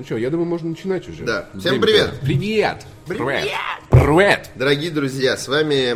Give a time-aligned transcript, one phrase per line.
[0.00, 1.24] Ну что, я думаю, можно начинать уже.
[1.24, 1.50] Да.
[1.58, 2.20] Всем Время привет.
[2.22, 2.86] Привет!
[3.06, 3.50] Привет!
[3.90, 4.50] Привет!
[4.54, 5.94] Дорогие друзья, с вами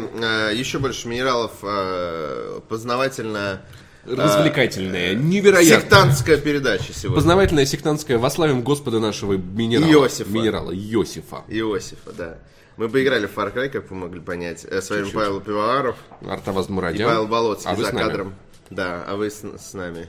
[0.50, 3.62] э, еще больше минералов э, познавательно
[4.04, 5.80] Развлекательная, невероятная.
[5.80, 7.14] сектантская передача сегодня.
[7.14, 9.90] Познавательная сектантская во славим Господа нашего минерала.
[9.90, 10.30] Иосифа.
[10.30, 11.44] Минерала, Иосифа.
[11.48, 12.38] Иосифа, да.
[12.76, 14.66] Мы поиграли в Far Cry, как вы могли понять.
[14.70, 15.96] Э, С вами Павел Пивоваров
[16.28, 17.08] Артаваз и Мурадян.
[17.08, 18.34] Павел Болоцкий а за кадром.
[18.68, 20.08] Да, а вы с, с нами.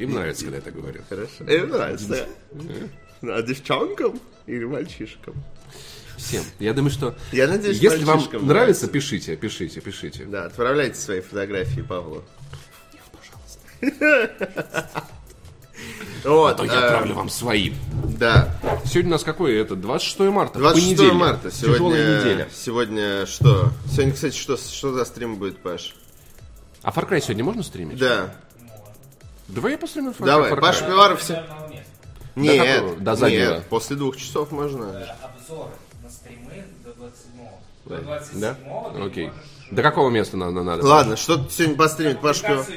[0.00, 1.02] Им нравится, когда я так говорю.
[1.08, 1.44] Хорошо.
[1.46, 3.36] Э, нравится, да.
[3.36, 5.34] А девчонкам или мальчишкам?
[6.16, 6.42] Всем.
[6.58, 10.24] Я думаю, что Я надеюсь, если вам мальчишкам нравится, пишите, пишите, пишите.
[10.24, 12.24] Да, отправляйте свои фотографии Павлу.
[16.22, 17.72] Вот, То я э, отправлю вам свои.
[18.18, 19.74] Да, Сегодня у нас какой это?
[19.74, 20.58] 26 марта.
[20.58, 21.20] 26 понедельник.
[21.20, 21.50] марта.
[21.50, 22.48] Тяжелая Сегодня, неделя.
[22.52, 23.72] сегодня что?
[23.90, 25.94] Сегодня, кстати, что, что за стрим будет, Паш?
[26.82, 27.98] А Far Cry сегодня можно стримить?
[27.98, 28.34] Да,
[29.54, 30.60] Давай я постримлю Far давай, Far Cry.
[30.60, 31.44] Паш Пиваров все...
[32.36, 32.96] Нет, какого?
[33.00, 33.54] До заднего?
[33.54, 34.88] нет, после двух часов можно.
[35.20, 35.70] Обзоры
[36.02, 37.60] на стримы до 27-го.
[37.86, 38.40] До 27-го
[38.96, 39.04] Да?
[39.04, 39.30] Окей.
[39.70, 40.62] До какого места надо?
[40.62, 40.86] надо?
[40.86, 42.68] Ладно, что ты сегодня постримит, Паш Пиваров?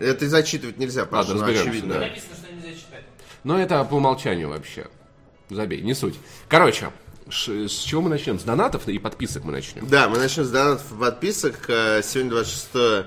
[0.00, 1.94] Это и зачитывать нельзя, Паш, Ладно, ну, очевидно.
[1.94, 2.00] да.
[2.00, 3.04] Написано, что нельзя читать.
[3.44, 4.86] Но это по умолчанию вообще.
[5.50, 6.14] Забей, не суть.
[6.48, 6.90] Короче,
[7.28, 7.48] с
[7.82, 8.38] чего мы начнем?
[8.38, 9.86] С донатов и подписок мы начнем.
[9.86, 11.68] Да, мы начнем с донатов и подписок.
[11.68, 13.06] Э, Сегодня 26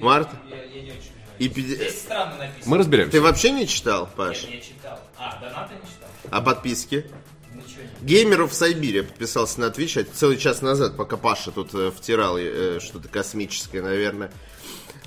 [0.00, 0.36] марта.
[0.48, 1.09] Я, я не очень.
[1.40, 2.70] И Здесь странно написано.
[2.70, 3.12] Мы разберемся.
[3.12, 4.42] Ты вообще не читал, Паш?
[4.44, 5.00] Я, я читал.
[5.18, 6.08] А, донаты не читал?
[6.30, 7.06] А подписки?
[7.54, 11.74] Ничего не Геймеров в Сайбире подписался на Twitch а целый час назад, пока Паша тут
[11.74, 14.30] э, втирал э, что-то космическое, наверное.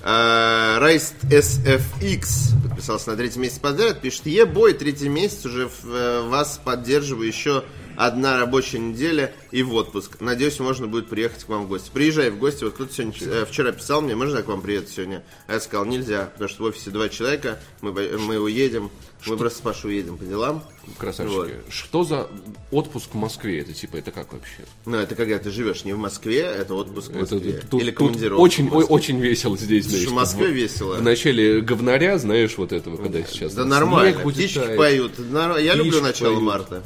[0.02, 6.22] Э, Райст SFX подписался на третий месяц подряд, пишет, ебой, третий месяц уже в- э,
[6.22, 7.64] вас поддерживаю, еще
[7.96, 10.20] одна рабочая неделя и в отпуск.
[10.20, 11.90] Надеюсь, можно будет приехать к вам в гости.
[11.92, 14.86] Приезжай в гости, вот кто-то сегодня, э, вчера писал мне, можно я к вам приеду
[14.88, 15.22] сегодня?
[15.46, 18.90] А я сказал, нельзя, потому что в офисе два человека, мы, мы уедем,
[19.26, 20.62] мы просто с Пашей уедем по делам.
[20.98, 21.34] Красавчики.
[21.34, 21.50] Вот.
[21.70, 22.28] Что за
[22.70, 23.60] отпуск в Москве?
[23.60, 24.64] Это типа, это как вообще?
[24.84, 27.62] Ну, это когда ты живешь не в Москве, это отпуск в Это, Москве.
[27.70, 28.40] тут, Или тут командировка.
[28.42, 28.86] очень, в Москве.
[28.90, 30.04] о- очень весело здесь, знаешь.
[30.04, 30.94] Слушай, в Москве в- весело.
[30.96, 35.12] В начале говнаря, знаешь, вот этого, когда сейчас Да нормально, птички поют.
[35.18, 36.42] Я люблю начало поют.
[36.42, 36.84] марта.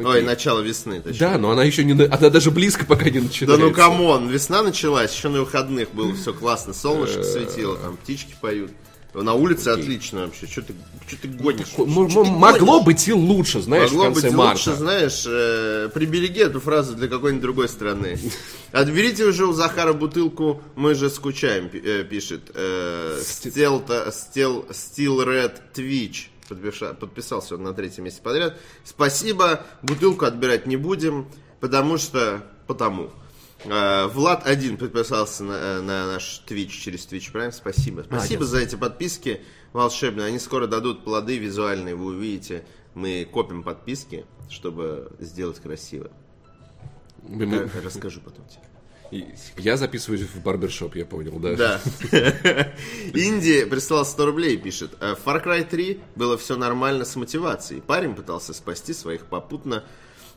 [0.00, 0.04] Окей.
[0.04, 1.18] Ой, начало весны, точнее.
[1.18, 1.94] Да, но она еще не...
[1.94, 3.66] на- Она даже близко пока не Да начинается.
[3.66, 7.24] ну come on, весна началась, еще на выходных было все классно, солнышко Э.
[7.24, 8.70] светило, там птички поют.
[9.14, 10.72] На улице отлично вообще, что ты,
[11.06, 11.66] что ты гонишь?
[11.76, 14.70] М- м- Могло быть и лучше, знаешь, Могло в конце быть марта.
[14.70, 18.18] лучше, знаешь, э, прибереги эту фразу для какой-нибудь другой страны.
[18.72, 22.52] Отберите уже у Захара бутылку, мы же скучаем, э, пишет.
[22.54, 23.84] Э, Steel
[25.26, 26.28] Red Twitch.
[26.54, 28.58] Подписался он на третьем месте подряд.
[28.84, 31.28] Спасибо, бутылку отбирать не будем,
[31.60, 32.46] потому что...
[32.66, 33.10] Потому.
[33.64, 37.52] Э, Влад один подписался на, э, на наш Twitch через Twitch Prime.
[37.52, 38.02] Спасибо.
[38.02, 39.40] Спасибо за эти подписки
[39.72, 40.26] волшебные.
[40.26, 42.64] Они скоро дадут плоды визуальные, вы увидите.
[42.94, 46.10] Мы копим подписки, чтобы сделать красиво.
[47.28, 48.62] Я расскажу потом тебе.
[49.58, 51.54] Я записываюсь в барбершоп, я понял, да?
[51.54, 51.80] Да.
[53.14, 54.92] Инди прислал 100 рублей и пишет.
[55.00, 57.80] «Э, В Far Cry 3 было все нормально с мотивацией.
[57.82, 59.84] Парень пытался спасти своих попутно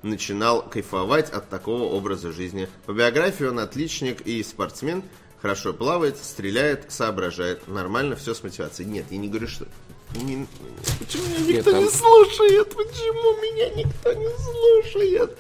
[0.04, 2.68] начинал кайфовать от такого образа жизни.
[2.86, 5.04] По биографии он отличник и спортсмен.
[5.42, 7.68] Хорошо плавает, стреляет, соображает.
[7.68, 8.90] Нормально все с мотивацией.
[8.90, 9.68] Нет, я не говорю, что...
[10.16, 10.48] Не-
[11.00, 12.70] Почему меня никто там- не слушает?
[12.76, 15.38] Почему меня никто не слушает?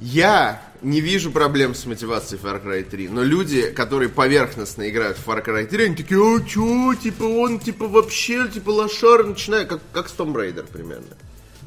[0.00, 5.26] Я не вижу проблем с мотивацией Far Cry 3, но люди, которые поверхностно играют в
[5.26, 9.80] Far Cry 3, они такие, а чё, типа он, типа вообще, типа лошар, начинает, как,
[9.92, 11.16] как с Tomb Raider примерно.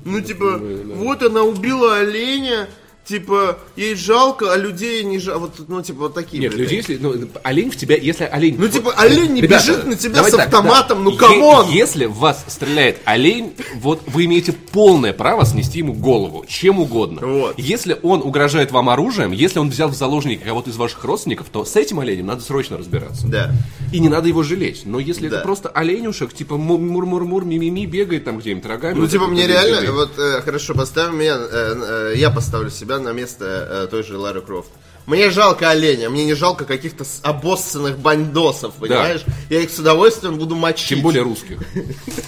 [0.06, 0.58] Ну, типа,
[0.96, 2.70] вот она убила оленя,
[3.06, 6.40] типа, ей жалко, а людей не жалко, вот, ну, типа, вот такие.
[6.42, 6.98] Нет, людей, если...
[6.98, 7.14] Ну,
[7.44, 7.96] олень в тебя...
[7.98, 8.56] Если олень...
[8.58, 11.68] Ну, типа, олень не Ребята, бежит на тебя с так, автоматом, ну, Е- come on!
[11.70, 17.26] Если в вас стреляет олень, вот вы имеете полное право снести ему голову, чем угодно.
[17.26, 17.60] Вот.
[17.60, 21.66] Если он угрожает вам оружием, если он взял в заложники кого-то из ваших родственников, то
[21.66, 23.28] с этим оленем надо срочно разбираться.
[23.28, 23.52] Да.
[23.92, 24.84] И не надо его жалеть.
[24.86, 25.38] Но если Да.
[25.38, 28.96] это просто оленюшек, типа му- мур-мур-мур, ми-ми-ми, бегает там где-нибудь рогами.
[28.96, 29.92] Ну, вот типа, мне реально, бегает.
[29.92, 34.18] вот, э, хорошо, поставим меня, э, э, я поставлю себя на место э, той же
[34.18, 34.72] Лары Крофт.
[35.08, 39.24] Мне жалко оленя, мне не жалко каких-то обоссанных бандосов, понимаешь?
[39.50, 40.90] Я их с удовольствием буду мочить.
[40.90, 41.60] Тем более русских.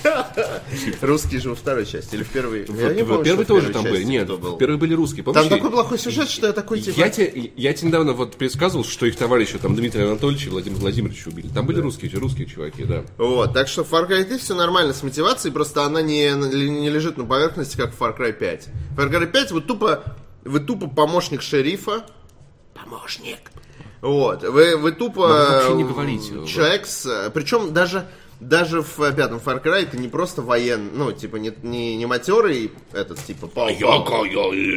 [1.01, 2.65] Русские же во второй части или в первой?
[2.67, 4.03] Я Вот не в помню, первой что в тоже там были.
[4.03, 5.23] Нет, в первой были русские.
[5.23, 6.99] Там такой плохой сюжет, что я такой, типа...
[6.99, 11.47] Я тебе, недавно вот предсказывал, что их товарища, там, Дмитрия Анатольевича и Владимира Владимировича убили.
[11.47, 13.03] Там были русские, русские чуваки, да.
[13.17, 16.29] Вот, так что в Far Cry 3 все нормально с мотивацией, просто она не,
[16.89, 18.67] лежит на поверхности, как в Far Cry 5.
[18.95, 20.03] В Far Cry 5 вы тупо,
[20.45, 22.05] вы тупо помощник шерифа.
[22.73, 23.51] Помощник.
[24.01, 25.27] Вот, вы, вы тупо...
[25.27, 26.45] Ну, вы вообще не говорите.
[26.45, 27.31] Человек с...
[27.33, 28.07] Причем даже
[28.47, 32.05] даже в э, пятом Far Cry ты не просто воен, ну, типа, не, не, не
[32.05, 33.69] матерый этот, типа, пау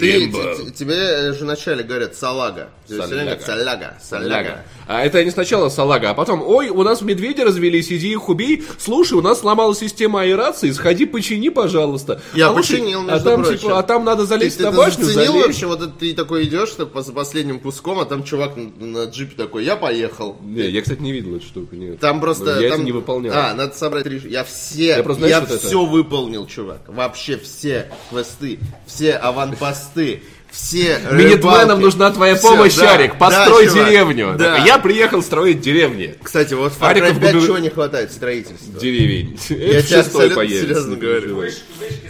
[0.01, 2.71] Ты, т- тебе же вначале говорят салага.
[2.89, 4.65] Говорят, Саляга, саляга.
[4.87, 8.65] А это не сначала салага, а потом, ой, у нас медведи развелись, иди их убей.
[8.79, 12.21] Слушай, у нас сломалась система аэрации, сходи почини, пожалуйста.
[12.35, 13.59] Я а починил, а там, прочим.
[13.59, 15.47] типа, а там надо залезть ты, на ты башню, заценил залезь.
[15.47, 18.87] вообще, вот это ты такой идешь ты по- за последним куском, а там чувак на,
[18.87, 20.37] на джипе такой, я поехал.
[20.43, 21.99] Не, я, кстати, не видел эту штуку, нет.
[21.99, 22.61] Там просто...
[22.61, 22.79] Я там...
[22.79, 23.35] это не выполнял.
[23.35, 24.19] А, надо собрать три...
[24.29, 24.85] Я все...
[24.87, 26.81] Я Я, просто, знаешь, вот это- все выполнил, чувак.
[26.87, 33.19] Вообще все квесты, все аванпосты, все Минитменам нужна твоя помощь, да, Шарик.
[33.19, 34.35] Построй да, деревню.
[34.39, 34.59] Да.
[34.59, 36.15] Я приехал строить деревни.
[36.23, 38.13] Кстати, вот в Cry 5 буду- чего не хватает?
[38.13, 38.81] Строительства.
[38.81, 39.39] Деревень.
[39.51, 41.37] Я тебе шестой абсолютно серьезно говорю.
[41.37, 41.61] Вышки,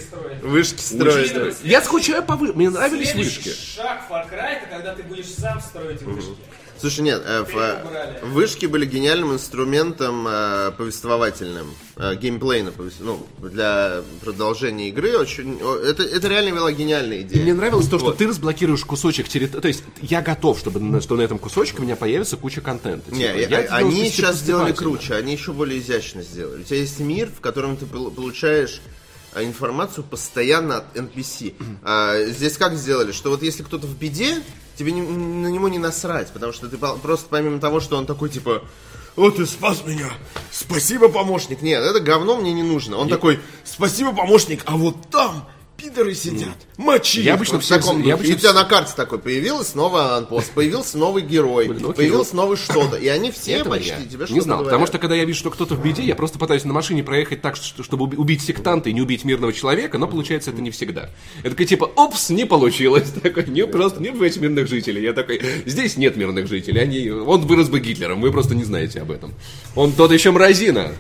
[0.01, 0.43] строить.
[0.43, 1.57] Вышки строить.
[1.65, 2.53] Я скучаю по вы...
[2.53, 3.51] Мне нравились вышки.
[3.75, 6.31] шаг Far Cry, это когда ты будешь сам строить вышки.
[6.79, 14.03] Слушай, нет, э, в, э, вышки были гениальным инструментом э, повествовательным, э, геймплейно, ну, для
[14.23, 15.17] продолжения игры.
[15.17, 17.43] Очень, это, это реально была гениальная идея.
[17.43, 18.19] Мне нравилось то, что Вот.
[18.19, 19.63] ты разблокируешь кусочек территории.
[19.63, 23.11] То есть я готов, чтобы что на этом кусочке у меня появится куча контента.
[23.11, 26.61] Не, Типа, я- я делал они сейчас сделали круче, они еще более изящно сделали.
[26.61, 28.81] У тебя есть мир, в котором ты пол- получаешь
[29.33, 31.55] а, информацию постоянно от NPC.
[31.83, 34.43] А, здесь как сделали, что вот если кто-то в беде,
[34.77, 38.29] тебе не- на него не насрать, потому что ты просто помимо того, что он такой
[38.29, 38.63] типа
[39.17, 40.11] «О, ты спас меня!
[40.53, 42.99] Спасибо, помощник!» Нет, это говно мне не нужно.
[42.99, 47.69] Он такой «Спасибо, помощник, а вот там пидоры сидят, мочи Я их!» обычно Вот в
[47.69, 51.69] таком я обычно И у тебя на карте такой появилась новый анпост, появился новый герой,
[51.69, 52.97] Блин, окей, появился новый что-то.
[52.97, 54.71] И они все Этого почти я тебе не что-то знал, говорят.
[54.73, 57.43] потому что когда я вижу, что кто-то в беде, я просто пытаюсь на машине проехать
[57.43, 60.71] так, что- чтобы уби- убить сектанта и не убить мирного человека, но получается это не
[60.71, 61.11] всегда.
[61.41, 63.11] Это такой типа, опс, не получилось.
[63.23, 65.03] Такой, не, просто не бывает мирных жителей.
[65.03, 69.01] Я такой, здесь нет мирных жителей, они, он вырос бы Гитлером, вы просто не знаете
[69.01, 69.35] об этом.
[69.75, 70.93] Он тот еще мразина.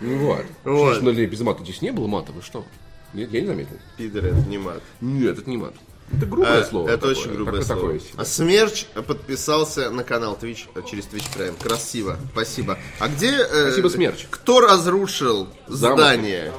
[0.00, 0.44] Ну Вот.
[0.64, 0.92] Вот.
[0.96, 2.64] Что ж, ну, без мата здесь не было мата, вы что?
[3.12, 3.78] Нет, я не заметил.
[3.96, 4.82] Пидоры, это не мат.
[5.00, 5.74] Нет, это не мат.
[6.14, 6.88] Это грубое А, слово.
[6.88, 7.10] это такое.
[7.12, 7.80] очень грубое Какое слово.
[7.98, 11.54] такое а Смерч подписался на канал Twitch э, через Twitch Prime.
[11.62, 12.78] Красиво, спасибо.
[12.98, 13.28] А где...
[13.30, 14.26] э, Спасибо, Смерч.
[14.28, 15.98] Кто разрушил Замок.
[15.98, 16.52] здание?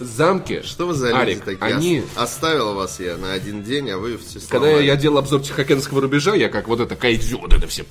[0.00, 0.60] Замки.
[0.62, 1.62] Что вы за люди Арик, такие?
[1.74, 2.00] они...
[2.00, 4.84] Ос- Оставил вас я на один день, а вы все Когда сломали.
[4.84, 7.84] я делал обзор Тихоокеанского рубежа, я как вот это кайдзю, вот это все.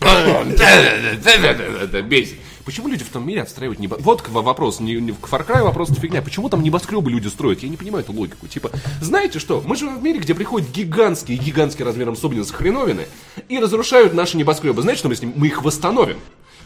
[2.03, 2.37] Бесит.
[2.65, 3.95] Почему люди в том мире отстраивают небо...
[3.99, 6.23] Вот вопрос, не, не к Far Cry вопрос фигня.
[6.23, 7.61] Почему там небоскребы люди строят?
[7.61, 8.47] Я не понимаю эту логику.
[8.47, 8.71] Типа,
[9.01, 9.61] знаете что?
[9.63, 13.05] Мы живем в мире, где приходят гигантские, гигантские размером Собнинск хреновины
[13.49, 14.81] и разрушают наши небоскребы.
[14.81, 15.33] Знаете, что мы с ним?
[15.35, 16.17] Мы их восстановим.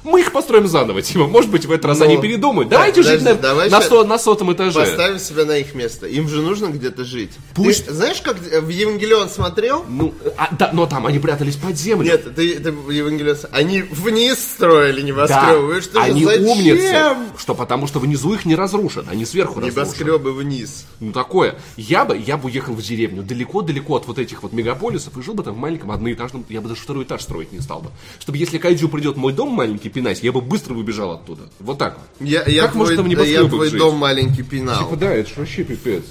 [0.03, 2.69] Мы их построим заново, типа, может быть, в этот раз Но- они передумают.
[2.69, 4.79] Так, Давайте жить подожди, на, давай на, сто- на сотом этаже.
[4.79, 6.07] Поставим себя на их место.
[6.07, 7.31] Им же нужно где-то жить.
[7.53, 9.83] Пусть- Ты знаешь, как в Евангелион смотрел?
[9.89, 12.05] Ну, а, да, но там они прятались под землю.
[12.09, 13.37] Нет, ты, ты Евангелион...
[13.51, 15.65] Они вниз строили Да, небоскребы.
[15.67, 16.45] Вы что они зачем?
[16.47, 19.77] умницы, что потому что внизу их не разрушат, они сверху разрушат.
[19.77, 20.85] Небоскребы вниз.
[20.99, 21.55] Ну такое.
[21.77, 25.33] Я бы, я бы уехал в деревню далеко-далеко от вот этих вот мегаполисов и жил
[25.33, 27.89] бы там в маленьком одноэтажном, я бы даже второй этаж строить не стал бы.
[28.19, 31.43] Чтобы если Кайдзю придет в мой дом маленький пинать, я бы быстро выбежал оттуда.
[31.59, 32.27] Вот так вот.
[32.27, 33.79] Я, я Как может твой, там да я твой жить?
[33.79, 34.85] дом маленький пинал.
[34.85, 36.03] Типа, да, это вообще пипец.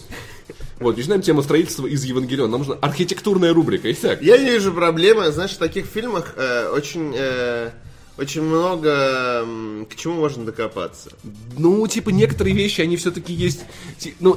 [0.80, 2.50] Вот, начинаем тему строительства из Евангелиона.
[2.52, 3.90] Нам нужна архитектурная рубрика.
[3.92, 7.70] Итак, Я не вижу проблемы, знаешь, в таких фильмах э, очень, э,
[8.18, 9.46] очень много
[9.88, 11.10] к чему можно докопаться.
[11.56, 13.60] Ну, типа, некоторые вещи, они все-таки есть...
[14.20, 14.36] Ну,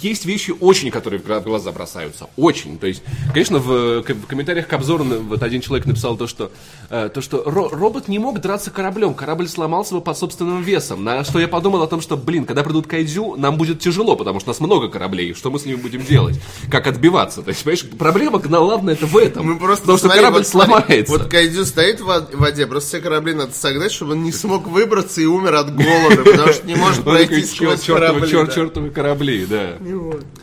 [0.00, 2.28] есть вещи очень, которые в гла- в глаза бросаются.
[2.36, 2.78] Очень.
[2.78, 3.02] То есть,
[3.34, 6.50] конечно, в, в комментариях к обзору вот один человек написал то, что,
[6.88, 9.12] э, то, что ро- робот не мог драться кораблем.
[9.12, 11.04] Корабль сломался бы под собственным весом.
[11.04, 14.40] На что я подумал о том, что, блин, когда придут кайдзю, нам будет тяжело, потому
[14.40, 15.34] что у нас много кораблей.
[15.34, 16.40] Что мы с ними будем делать?
[16.70, 17.42] Как отбиваться?
[17.42, 19.46] То есть, понимаешь, проблема главная это в этом.
[19.46, 21.12] Мы просто Потому что смотри, корабль вот смотри, сломается.
[21.12, 24.32] Вот Кайдзю стоит в вод- в воде, просто все корабли надо согнать, чтобы он не
[24.32, 28.30] смог выбраться и умер от голода, потому что не может пройти «Чё- сквозь корабли.
[28.30, 29.76] чёртовы корабли, да.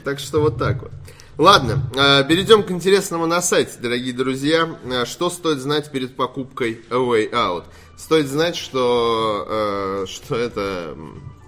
[0.04, 0.92] Так что вот так вот.
[1.38, 4.70] Ладно, э, перейдем к интересному на сайте, дорогие друзья.
[4.84, 7.64] Э, Что стоит знать перед покупкой A Way Out?
[7.98, 10.96] Стоит знать, что, э, что это...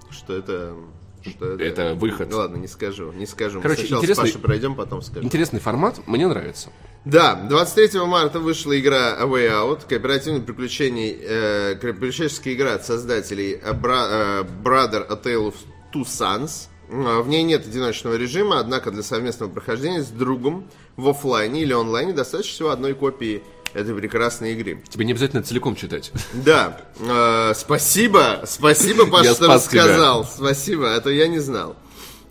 [0.10, 0.74] Что это...
[1.24, 1.64] Что это...
[1.64, 2.30] Это выход.
[2.32, 3.58] Ну Ладно, не скажу, не скажу.
[3.58, 5.26] Мы Короче, Сначала интересный- с Пашей пройдем, потом скажу.
[5.26, 6.70] Интересный формат, мне нравится.
[7.06, 13.54] Да, 23 марта вышла игра A Way Out, кооперативный приключений, э, приключенческая игра от создателей
[13.54, 15.56] э, Bra- э, Brother A Tale of
[15.94, 16.68] Two Sons.
[16.90, 21.74] Э, В ней нет одиночного режима, однако для совместного прохождения с другом в оффлайне или
[21.74, 23.42] онлайне достаточно всего одной копии
[23.74, 24.84] этой прекрасной игры.
[24.90, 26.12] Тебе не обязательно целиком читать.
[26.34, 29.84] Да, э, спасибо, спасибо, Паша, что спас тебя.
[29.84, 30.26] рассказал.
[30.26, 31.76] Спасибо, это я не знал.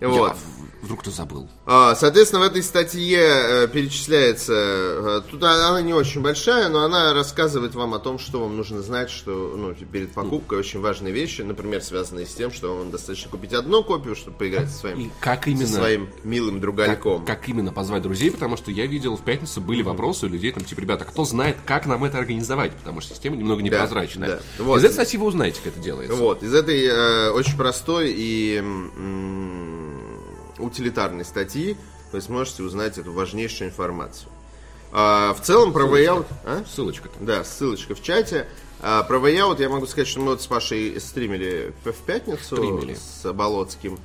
[0.01, 0.33] Вот.
[0.33, 0.37] Я-
[0.83, 1.49] вдруг кто забыл.
[1.67, 7.13] А, Соответственно, в этой статье э, перечисляется, э, тут она не очень большая, но она
[7.15, 11.43] рассказывает вам о том, что вам нужно знать, что ну, перед покупкой очень важные вещи,
[11.43, 15.11] например, связанные с тем, что вам достаточно купить одну копию, чтобы поиграть со своим, И
[15.21, 15.67] как со именно...
[15.67, 17.25] своим милым Как, другальком.
[17.25, 20.65] как именно позвать друзей, потому что я видел в пятницу были вопросы у людей, там,
[20.65, 24.29] типа, ребята, кто знает, как нам это организовать, потому что система немного непрозрачная.
[24.59, 24.65] да.
[24.65, 24.79] Вот.
[24.79, 26.15] Из этой статьи вы узнаете, как это делается.
[26.17, 30.00] Вот, из этой э, очень простой и м,
[30.61, 31.77] утилитарной статьи
[32.13, 34.31] вы сможете узнать эту важнейшую информацию.
[34.93, 36.65] А, в целом про Way а?
[36.69, 37.09] Ссылочка.
[37.21, 38.49] Да, ссылочка в чате.
[38.81, 42.95] А, про Way я могу сказать, что мы вот с Пашей стримили в пятницу Стримили.
[42.95, 43.99] с Болоцким.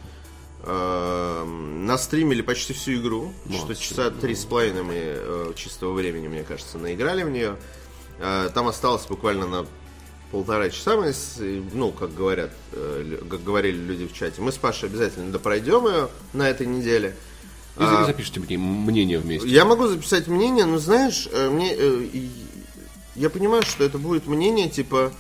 [0.68, 3.32] Эм, Настримили почти всю игру.
[3.52, 7.56] Что часа три с половиной мы э, чистого времени, мне кажется, наиграли в нее.
[8.20, 9.66] Э, Там осталось буквально на
[10.36, 11.40] полтора часа мы, с-
[11.74, 16.10] ну, как говорят, э, как говорили люди в чате, мы с Пашей обязательно допройдем ее
[16.34, 17.16] на этой неделе.
[17.80, 19.48] И за- запишите мне мнение вместе.
[19.48, 22.08] Я могу записать мнение, но знаешь, э, мне э,
[23.16, 25.14] я понимаю, что это будет мнение типа,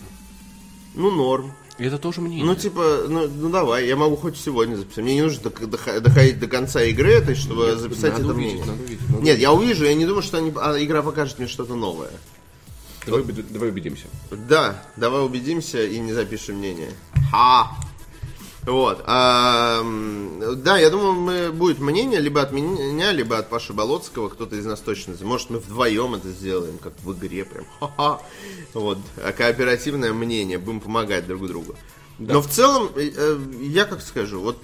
[0.95, 1.53] ну норм.
[1.77, 2.45] Это тоже мнение.
[2.45, 5.03] Ну, типа, ну, ну давай, я могу хоть сегодня записать.
[5.05, 8.65] Мне не нужно доходить до конца игры этой, чтобы Нет, записать это увидеть, мнение.
[8.65, 11.48] надо увидеть, надо Нет, я увижу, я не думаю, что они- а, игра покажет мне
[11.48, 12.12] что-то новое.
[13.05, 14.07] Давай, давай убедимся.
[14.31, 16.91] Да, давай убедимся и не запишем мнение.
[17.31, 17.71] Ха!
[18.65, 19.03] Вот.
[19.05, 19.83] а,
[20.57, 24.29] да, я думаю, мы, будет мнение либо от меня, либо от Паши Болоцкого.
[24.29, 25.15] Кто-то из нас точно.
[25.21, 27.65] Может, мы вдвоем это сделаем, как в игре прям.
[27.79, 28.21] Ха-ха.
[28.74, 28.97] Вот.
[29.24, 30.57] А кооперативное мнение.
[30.57, 31.75] Будем помогать друг другу.
[32.17, 34.57] Но в целом, э, э, я как скажу, вот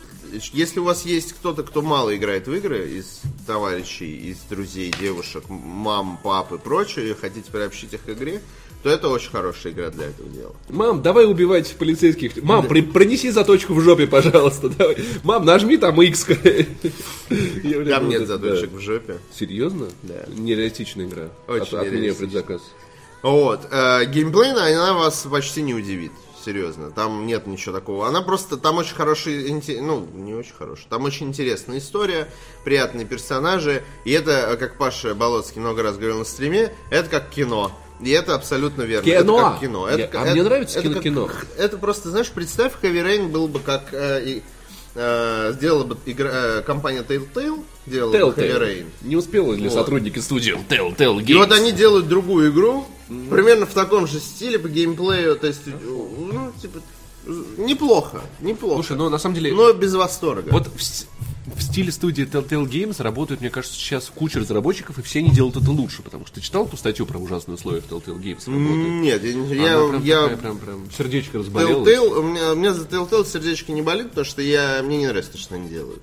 [0.54, 5.44] если у вас есть кто-то, кто мало играет в игры, из товарищей, из друзей, девушек,
[5.50, 8.42] мам, пап и прочее, и хотите приобщить их к игре,
[8.84, 10.56] то это очень хорошая игра для этого дела.
[10.70, 12.42] Мам, давай убивать полицейских.
[12.42, 14.70] Мам, при- пронеси заточку в жопе, пожалуйста.
[14.70, 14.98] Давай.
[15.24, 16.26] Мам, нажми там X.
[17.90, 19.20] Там нет заточек в жопе.
[19.34, 19.88] Серьезно?
[20.04, 20.26] Да.
[20.30, 21.30] Нереалистичная игра.
[21.48, 22.62] Очень от, меня предзаказ.
[23.22, 23.68] Вот.
[23.72, 26.12] Э, геймплейно она вас почти не удивит.
[26.44, 28.08] Серьезно, там нет ничего такого.
[28.08, 29.48] Она просто, там очень хороший,
[29.82, 32.28] ну, не очень хороший, там очень интересная история,
[32.64, 33.84] приятные персонажи.
[34.06, 37.72] И это, э, как Паша Болоцкий много раз говорил на стриме, это как кино.
[38.02, 39.06] И это абсолютно верно.
[39.06, 39.38] Кино!
[39.40, 39.88] Это как кино.
[39.88, 41.30] Это, Я- как- а мне нравится это кино- как- кино.
[41.58, 43.94] Это просто, знаешь, представь, Heavy Rain был бы как...
[43.94, 44.44] э, и,
[44.96, 48.60] э, сделала бы игра, э, компания Telltale, делала бы Heavy Telltale.
[48.60, 48.86] Rain.
[49.04, 49.74] Не успела ли Вот.
[49.74, 51.26] сотрудники студии Telltale Games?
[51.32, 52.88] И вот они делают другую игру,
[53.30, 56.80] примерно в таком же стиле, по геймплею, то есть, ну, типа,
[57.58, 58.76] неплохо, неплохо.
[58.76, 59.54] Слушай, ну на самом деле...
[59.54, 60.50] но без восторга.
[60.52, 65.20] Вот в, в стиле студии Telltale Games работают, мне кажется, сейчас куча разработчиков, и все
[65.20, 68.20] они делают это лучше, потому что ты читал ту статью про ужасные условия в Telltale
[68.20, 68.46] Games?
[68.46, 69.02] работают?
[69.02, 71.88] Нет, я, я, Она прям я- такая, прям, прям сердечко разболелось.
[71.88, 75.08] Telltale, у меня, у меня за Telltale сердечко не болит, потому что я, мне не
[75.08, 76.02] нравится, что они делают.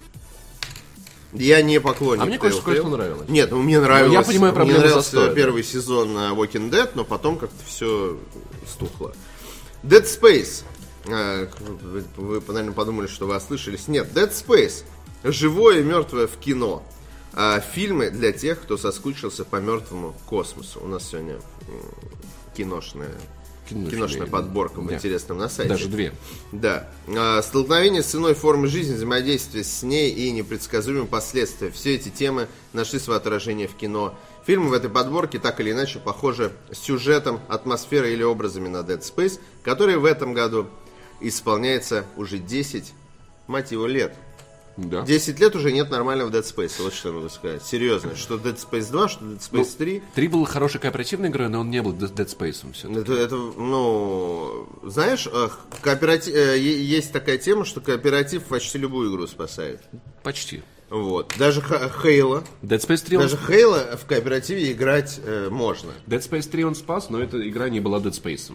[1.33, 3.29] Я не поклонник А мне кое-что- кое-что нравилось.
[3.29, 4.13] Нет, ну мне нравилось.
[4.15, 5.35] я понимаю мне проблему нравился застоя, да.
[5.35, 8.17] первый сезон э, Walking Dead, но потом как-то все
[8.67, 9.13] стухло.
[9.83, 10.65] Dead Space.
[11.07, 11.49] Э,
[12.17, 13.89] Вы, наверное, подумали, что вы ослышались.
[13.89, 14.85] Нет, Dead Space.
[15.23, 16.83] Живое и мертвое в кино.
[17.35, 20.81] А, Фильмы для тех, кто соскучился по мертвому космосу.
[20.81, 21.37] У нас сегодня
[22.57, 23.13] киношная,
[23.69, 24.95] Киношная, киношная подборка в да.
[24.95, 25.69] интересном на сайте.
[25.69, 26.13] Даже две.
[26.53, 26.89] Да.
[27.09, 31.71] А, Столкновение с иной формой жизни, взаимодействие с ней и непредсказуемые последствия.
[31.71, 34.15] Все эти темы нашли свое отражение в кино.
[34.47, 39.39] Фильмы в этой подборке так или иначе похожи сюжетом, атмосферой или образами на Dead Space,
[39.63, 40.69] который в этом году
[41.21, 42.93] исполняется уже 10,
[43.47, 44.15] мать его, лет.
[44.79, 45.03] Да.
[45.03, 47.65] 10 лет уже нет нормального Dead Space, вот что я могу сказать.
[47.65, 50.03] Серьезно, что Dead Space 2, что Dead Space 3.
[50.15, 53.01] Три был хорошей кооперативной игрой, но он не был Dead Space.
[53.01, 55.49] Это, это, ну, знаешь, э,
[55.83, 59.81] кооперати- э, есть такая тема, что кооператив почти любую игру спасает.
[60.23, 60.63] Почти.
[60.91, 61.35] Вот.
[61.39, 63.23] Даже Хейла, Dead Space 3 он...
[63.25, 65.91] даже Хейла в кооперативе играть э, можно.
[66.07, 68.53] Dead Space 3 он спас, но эта игра не была Dead Space.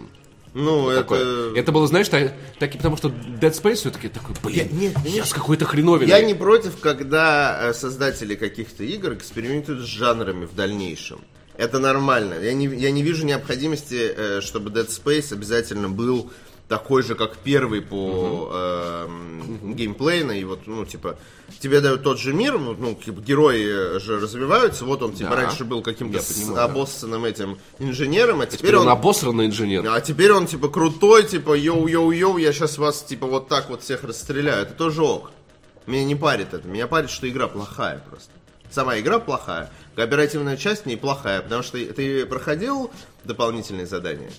[0.54, 1.02] Ну, это...
[1.02, 1.56] Такое.
[1.56, 4.98] Это было, знаешь, так, так и потому что Dead Space все-таки такой, блин, Я- нет,
[5.06, 6.10] я с какой-то хреновиной.
[6.10, 11.22] Я не против, когда э, создатели каких-то игр экспериментируют с жанрами в дальнейшем.
[11.58, 12.36] Это нормально.
[12.36, 16.32] Я не, я не вижу необходимости, э, чтобы Dead Space обязательно был
[16.68, 20.32] такой же, как первый по эм, геймплейно.
[20.32, 21.18] И вот, ну, типа,
[21.60, 24.86] тебе дают тот же мир, ну, ну, типа, герои же развиваются.
[24.86, 25.36] Вот он, типа, Да.
[25.36, 26.20] раньше был каким-то
[26.54, 26.64] да.
[26.64, 28.94] обоссанным этим инженером, а теперь, Теперь он он...
[28.94, 29.86] обосранный инженер.
[29.88, 34.04] А теперь он типа крутой, типа yo-yo-yo, я сейчас вас типа вот так вот всех
[34.04, 34.64] расстреляю.
[34.64, 35.32] Это тоже ок.
[35.86, 36.68] Меня не парит это.
[36.68, 38.32] Меня парит, что игра плохая просто.
[38.72, 39.70] Сама игра плохая.
[39.96, 42.90] Кооперативная часть неплохая, потому что ты проходил
[43.26, 44.32] дополнительные задания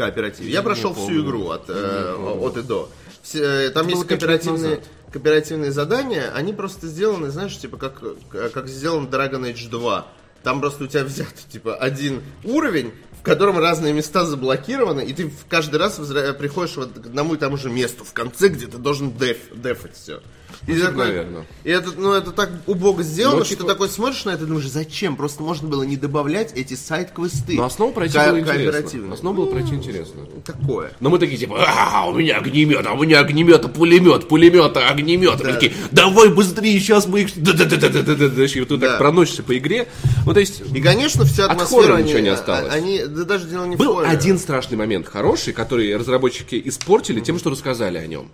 [0.00, 0.50] кооперативе.
[0.50, 2.88] Я прошел всю игру от, э, от и до.
[3.22, 8.68] Все, э, там было есть кооперативные, кооперативные задания, они просто сделаны, знаешь, типа как, как
[8.68, 10.06] сделан Dragon Age 2.
[10.42, 15.30] Там просто у тебя взят, типа, один уровень, в котором разные места заблокированы, и ты
[15.50, 15.96] каждый раз
[16.38, 19.94] приходишь вот к одному и тому же месту в конце, где ты должен деф, дефать
[19.94, 20.22] все.
[20.66, 21.26] И, Ну, такой-
[21.64, 24.44] и это, ну, это так убого сделано, Ну, что типа- ты такой смотришь на это
[24.44, 25.16] и думаешь, зачем?
[25.16, 27.54] Просто можно было не добавлять эти сайт-квесты.
[27.56, 29.12] Но основу пройти Ко- было интересно.
[29.14, 30.20] Основу было пройти интересно.
[30.44, 30.92] Такое.
[31.00, 34.76] Но мы такие типа, а, у меня огнемет, а у меня огнемет, а пулемет, пулемет,
[34.76, 35.38] а огнемет.
[35.38, 35.44] Да.
[35.46, 37.30] Мы такие, давай быстрее, сейчас мы их...
[37.36, 38.44] Да-да-да-да-да-да.
[38.44, 39.88] И вот ты так проносишься по игре.
[40.26, 41.98] Ну, то есть, И, конечно, вся атмосфера...
[41.98, 42.72] ничего не а- осталось.
[42.72, 47.50] Они, да даже дело не был один страшный момент хороший, который разработчики испортили тем, что
[47.50, 48.30] рассказали о нем.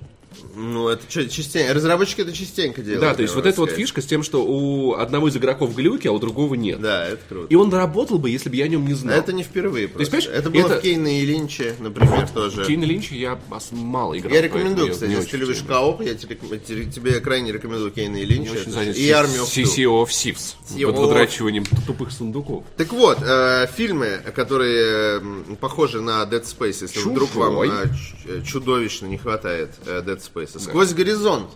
[0.56, 1.74] Ну, это частенько.
[1.74, 3.02] Разработчики это частенько делают.
[3.02, 5.74] Да, то есть я вот эта вот фишка с тем, что у одного из игроков
[5.74, 6.80] глюки, а у другого нет.
[6.80, 7.46] Да, это круто.
[7.50, 9.18] И он работал бы, если бы я о нем не знал.
[9.18, 10.10] Это не впервые просто.
[10.10, 12.64] понимаешь, это было это- в Кейне и Линче, например, тоже.
[12.64, 14.32] Кейна Линча я ос- мало играл.
[14.32, 18.24] Я рекомендую, я кстати, если ты любишь кооп, я тебе, тебе, крайне рекомендую Кейна и
[18.24, 18.54] Линча.
[18.64, 19.44] Я занят и Two.
[19.44, 20.54] CCO of Thieves.
[20.86, 22.64] Вот выдрачиванием тупых сундуков.
[22.78, 25.20] Так вот, э, фильмы, которые
[25.60, 27.88] похожи на Dead Space, если вдруг вам э,
[28.26, 30.45] э, чудовищно не хватает Dead Space.
[30.48, 31.48] Сквозь горизонт.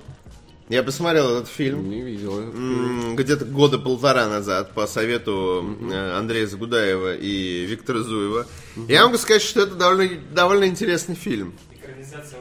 [0.69, 1.91] Я посмотрел этот фильм.
[1.91, 3.15] Не видел.
[3.17, 8.47] где-то года полтора назад по совету э, Андрея Загудаева и Виктора Зуева.
[8.87, 11.55] Я могу сказать, что это довольно, довольно интересный фильм.
[11.73, 12.39] Экранизация.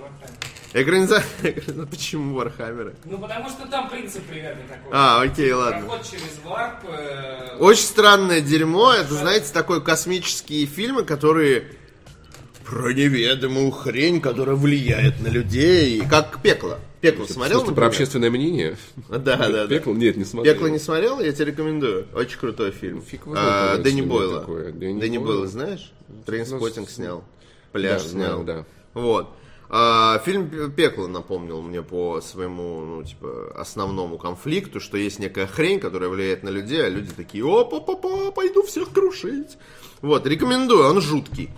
[0.73, 1.55] Экранизация...
[1.73, 2.93] Ну, Почему Вархаммера?
[3.05, 4.91] Ну, потому что там принцип примерно такой.
[4.91, 5.81] А, окей, ладно.
[5.87, 6.83] Проход через варп.
[6.87, 8.93] э, Очень странное дерьмо.
[8.93, 11.65] Это, знаете, такой космические фильмы, которые
[12.69, 16.01] про неведомую хрень, которая влияет на людей.
[16.09, 16.77] Как пекло.
[17.01, 17.59] Пекло смотрел?
[17.59, 18.77] Просто про общественное мнение.
[19.09, 19.67] Да, да, да.
[19.67, 19.93] Пекло?
[19.93, 20.53] Нет, не смотрел.
[20.53, 21.19] Пекло не смотрел?
[21.19, 22.07] Я тебе рекомендую.
[22.13, 23.01] Очень крутой фильм.
[23.01, 24.45] Фиг его А, Дэнни Бойла.
[24.73, 25.47] Дэнни Дэнни Бойла.
[25.47, 25.91] Знаешь?
[26.25, 27.23] Trainspotting Ну, снял.
[27.71, 28.43] Пляж Да, снял.
[28.43, 28.65] да.
[28.93, 29.29] Вот.
[29.71, 35.45] А, фильм «Пе- «Пекло» напомнил мне по своему, ну, типа, основному конфликту, что есть некая
[35.45, 37.79] хрень, которая влияет на людей, а люди такие, о, па
[38.31, 39.57] пойду всех крушить.
[40.01, 41.49] Вот, рекомендую, он жуткий.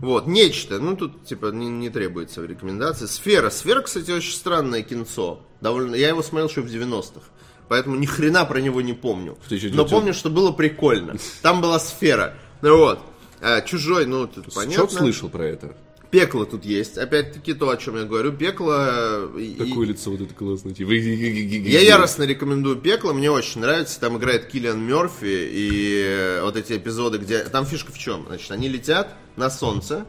[0.00, 3.06] Вот, нечто, ну тут типа не, не требуется рекомендации.
[3.06, 3.50] Сфера.
[3.50, 5.40] Сфера, кстати, очень странное кинцо.
[5.60, 5.94] Довольно.
[5.94, 7.20] Я его смотрел еще в 90-х.
[7.68, 9.38] Поэтому ни хрена про него не помню.
[9.50, 11.16] Но помню, что было прикольно.
[11.42, 12.34] Там была сфера.
[12.62, 13.00] Ну вот.
[13.40, 14.88] А, чужой, ну тут понятно.
[14.88, 15.76] Что слышал про это?
[16.10, 16.98] Пекло тут есть.
[16.98, 18.32] Опять-таки то, о чем я говорю.
[18.32, 19.30] Пекло.
[19.38, 20.74] и- и- Такое лицо вот это классное.
[20.74, 20.90] Типа...
[20.90, 24.00] я яростно рекомендую Пекло, мне очень нравится.
[24.00, 27.44] Там играет Киллиан Мерфи и э, вот эти эпизоды, где...
[27.44, 28.24] Там фишка в чем?
[28.26, 30.04] Значит, они летят на солнце,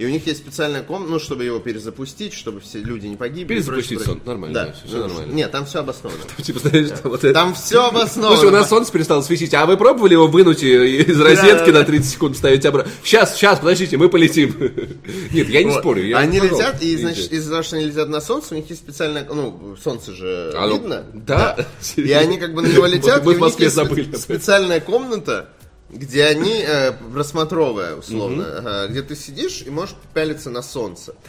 [0.00, 3.56] и у них есть специальная комната, ну, чтобы его перезапустить, чтобы все люди не погибли.
[3.56, 5.32] Перезапустить сон, нормально, Да, да, всё Ну, нормально.
[5.34, 6.22] Нет, там все обосновано.
[6.42, 7.34] Типа, знаешь, вот это...
[7.34, 8.36] Там все обосновано.
[8.36, 12.10] Слушай, у нас солнце перестало светить, а вы пробовали его вынуть из розетки на 30
[12.10, 12.90] секунд вставить обратно?
[13.04, 14.56] Сейчас, сейчас, подождите, мы полетим.
[15.32, 16.16] Нет, я не спорю.
[16.16, 19.26] они летят, и, значит, из-за того, что они летят на солнце, у них есть специальная...
[19.30, 21.04] Ну, солнце же ну, видно.
[21.12, 21.66] да?
[21.96, 25.50] И они как бы на него летят, и у них есть специальная комната,
[25.92, 31.14] где они, э, просмотровая, условно, ага, где ты сидишь и можешь пялиться на солнце.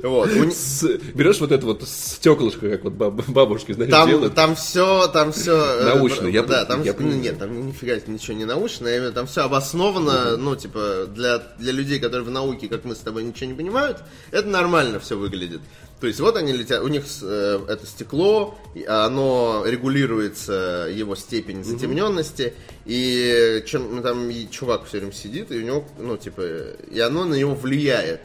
[0.00, 0.30] Вот.
[0.30, 4.32] С- берешь вот это вот стеклышко, как вот баб- бабушки, знаешь, Там, делают.
[4.32, 7.20] там все, там все Научно, я да, там, я ну, понимаю.
[7.20, 11.98] нет, там нифига ничего не научно, виду, там все обосновано, ну, типа, для, для людей,
[11.98, 13.98] которые в науке, как мы с тобой, ничего не понимают,
[14.30, 15.62] это нормально все выглядит.
[16.00, 18.56] То есть вот они летят, у них э, это стекло,
[18.86, 25.58] оно регулируется, его степень затемненности, и чем ну, там и чувак все время сидит, и
[25.58, 26.42] у него, ну, типа,
[26.88, 28.20] и оно на него влияет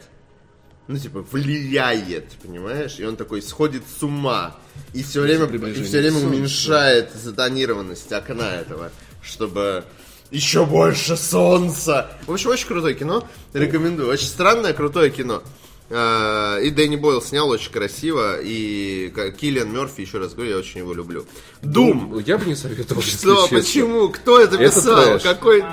[0.86, 2.98] ну, типа, влияет, понимаешь?
[2.98, 4.56] И он такой сходит с ума.
[4.92, 8.90] И все время, и все время уменьшает затонированность окна этого,
[9.22, 9.84] чтобы
[10.30, 12.10] еще больше солнца.
[12.26, 13.26] В общем, очень крутое кино.
[13.54, 14.10] Рекомендую.
[14.10, 15.42] Очень странное, крутое кино.
[15.90, 18.38] А, И Дэнни Бойл снял очень красиво.
[18.42, 21.26] И Киллиан Мерфи, еще раз говорю, я очень его люблю.
[21.62, 22.08] Дум!
[22.12, 23.46] Ну, Я бы не советовал, Что?
[23.48, 24.08] Почему?
[24.08, 25.18] Кто это писал?
[25.20, 25.64] Какой?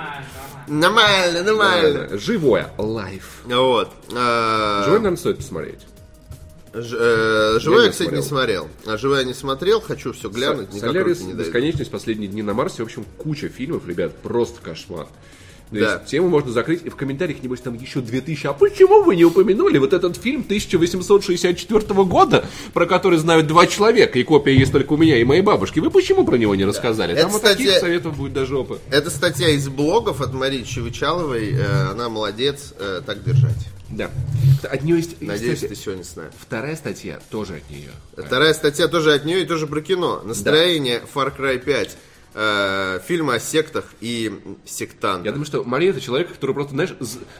[0.67, 2.08] нормально, Нормально.
[2.12, 3.41] Да, Живое, лайф.
[3.45, 3.89] Вот.
[4.13, 5.80] А, Живое, наверное, стоит посмотреть.
[6.74, 8.69] Ж- э, Живой Я кстати, не смотрел.
[8.86, 11.34] А живой я не смотрел, хочу все глянуть, никак Солярис, не.
[11.34, 12.84] Бесконечность, Последние дни на Марсе.
[12.84, 15.08] В общем, куча фильмов, ребят, просто кошмар.
[15.71, 15.93] То Да.
[15.93, 18.47] есть тему можно закрыть, и в комментариях, небось, там еще 2000.
[18.47, 24.19] А почему вы не упомянули вот этот фильм 1864 года, про который знают два человека,
[24.19, 25.79] и копия есть только у меня и моей бабушки?
[25.79, 27.13] Вы почему про него не рассказали?
[27.13, 28.79] Это, Там вот кстати, таких советов будет до жопы.
[28.89, 31.53] Это статья из блогов от Марии Чевычаловой.
[31.53, 33.55] Э, Она молодец, э, так держать.
[33.89, 34.10] Да.
[34.63, 36.29] От нее есть, Надеюсь, кстати, ты сегодня с нами.
[36.39, 37.89] вторая статья тоже от нее.
[38.15, 40.21] Вторая статья тоже от нее и тоже про кино.
[40.23, 41.97] Настроение Far Cry 5.
[42.34, 45.26] Э, фильмы о сектах и сектантах.
[45.26, 46.94] Я думаю, что Мария это человек, который просто, знаешь,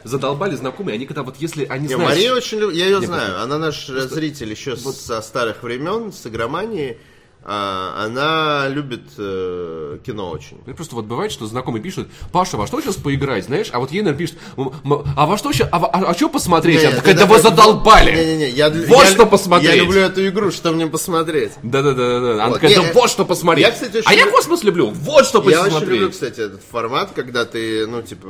[0.04, 2.10] задолбали знакомые, они когда вот если они Не, знают...
[2.10, 6.12] Мария очень любит, я ее Не, знаю, она наш э, зритель еще со старых времен,
[6.12, 6.98] с игромании.
[7.44, 10.58] А, она любит э, кино очень.
[10.76, 13.68] Просто вот бывает, что знакомый пишет, Паша, во что сейчас поиграть, знаешь?
[13.72, 16.28] А вот ей, наверное, пишет, «М- м- а во что сейчас, а, во- а, что
[16.28, 16.82] посмотреть?
[16.82, 18.14] Не, ты такая, да вы задолбали!
[18.14, 19.70] Не-не-не, я, Вот я- что посмотреть.
[19.70, 21.52] Я люблю эту игру, что мне посмотреть.
[21.64, 22.32] Да-да-да, да.
[22.34, 22.60] Она Вот.
[22.60, 23.66] такая, да вот что посмотреть.
[23.66, 25.90] я, кстати, очень а я космос люблю, вот что Я очень посмотреть.
[25.90, 28.28] люблю, кстати, этот формат, когда ты, ну, типа,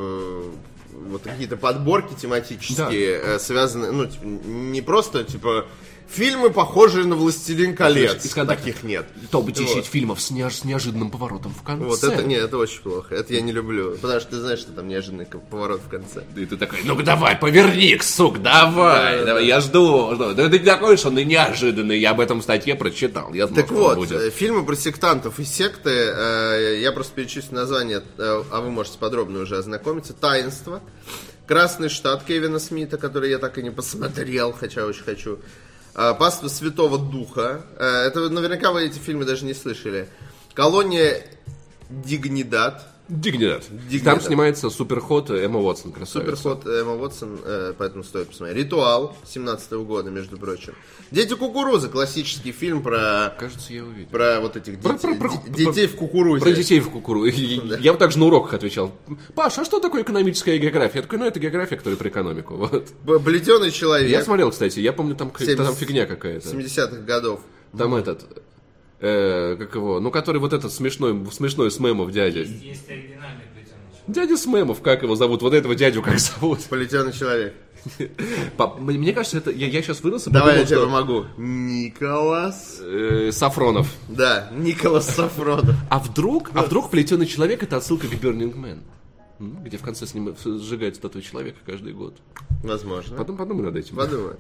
[1.10, 5.66] вот какие-то подборки тематические э, связаны, ну, типа, не просто, типа,
[6.12, 8.24] фильмы, похожие на «Властелин колец».
[8.24, 8.32] из.
[8.32, 9.06] Таких нет.
[9.30, 9.86] Топ-10 Вот.
[9.86, 11.84] фильмов с, неож- с неожиданным поворотом в конце.
[11.84, 13.14] Вот это, нет, это очень плохо.
[13.14, 13.96] Это я не люблю.
[14.00, 16.24] Потому что ты знаешь, что там неожиданный поворот в конце.
[16.36, 19.48] И ты такой, ну давай, поверни, сук, давай, Да, давай, да.
[19.48, 20.34] я жду, жду.
[20.34, 23.62] Да ты такой, что он и неожиданный, я об этом в статье прочитал, я знал,
[23.62, 24.12] Так вот, будет.
[24.20, 28.98] э, фильмы про сектантов и секты, э, я просто перечислю название, э, а вы можете
[28.98, 30.12] подробно уже ознакомиться.
[30.12, 30.80] «Таинство»,
[31.46, 35.38] «Красный штат» Кевина Смита, который я так и не посмотрел, хотя очень хочу.
[35.94, 40.08] Э, «Паства Святого Духа», э, это наверняка вы эти фильмы даже не слышали.
[40.54, 41.22] «Колония
[41.90, 43.64] Дигнидад», Дигнидад.
[44.04, 46.36] Там снимается суперход Эмма Уотсон, красавица.
[46.36, 48.56] Суперход Эмма Уотсон, э, поэтому стоит посмотреть.
[48.64, 50.72] «Ритуал» 17 года, между прочим.
[51.10, 54.08] «Дети кукурузы», классический фильм про, Кажется, я увидел.
[54.08, 56.42] про вот этих Про- детей, про- про- де- детей в кукурузе.
[56.42, 57.24] Про детей в кукуру.
[57.80, 58.92] Я вот так же на уроках отвечал.
[59.34, 60.98] Паш, а что такое экономическая география?
[60.98, 62.54] Я такой, ну это география, которая про экономику.
[62.72, 62.88] Вот.
[63.04, 66.48] Б- Плетеный человек Я смотрел, кстати, я помню, там, какая-то там 70 фигня какая-то.
[66.48, 67.40] 70-х годов.
[67.76, 68.24] Там этот,
[69.02, 72.40] э, как его, ну который вот этот смешной, смешной с мемов дядя.
[72.40, 74.06] Есть оригинальный плетеный человек.
[74.06, 75.42] Дядя с мемов, как его зовут?
[75.42, 76.60] Вот этого дядю как зовут?
[76.64, 77.54] Плетеный человек.
[78.78, 81.24] Мне кажется, это я, я сейчас вырос и Давай я тебе что, помогу.
[81.36, 82.78] Николас.
[82.80, 83.92] э, Сафронов.
[84.08, 85.74] Да, Николас Сафронов.
[85.90, 88.78] А вдруг, а вдруг плетеный человек это отсылка к Burning Man?
[89.38, 92.14] Где в конце с ним сжигают статую человека каждый год.
[92.62, 93.16] Возможно.
[93.16, 93.96] Потом подумай над этим.
[93.96, 94.34] Подумай.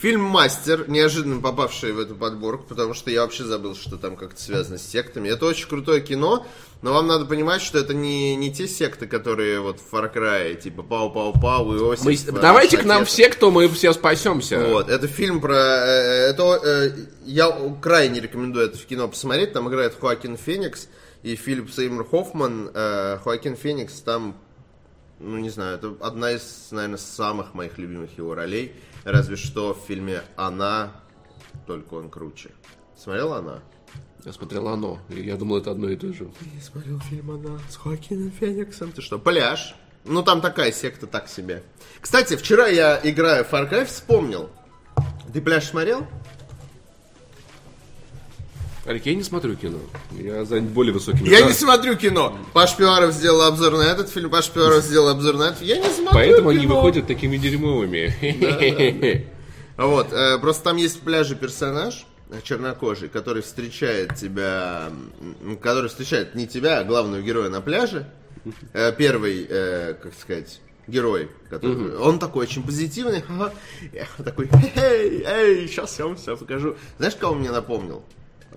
[0.00, 4.40] Фильм «Мастер», неожиданно попавший в эту подборку, потому что я вообще забыл, что там как-то
[4.40, 5.28] связано с сектами.
[5.28, 6.44] Это очень крутое кино,
[6.82, 10.60] но вам надо понимать, что это не, не те секты, которые вот в Far Cry,
[10.60, 12.32] типа Пау-Пау-Пау и Иосиф.
[12.32, 14.66] Мы- давайте к нам все, кто мы все спасемся.
[14.68, 15.54] Вот, это фильм про...
[15.54, 16.90] э, Это, э,
[17.26, 19.52] я крайне рекомендую это в кино посмотреть.
[19.52, 20.88] Там играет Хоакин Феникс
[21.22, 22.70] и Филипп Сеймур Хоффман.
[22.74, 24.36] Э, Хоакин Феникс там,
[25.18, 28.74] ну не знаю, это одна из, наверное, самых моих любимых его ролей.
[29.04, 30.92] Разве что в фильме «Она»,
[31.66, 32.50] только он круче.
[32.96, 33.60] Смотрел «Она»?
[34.24, 36.28] Я смотрел оно, и я думал, это одно и то же.
[36.54, 38.92] Я смотрел фильм «Она» с Хоакином Фениксом.
[38.92, 39.74] Ты что, пляж?
[40.04, 41.62] Ну, там такая секта так себе.
[42.00, 44.50] Кстати, вчера я, играя в Far Cry, вспомнил.
[45.32, 46.06] Ты пляж смотрел?
[48.86, 49.78] Алик, я не смотрю кино.
[50.12, 51.28] Я занят более высокими.
[51.28, 51.46] Я Да.
[51.46, 52.38] не смотрю кино.
[52.54, 55.62] Паш Пиваров сделал обзор на этот фильм, Паш Пиваров сделал обзор на этот.
[55.62, 56.76] Я не смотрю Поэтому они кино.
[56.76, 58.14] выходят такими дерьмовыми.
[59.76, 64.90] А Вот, э, просто там есть в пляже персонаж э, чернокожий, который встречает тебя,
[65.62, 68.08] который встречает не тебя, а главного героя на пляже.
[68.72, 73.22] Э, Первый, э, как сказать, герой, который, он такой очень позитивный.
[73.92, 76.76] Я такой, эй, эй, сейчас я вам все покажу.
[76.98, 78.02] Знаешь, кого мне напомнил?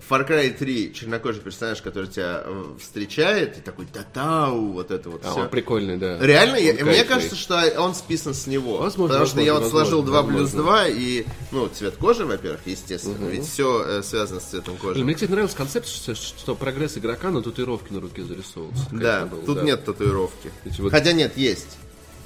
[0.08, 5.24] Far Cry 3 чернокожий персонаж, который тебя э, встречает, и такой та-тау, вот это вот
[5.24, 5.40] А, все.
[5.42, 6.18] он прикольный, да.
[6.18, 7.04] Реально, я- Он мне кайфный.
[7.04, 8.78] кажется, что он списан с него.
[8.78, 10.62] Возможно, потому что я вот возможно, сложил 2 плюс возможно.
[10.62, 13.26] 2 и, ну, цвет кожи, во-первых, естественно.
[13.28, 15.04] Ведь все связано с цветом Блин, кожи.
[15.04, 18.86] Мне, кстати, нравился концепт, что, что прогресс игрока на татуировке на руке зарисовывается.
[18.90, 19.62] Да, было, тут да.
[19.62, 20.50] нет татуировки.
[20.64, 21.76] Эти вот- Хотя нет, есть.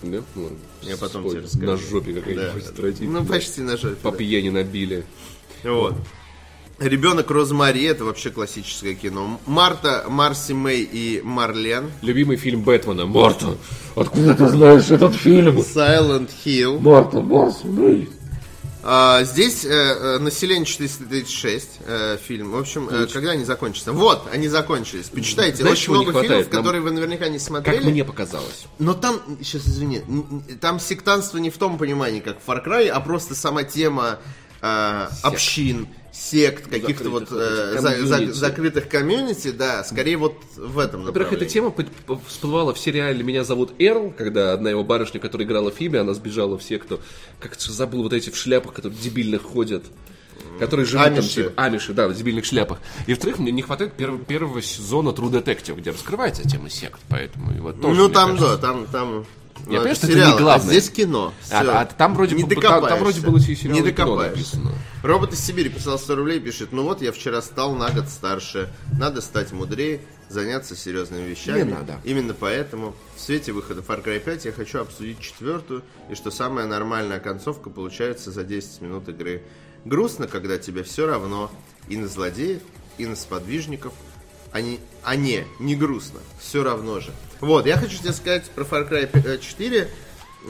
[0.03, 0.23] Да?
[0.35, 0.51] Ну,
[0.83, 1.67] Я потом тебе расскажу.
[1.67, 3.07] На жопе какая-нибудь Да.
[3.21, 3.97] Ну, почти на жопе.
[3.97, 5.05] По пьяни набили.
[5.63, 5.73] да.
[5.73, 5.95] Вот.
[6.79, 9.41] Ребенок Розмари, это вообще классическое кино.
[9.47, 11.91] Марта, Марси Мэй и Марлен.
[12.03, 13.07] Любимый фильм Бэтмена.
[13.07, 13.57] Марта,
[13.95, 15.57] откуда ты знаешь этот фильм?
[15.59, 16.79] Silent Hill.
[16.81, 18.11] Марта, Марта, Мэй.
[18.83, 22.51] А, здесь э, э, население 436 э, фильм.
[22.53, 23.93] В общем, э, когда они закончатся?
[23.93, 25.07] Вот, они закончились.
[25.07, 26.31] Почитайте, Знаешь, очень много хватает?
[26.31, 27.79] фильмов, Нам- которые вы наверняка не смотрели.
[27.79, 28.67] Как мне показалось.
[28.79, 30.03] Но там, сейчас извини,
[30.61, 34.19] там сектантство не в том понимании, как в Far Cry, а просто сама тема
[34.61, 38.33] э, общин, сект, каких-то вот э, за- за- комьюнити.
[38.39, 41.75] закрытых комьюнити, да, скорее вот в этом Во-первых, эта тема
[42.27, 46.15] всплывала в сериале «Меня зовут Эрл», когда одна его барышня, которая играла в Фиби, она
[46.15, 47.01] сбежала все, кто,
[47.39, 49.85] как то забыл, вот эти в шляпах, которые дебильных ходят,
[50.59, 51.35] которые живут там, Амиши.
[51.45, 52.79] типа, амиши, да, в дебильных шляпах.
[53.07, 57.53] И, во-вторых, мне не хватает перв- первого сезона True Detective, где раскрывается тема сект, поэтому
[57.53, 59.27] его тоже, Ну там, кажется, да, там, там...
[59.61, 60.77] Я ну, понимаю, что это сериал, не главное.
[60.77, 61.35] А здесь кино.
[61.51, 61.73] А- Всё.
[61.73, 64.59] а там вроде не бы- там- там вроде было и сериал, Не докопаешься.
[65.03, 68.71] Робот из Сибири писал 100 рублей, пишет, ну вот я вчера стал на год старше,
[68.99, 70.01] надо стать мудрее.
[70.29, 71.59] заняться серьезными вещами.
[71.59, 72.01] Не надо.
[72.03, 76.67] Именно поэтому в свете выхода Far Cry 5 я хочу обсудить четвертую, и что самая
[76.67, 79.45] нормальная концовка получается за 10 минут игры.
[79.85, 81.49] Грустно, когда тебе все равно
[81.89, 82.63] и на злодеев,
[82.99, 83.93] и на сподвижников,
[84.53, 87.13] они, а не, не грустно, все равно же.
[87.41, 89.89] Вот, я хочу тебе сказать про Far Cry 4.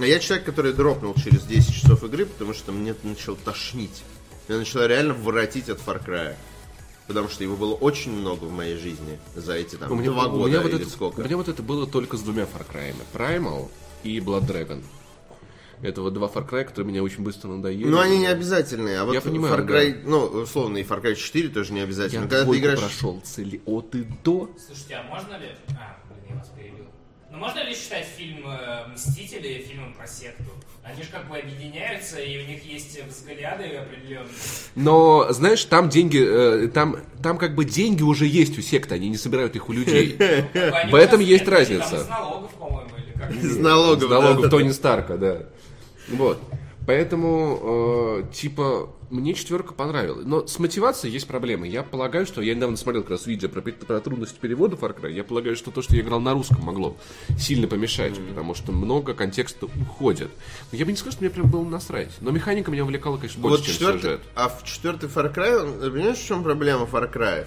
[0.01, 4.03] Я человек, который дропнул через 10 часов игры, потому что мне начал тошнить.
[4.49, 6.35] Меня начало реально воротить от Far Cry.
[7.07, 10.27] Потому что его было очень много в моей жизни за эти там У меня, два
[10.27, 11.21] у года меня вот или это, сколько.
[11.21, 13.03] У меня вот это было только с двумя Far Cry'ами.
[13.13, 13.71] Primal
[14.03, 14.83] и Blood Dragon.
[15.83, 17.85] Это вот два Far Cry, которые меня очень быстро надоели.
[17.85, 21.15] Ну, они не обязательные, а вот Я понимаю, Far Cry, ну, условно, и Far Cry
[21.15, 22.25] 4 тоже не обязательно.
[22.25, 22.81] Я Когда ты играешь...
[22.81, 24.51] прошел цели от и до.
[24.67, 25.51] Слушайте, а можно ли...
[25.71, 25.97] А,
[26.29, 26.87] я вас перебил.
[27.31, 30.45] Ну можно ли считать фильм э, «Мстители» фильмом про секту?
[30.83, 34.33] Они же как бы объединяются, и у них есть взгляды определенные.
[34.77, 39.09] Но, знаешь, там деньги, э, там, там как бы деньги уже есть у секты, они
[39.09, 40.17] не собирают их у людей.
[40.55, 41.91] Они В этом есть разница.
[41.91, 44.51] Там из налогов, по-моему, или как Из налогов.
[44.51, 45.43] Тони Старка, да.
[46.09, 46.41] Вот.
[46.87, 50.25] Поэтому, э, типа, мне четверка понравилась.
[50.27, 51.69] Но с мотивацией есть проблемы.
[51.69, 52.41] Я полагаю, что...
[52.43, 55.13] Я недавно смотрел как раз видео про, про трудности перевода Far Cry.
[55.13, 56.97] Я полагаю, что то, что я играл на русском, могло
[57.39, 58.19] сильно помешать.
[58.29, 60.31] Потому что много контекста уходит.
[60.73, 62.11] Но я бы не сказал, что мне прям было насрать.
[62.21, 64.21] Но механика меня увлекала, конечно, больше, Вот чем четвертый, сюжет.
[64.35, 67.47] а в четвертый Far Cry, он- понимаешь, в чем проблема Far Cry?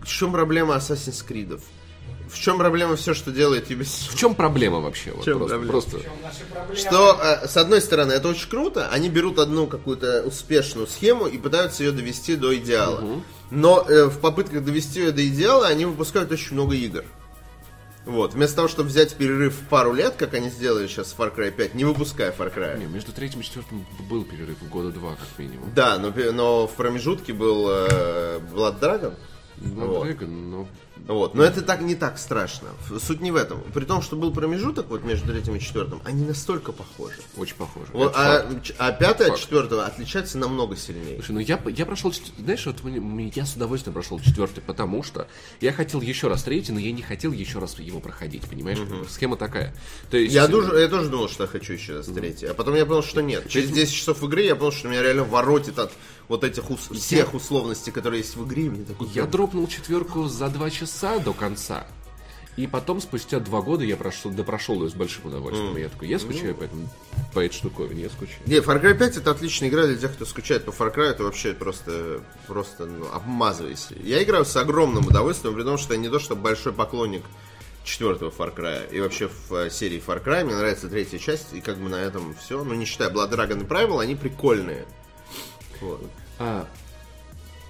[0.00, 1.60] В чем проблема Assassin's Creed?
[2.32, 4.12] В чем проблема все, что делает Ubisoft?
[4.12, 5.12] В чем проблема вообще?
[5.12, 5.72] Вот чем просто, проблема?
[5.72, 5.98] просто.
[6.74, 11.36] Что, э, с одной стороны, это очень круто, они берут одну какую-то успешную схему и
[11.36, 13.22] пытаются ее довести до идеала.
[13.50, 17.04] Но э, в попытках довести ее до идеала они выпускают очень много игр.
[18.04, 21.34] Вот, вместо того, чтобы взять перерыв в пару лет, как они сделали сейчас в Far
[21.36, 22.78] Cry 5, не выпуская Far Cry.
[22.78, 25.72] Не, между третьим и четвертым был перерыв года два, как минимум.
[25.74, 29.14] Да, но, но в промежутке был э, Blood Dragon.
[29.58, 30.06] Blood Вот.
[30.08, 30.68] Dragon, но
[31.08, 31.34] Вот.
[31.34, 32.68] Но это так не так страшно.
[33.00, 33.60] Суть не в этом.
[33.74, 37.16] При том, что был промежуток вот между третьим и четвертым, они настолько похожи.
[37.36, 37.86] очень похоже.
[37.92, 38.46] Вот, а,
[38.78, 41.16] а пятый от четвертого отличается намного сильнее.
[41.16, 42.76] Слушай, ну я, я прошел, знаешь, вот
[43.34, 45.26] я с удовольствием прошел четвертый, потому что
[45.60, 48.78] я хотел еще раз третий, но я не хотел еще раз его проходить, понимаешь?
[49.10, 49.74] Схема такая.
[50.10, 52.46] То есть, Я, тоже, я тоже думал, что я хочу еще раз третий.
[52.46, 53.48] А потом я понял, что нет.
[53.48, 55.92] Через 10 часов игры я понял, что меня реально воротит от
[56.28, 58.70] вот этих ус- всех условностей, которые есть в игре.
[58.70, 61.86] Мне такой, Я дропнул четверку за два часа до конца.
[62.56, 65.76] И потом, спустя два года, я прошел, допрошел ее с большим удовольствием.
[65.78, 66.88] И я такой, я скучаю по, этому,
[67.32, 68.40] по этой штуковине, я скучаю.
[68.44, 71.24] Не, Far Cry 5 это отличная игра для тех, кто скучает по Far Cry, это
[71.24, 73.94] вообще просто, просто ну, обмазывайся.
[74.02, 77.22] Я играю с огромным удовольствием, при том, что я не то, что большой поклонник
[77.84, 80.44] четвертого Far Cry и вообще в э, серии Far Cry.
[80.44, 82.62] Мне нравится третья часть, и как бы на этом все.
[82.62, 84.86] Ну, не считая Blood Dragon и Primal, они прикольные.
[85.80, 86.02] Вот.
[86.38, 86.68] А,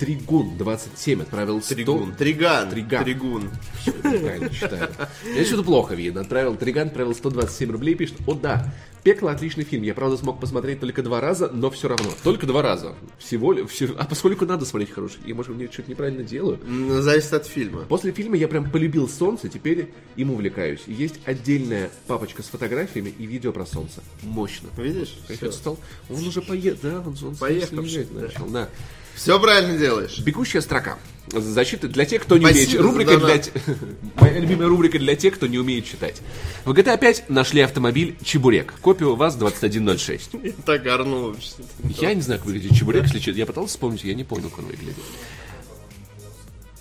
[0.02, 1.74] Тригун 27 отправил 100...
[1.76, 2.12] Тригун.
[2.16, 2.70] Триган.
[2.70, 3.04] Триган.
[3.04, 3.50] Тригун.
[3.86, 4.90] Я читаю.
[5.36, 6.22] Я что-то плохо видно.
[6.22, 8.72] Отправил Триган, отправил 127 рублей, пишет, о да,
[9.04, 9.82] Пекло отличный фильм.
[9.84, 12.10] Я, правда, смог посмотреть только два раза, но все равно.
[12.24, 12.94] Только два раза.
[13.18, 13.64] Всего ли...
[13.66, 16.58] всё- А поскольку надо смотреть хороший, я, может, мне что-то неправильно делаю.
[16.64, 17.82] М, Зависит от фильма.
[17.82, 20.82] После фильма я прям полюбил солнце, теперь им увлекаюсь.
[20.86, 24.02] Есть отдельная папочка с фотографиями и видео про солнце.
[24.22, 24.68] Мощно.
[24.76, 25.16] Видишь?
[25.26, 25.78] Кайфец стал.
[26.08, 28.20] Он уже поехал, да, он, он да.
[28.22, 28.68] начал, да.
[29.14, 30.18] Все правильно делаешь.
[30.18, 30.98] Бегущая строка.
[31.31, 33.09] Защита для тех, кто не Спасибо умеет.
[33.09, 33.75] Рубрика для...
[34.16, 36.20] Моя любимая рубрика для тех, кто не умеет читать.
[36.64, 38.75] В GTA 5 нашли автомобиль Чебурек.
[38.81, 40.40] Копию ВАЗ-2106.
[40.42, 41.48] Я так орнул вообще.
[42.01, 43.38] Я не знаю, как выглядит Чебурек, если честно.
[43.38, 44.96] Я пытался вспомнить, я не понял, как он выглядит.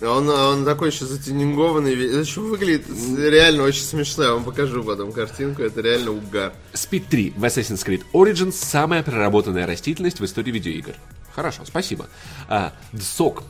[0.02, 1.92] Он, он такой еще затюнингованный.
[1.94, 4.24] еще выглядит реально очень смешно.
[4.24, 5.62] Я вам покажу потом картинку.
[5.62, 6.52] Это реально угар.
[6.72, 10.94] Speed 3 в Assassin's Creed Origins самая проработанная растительность в истории видеоигр.
[11.34, 12.08] Хорошо, спасибо.
[12.48, 13.42] А, DSOC.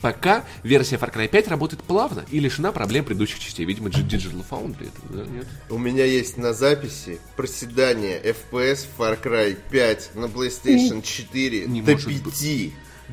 [0.00, 3.64] Пока версия Far Cry 5 работает плавно и лишена проблем предыдущих частей.
[3.64, 4.88] Видимо, Digital Foundry.
[4.88, 5.46] это, да, нет?
[5.70, 11.92] У меня есть на записи проседание FPS Far Cry 5 на PlayStation 4 Не до
[11.92, 12.22] может 5.
[12.22, 12.72] быть.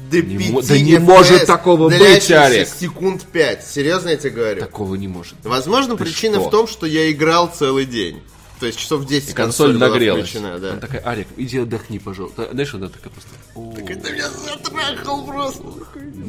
[0.09, 2.67] До Не 5 мо- да не FPS, может такого быть, Арик.
[2.67, 3.65] секунд 5.
[3.65, 4.59] Серьезно я тебе говорю.
[4.59, 5.35] Такого не может.
[5.43, 6.47] Возможно, Ты причина что?
[6.47, 8.21] в том, что я играл целый день.
[8.61, 10.29] То есть часов 10 И консоль была нагрелась.
[10.29, 10.71] включена, да.
[10.73, 12.47] Она такая, Арик, иди отдохни, пожалуйста.
[12.51, 13.29] Знаешь, она такая просто...
[13.55, 15.63] «О, Ты меня затрахал просто.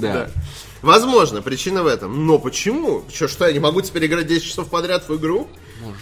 [0.00, 0.30] Да.
[0.80, 2.26] Возможно, причина в этом.
[2.26, 3.04] Но почему?
[3.12, 5.46] Че, что, я не могу теперь играть 10 часов подряд в игру?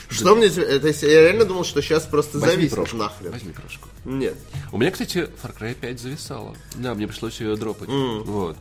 [0.08, 0.48] Что мне...
[0.50, 2.96] те- Это, я реально думал, что сейчас просто Возьми зависнет крошку.
[2.96, 3.32] нахрен.
[3.32, 3.88] Возьми крошку.
[4.04, 4.36] Нет.
[4.70, 6.54] У меня, кстати, Far Cry 5 зависала.
[6.76, 7.88] Да, мне пришлось ее дропать.
[7.88, 8.56] Вот.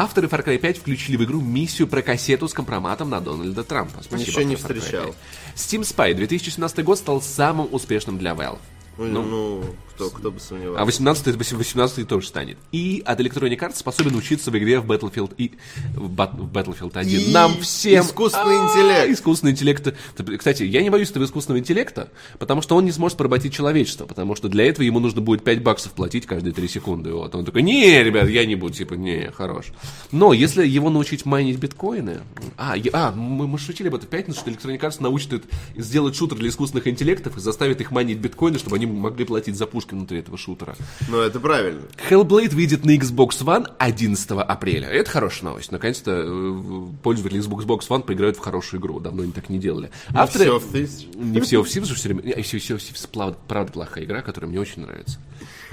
[0.00, 4.00] Авторы Far Cry 5 включили в игру миссию про кассету с компроматом на Дональда Трампа.
[4.00, 5.06] Спасибо, Еще не встречал.
[5.06, 5.14] 5.
[5.56, 8.60] Steam Spy 2017 год стал самым успешным для Valve.
[8.96, 9.64] Ну, ну,
[9.98, 10.82] кто, кто бы сомневался.
[10.82, 12.56] А 18 18 тоже станет.
[12.72, 15.52] И от Electronic Arts способен учиться в игре в Battlefield и
[15.94, 17.20] в, Bat- в Battlefield 1.
[17.20, 18.04] И Нам всем...
[18.04, 19.18] искусственный А, интеллект.
[19.18, 19.94] Искусственный интеллект.
[20.38, 24.34] Кстати, я не боюсь этого искусственного интеллекта, потому что он не сможет поработить человечество, потому
[24.36, 27.12] что для этого ему нужно будет 5 баксов платить каждые 3 секунды.
[27.12, 27.34] Вот.
[27.34, 29.66] Он такой, не, ребят, я не буду, типа, не, хорош.
[30.12, 32.20] Но если его научить майнить биткоины...
[32.56, 35.44] А, я- а мы, мы шутили об этом в пятницу, что Electronic Arts научит
[35.76, 39.66] сделать шутер для искусственных интеллектов и заставит их майнить биткоины, чтобы они могли платить за
[39.88, 40.76] пушки внутри этого шутера.
[41.08, 41.82] Но это правильно.
[42.08, 44.88] Hellblade выйдет на Xbox One 11 апреля.
[44.88, 45.72] Это хорошая новость.
[45.72, 49.00] Наконец-то э, пользователи Xbox One поиграют в хорошую игру.
[49.00, 49.90] Давно они так не делали.
[50.14, 50.46] Авторы...
[50.46, 51.16] Sea of Thieves.
[51.16, 52.22] Не все of Thieves все время...
[52.22, 55.18] Не, Sea of Thieves, правда, плохая игра, которая мне очень нравится.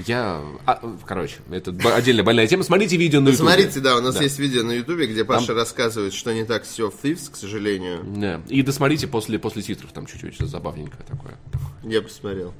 [0.05, 0.41] Я...
[0.65, 2.63] а, короче, это отдельная больная тема.
[2.63, 3.47] Смотрите видео на YouTube.
[3.47, 6.89] Смотрите, да, у нас есть видео на Ютубе, где Паша рассказывает, что не так Sea
[6.89, 8.03] of Thieves, к сожалению.
[8.05, 8.41] Да.
[8.47, 11.37] И досмотрите после, после титров, там чуть-чуть забавненькое такое.
[11.83, 12.53] Я посмотрел.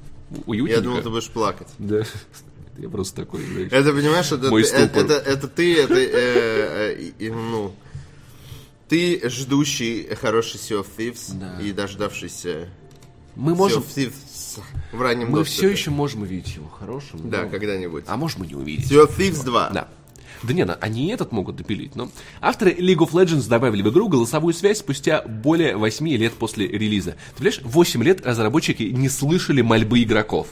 [0.46, 0.74] Уютненько.
[0.76, 1.68] Я думал, ты будешь плакать.
[1.78, 2.02] Да.
[2.78, 3.72] Я просто такой, знаешь.
[3.72, 7.74] Это, понимаешь, это, Мой ты- это, это, это ты, это, э, э, ну,
[8.88, 11.58] ты ждущий хороший Sea of Thieves Да.
[11.60, 12.68] и дождавшийся
[13.34, 13.82] Мы Sea можем...
[13.82, 14.60] of Thieves
[14.92, 15.56] в раннем Мы доступе.
[15.58, 17.30] все еще можем увидеть его хорошим.
[17.30, 18.04] Да, но- когда-нибудь.
[18.06, 18.90] А можем и не увидеть.
[18.90, 19.70] Sea of Thieves 2.
[19.70, 19.88] Да.
[20.46, 22.08] Да не, ну, они и этот могут допилить, но...
[22.40, 27.16] Авторы League of Legends добавили в игру голосовую связь спустя более 8 лет после релиза.
[27.32, 30.48] Ты понимаешь, 8 лет разработчики не слышали мольбы игроков.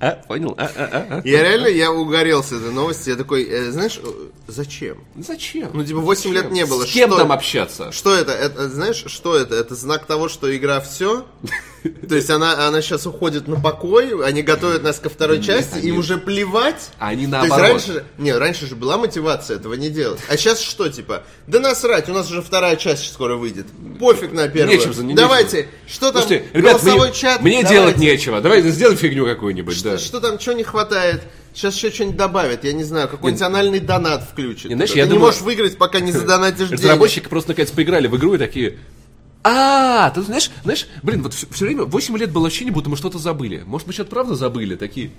[0.00, 0.54] А, понял?
[0.56, 1.22] А, а, а, а.
[1.28, 3.10] Я реально, я угорел с этой новости.
[3.10, 4.08] Я такой, э, знаешь, э,
[4.48, 4.96] зачем?
[5.18, 5.70] Зачем?
[5.74, 6.86] Ну, типа, 8 лет не было.
[6.86, 7.92] С кем Что- там общаться?
[7.92, 8.32] Что это?
[8.32, 8.68] это?
[8.70, 9.54] Знаешь, что это?
[9.54, 11.26] Это знак того, что игра все?
[12.08, 15.98] То есть она, она сейчас уходит на покой, они готовят нас ко второй части, им
[15.98, 16.90] уже плевать.
[16.98, 17.68] Они То есть наоборот.
[17.86, 20.20] раньше, не, раньше же была мотивация этого не делать.
[20.28, 23.66] А сейчас что, типа, да насрать, у нас уже вторая часть скоро выйдет.
[23.98, 24.76] Пофиг на первую.
[24.78, 27.74] Нечем за- не- Давайте, что там, Слушайте, ребят, голосовой мне, чат, мне давайте.
[27.74, 28.40] делать нечего.
[28.42, 29.98] Давай сделаем фигню какую-нибудь, да.
[29.98, 31.22] Что там, что не хватает?
[31.52, 34.68] Сейчас еще что-нибудь добавят, я не знаю, какой-нибудь анальный донат включит.
[34.70, 36.72] Не, знаешь, Ты я не думаю- можешь выиграть, пока не задонатишь денег.
[36.80, 38.78] Разработчики просто наконец поиграли в игру и такие.
[39.42, 43.18] А, ты знаешь, знаешь, блин, вот все, время 8 лет было ощущение, будто мы что-то
[43.18, 43.62] забыли.
[43.66, 45.10] Может, мы что-то правда забыли, такие.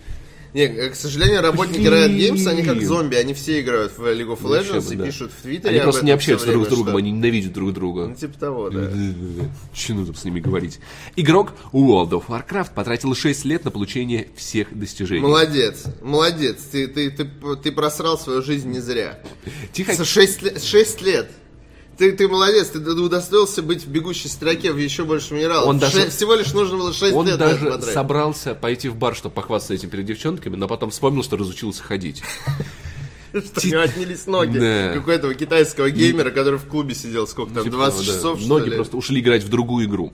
[0.54, 1.80] Не, к сожалению, работники.
[1.80, 5.06] Riot Games, они как зомби, они все играют в League of Legends бы, и да.
[5.06, 8.08] пишут в Твиттере Они просто не общаются друг с другом, что- они ненавидят друг друга.
[8.08, 8.92] Ну, типа того, да.
[9.74, 10.80] Что там с ними говорить?
[11.16, 15.22] Игрок World of Warcraft потратил 6 лет на получение всех достижений.
[15.22, 17.30] Молодец, молодец, ты, ты, ты,
[17.64, 19.20] ты просрал свою жизнь не зря.
[19.72, 21.32] Тихо, За 6 лет.
[21.98, 25.68] Ты, ты молодец, ты удостоился быть в бегущей строке в еще больше минералов.
[25.68, 27.94] Он даже- Ше- Всего лишь нужно было 6 он лет это даже потратить.
[27.94, 32.24] собрался пойти в бар, чтобы похвастаться этим перед девчонками, но потом вспомнил, что разучился ходить.
[33.34, 34.58] Что у него отнялись ноги.
[34.58, 34.92] Да.
[34.94, 38.14] Как у этого китайского геймера, который в клубе сидел сколько там, Типа 20 того, да.
[38.18, 40.12] часов, Ноги просто ушли играть в другую игру.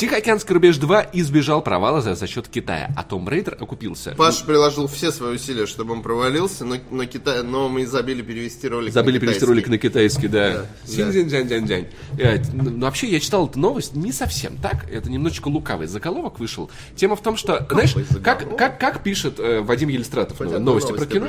[0.00, 4.14] Тихоокеанский рубеж 2 избежал провала за, за счет Китая, а Tomb Raider окупился.
[4.16, 8.66] Паша приложил все свои усилия, чтобы он провалился, но, но, Китай, но мы забили перевести
[8.66, 10.52] ролик Забыли на перевести ролик на китайский, да.
[10.52, 11.88] Да, Синь-дянь-дянь-дянь.
[12.18, 14.90] Э, Ну, вообще, я читал эту новость не совсем так.
[14.90, 16.70] Это немножечко лукавый заголовок вышел.
[16.96, 18.58] Тема в том, что, знаешь, как, заголовок?
[18.58, 21.26] как, как пишет э, Вадим Елистратов ну, одну новости про кино,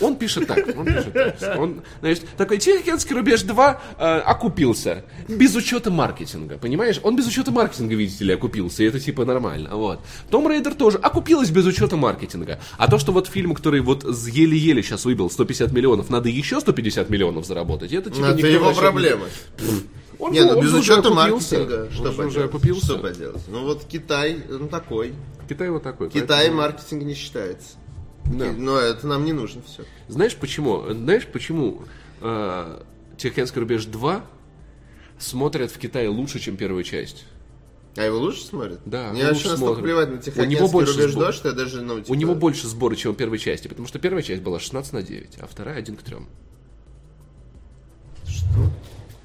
[0.00, 0.76] он пишет так.
[0.76, 1.56] Он пишет так.
[1.56, 5.04] Он, значит, такой, Тихоокеанский рубеж 2 э, окупился.
[5.28, 6.98] Без учета маркетинга, понимаешь?
[7.04, 8.82] Он без учета маркетинга, видите ли, окупился.
[8.82, 9.76] И это типа нормально.
[9.76, 10.00] Вот.
[10.30, 12.60] Том Рейдер тоже окупилась без учета маркетинга.
[12.76, 17.10] А то, что вот фильм, который вот еле-еле сейчас выбил 150 миллионов, надо еще 150
[17.10, 19.26] миллионов заработать, это типа это его проблемы.
[20.18, 22.86] Он Не, ну он без учета маркетинга, что Он уже окупился.
[22.86, 23.42] Что поделать?
[23.48, 25.14] Ну вот Китай, ну такой.
[25.48, 26.10] Китай вот такой.
[26.10, 27.76] Китай поэтому- маркетинг не считается.
[28.24, 28.52] Да.
[28.52, 29.84] Но это нам не нужно все.
[30.08, 30.84] Знаешь почему?
[30.90, 31.82] Знаешь почему
[32.20, 32.82] э,
[33.16, 34.24] Тихоокеанский рубеж 2
[35.18, 37.24] смотрят в Китае лучше, чем первую часть?
[37.98, 38.80] А его лучше смотрят?
[38.84, 41.54] Да, Мне он вообще настолько плевать на У него больше рубеж сбор- 2, что я
[41.54, 42.12] даже, ну, типа...
[42.12, 45.02] У него больше сбора, чем у первой части, потому что первая часть была 16 на
[45.02, 46.16] 9, а вторая 1 к 3.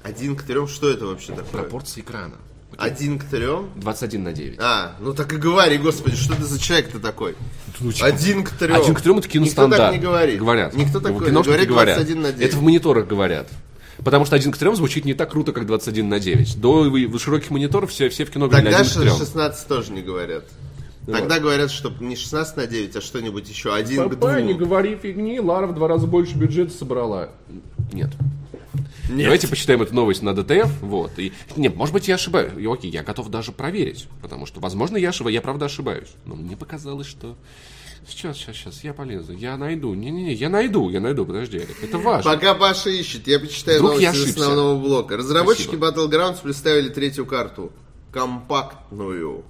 [0.02, 1.62] Один к трем, что это вообще такое?
[1.62, 2.34] Пропорции экрана.
[2.76, 3.70] Один к трем?
[3.76, 4.58] 21 на 9.
[4.60, 7.36] А, ну так и говори, господи, что ты за человек-то такой?
[7.80, 8.74] Ну, типа, Один к трем.
[8.74, 9.72] Один к трем это киностандарт.
[9.72, 10.38] Никто так не говорит.
[10.40, 10.74] Говорят.
[10.74, 11.68] Никто так киношнике говорит.
[11.68, 11.96] говорят.
[11.96, 12.48] 21 на 9.
[12.48, 13.48] Это в мониторах говорят.
[14.04, 16.60] Потому что 1 к 3 звучит не так круто, как 21 на 9.
[16.60, 19.18] До широких мониторов все, все в кино говорили Тогда 1 к 3.
[19.18, 20.44] 16 тоже не говорят.
[21.06, 23.74] Тогда говорят, что не 16 на 9, а что-нибудь еще.
[23.74, 24.68] Один к Папа, не двум.
[24.68, 27.30] говори фигни, Лара в два раза больше бюджета собрала.
[27.92, 28.10] Нет.
[29.08, 30.80] Давайте почитаем эту новость на ДТФ.
[30.80, 31.18] Вот.
[31.18, 32.52] И, нет, может быть, я ошибаюсь.
[32.58, 34.08] И, окей, я готов даже проверить.
[34.22, 35.34] Потому что, возможно, я ошибаюсь.
[35.34, 36.08] Я правда ошибаюсь.
[36.24, 37.36] Но мне показалось, что...
[38.06, 39.32] Сейчас, сейчас, сейчас, я полезу.
[39.32, 39.94] Я найду.
[39.94, 41.58] Не-не-не, я найду, я найду, подожди.
[41.58, 42.30] Эрик, Это важно.
[42.30, 44.40] Пока Паша ищет, я почитаю Вдруг я новости из ошибся.
[44.50, 45.16] основного блока.
[45.16, 45.88] Разработчики Спасибо.
[45.90, 47.72] Battlegrounds представили третью карту.
[48.12, 49.44] Компактную.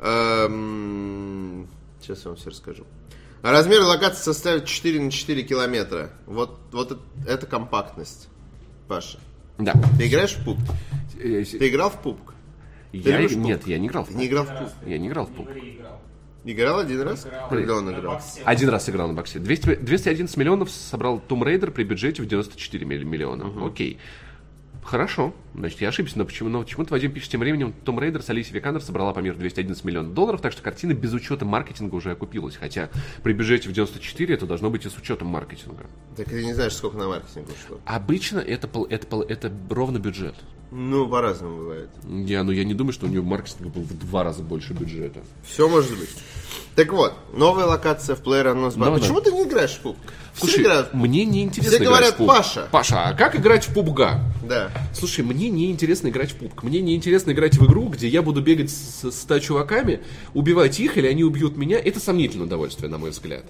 [0.00, 1.68] Эм,
[2.00, 2.84] Сейчас я вам все расскажу.
[3.42, 6.10] Размер локации составит 4 на 4 километра.
[6.26, 8.28] Вот, вот это, это компактность.
[8.88, 9.18] Паша,
[9.58, 9.74] Да.
[9.98, 10.60] ты играешь в PUBG?
[11.20, 12.34] Э, Ты играл в PUBG?
[12.92, 14.18] Я, нет, я не играл в PUBG.
[14.18, 14.72] не играл в PUBG?
[14.86, 15.50] Я не играл в PUBG.
[16.44, 16.78] Играл.
[16.78, 17.26] Один раз?
[17.26, 17.48] Играл.
[17.48, 18.14] Когда он На играл?
[18.14, 18.40] боксе.
[18.44, 19.38] Один раз играл на боксе.
[19.38, 23.52] 200 211 миллионов собрал Tomb Raider при бюджете в 94 милли- миллиона.
[23.66, 23.98] Окей.
[24.88, 25.34] Хорошо.
[25.54, 26.48] Значит, я ошибся, но почему?
[26.48, 29.84] Но почему-то Вадим пишет, тем временем Tomb Raider с Алисией Викандер собрала по миру 211
[29.84, 32.56] миллионов долларов, так что картина без учета маркетинга уже окупилась.
[32.56, 32.88] Хотя
[33.22, 35.84] при бюджете в 94 это должно быть и с учетом маркетинга.
[36.16, 37.78] Так ты не знаешь, сколько на маркетинг ушло.
[37.84, 40.36] Обычно это, это, пол- это ровно бюджет.
[40.70, 41.90] Ну, по-разному бывает.
[42.06, 45.20] Я, ну, я не думаю, что у него маркетинг был в два раза больше бюджета.
[45.46, 46.10] Все может быть.
[46.76, 48.78] Так вот, новая локация в PlayerUnknown's.
[48.78, 49.82] Давай, Почему ты не играешь в
[50.38, 51.04] Все Слушай, играют в пубг.
[51.04, 52.32] мне не интересно Все играть говорят, в пубг.
[52.32, 52.68] Паша.
[52.70, 54.20] Паша, а как играть в пубга?
[54.42, 54.70] Да.
[54.94, 56.62] Слушай, мне не интересно играть в пубг.
[56.62, 60.00] Мне не интересно играть в игру, где я буду бегать с, с 100 чуваками,
[60.34, 61.78] убивать их, или они убьют меня.
[61.78, 63.44] Это сомнительное удовольствие, на мой взгляд.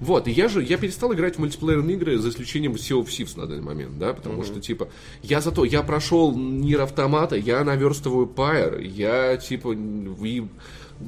[0.00, 3.38] Вот, и я же, я перестал играть в мультиплеерные игры, за исключением Sea of Thieves
[3.38, 4.88] на данный момент, да, потому что, типа,
[5.22, 10.44] я зато, я прошел Нир Автомата, я наверстываю Pyre, я, типа, и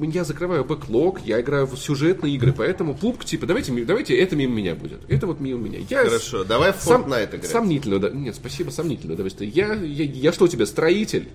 [0.00, 4.54] я закрываю бэклог, я играю в сюжетные игры, поэтому пубг, типа, давайте, давайте это мимо
[4.54, 5.00] меня будет.
[5.08, 5.80] Это вот мимо меня.
[5.88, 7.46] Я Хорошо, давай в сам- Fortnite играть.
[7.50, 8.10] Сомнительно, да.
[8.10, 9.50] Нет, спасибо, сомнительно удовольствие.
[9.50, 11.28] Я, я, я что тебе, строитель?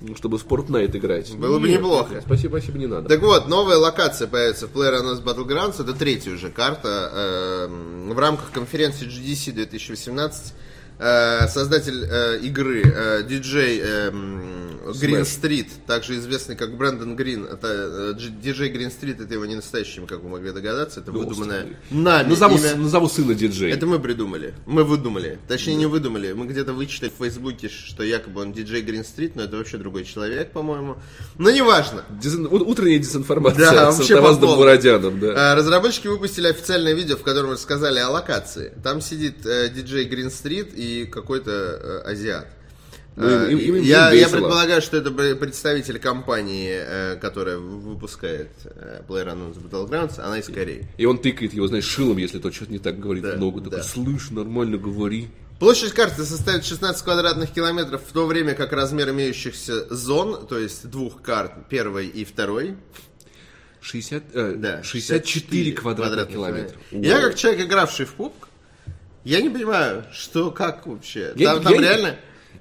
[0.00, 1.32] Ну, Чтобы в Fortnite играть.
[1.36, 2.20] Было бы Нет, неплохо.
[2.24, 3.08] Спасибо, спасибо, не надо.
[3.08, 5.80] Так вот, новая локация появится в PlayerUnknown's Battlegrounds.
[5.80, 7.68] Это третья уже карта.
[7.70, 10.71] эм, в рамках конференции GDC 2018 э,
[11.48, 14.42] создатель э, игры э, диджей эм,
[14.86, 19.44] Green Street, также известный как Брэндон Грин, это э, дж- диджей Green Street, это его
[19.46, 22.74] не настоящее, имя, как вы могли догадаться, это выдуманное нами Назову, имя.
[22.76, 23.72] назову сына диджей.
[23.72, 24.54] Это мы придумали.
[24.66, 25.38] Мы выдумали.
[25.48, 26.32] Точнее, не выдумали.
[26.32, 30.04] Мы где-то вычитали в Фейсбуке, что якобы он диджей Green Street, но это вообще другой
[30.04, 30.96] человек, по-моему.
[31.38, 32.04] Но неважно.
[32.22, 34.50] Дезин- Утренняя дезинформация Да, с Автоваздом
[35.20, 35.52] да.
[35.52, 38.72] А, Разработчики выпустили официальное видео, в котором рассказали о локации.
[38.82, 42.46] Там сидит э, диджей Green Street и какой-то э, азиат.
[43.14, 48.48] Ну, им- Э, им- им- я, предполагаю, что это пр- представитель компании, э, которая выпускает
[48.64, 50.88] э, PlayerUnknown's Battlegrounds, она из Кореи.
[50.96, 53.60] И он тыкает его, знаешь, шилом, если тот что-то не так говорит Да, в ногу.
[53.60, 53.84] Такой, да.
[53.84, 55.28] слышь, нормально говори.
[55.58, 60.88] Площадь карты составит 16 квадратных километров, в то время как размер имеющихся зон, то есть
[60.90, 62.76] двух карт, первой и второй,
[63.80, 66.76] 60, э, да, 64 квадратных километра.
[66.90, 68.48] Я как человек, игравший в пубг,
[69.24, 71.32] я не понимаю, что, как вообще.
[71.36, 72.16] Я- там там я реально,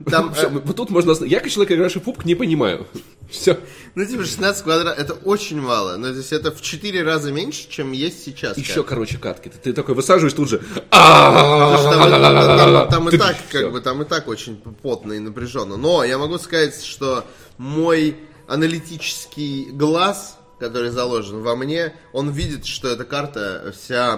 [0.09, 1.13] там, Всё, э, вот тут можно...
[1.25, 2.87] Я, как человек, игравший в пубг, не понимаю.
[3.29, 3.57] Все.
[3.95, 7.69] ну типа 16 квадратов, это очень мало, но то есть это в 4 раза меньше,
[7.69, 8.57] чем есть сейчас.
[8.57, 9.47] Еще, короче, катки.
[9.47, 10.61] Ты, ты такой высаживаешь тут же.
[10.89, 15.77] Что там, и так, как бы, там и так очень плотно и напряженно.
[15.77, 17.23] Но я могу сказать, что
[17.57, 24.17] мой аналитический глаз, который заложен во мне, он видит, что эта карта вся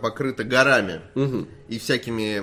[0.00, 1.02] покрыта горами
[1.68, 2.40] и всякими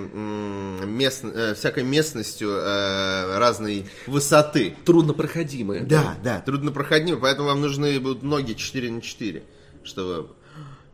[0.85, 4.75] мест- э, всякой местностью э, разной высоты.
[4.85, 5.83] Труднопроходимое.
[5.83, 9.43] Да, да, труднопроходимо, поэтому вам нужны будут ноги 4 на 4,
[9.83, 10.29] чтобы...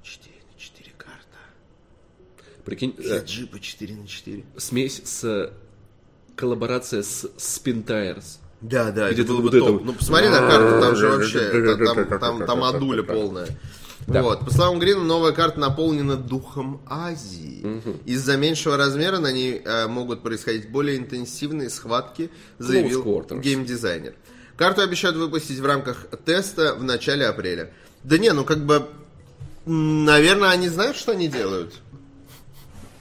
[0.02, 1.38] 4 на 4 карта.
[2.64, 4.44] Прикинь, э, джипы 4 на 4.
[4.58, 5.52] смесь с...
[6.38, 8.40] Коллаборация с Spin Tires.
[8.62, 9.84] Да, да, Где это было бы топ.
[9.84, 13.48] Ну, посмотри на карту, там же вообще, там, там, там адуля полная.
[14.08, 14.22] Да.
[14.22, 14.46] Вот.
[14.46, 17.82] По словам Грина, новая карта наполнена духом Азии.
[18.06, 22.30] Из-за меньшего размера на ней э, могут происходить более интенсивные схватки,
[22.60, 24.14] заявил геймдизайнер.
[24.58, 27.72] Карту обещают выпустить в рамках теста в начале апреля.
[28.04, 28.88] Да не, ну как бы,
[29.66, 31.82] наверное, они знают, что они делают.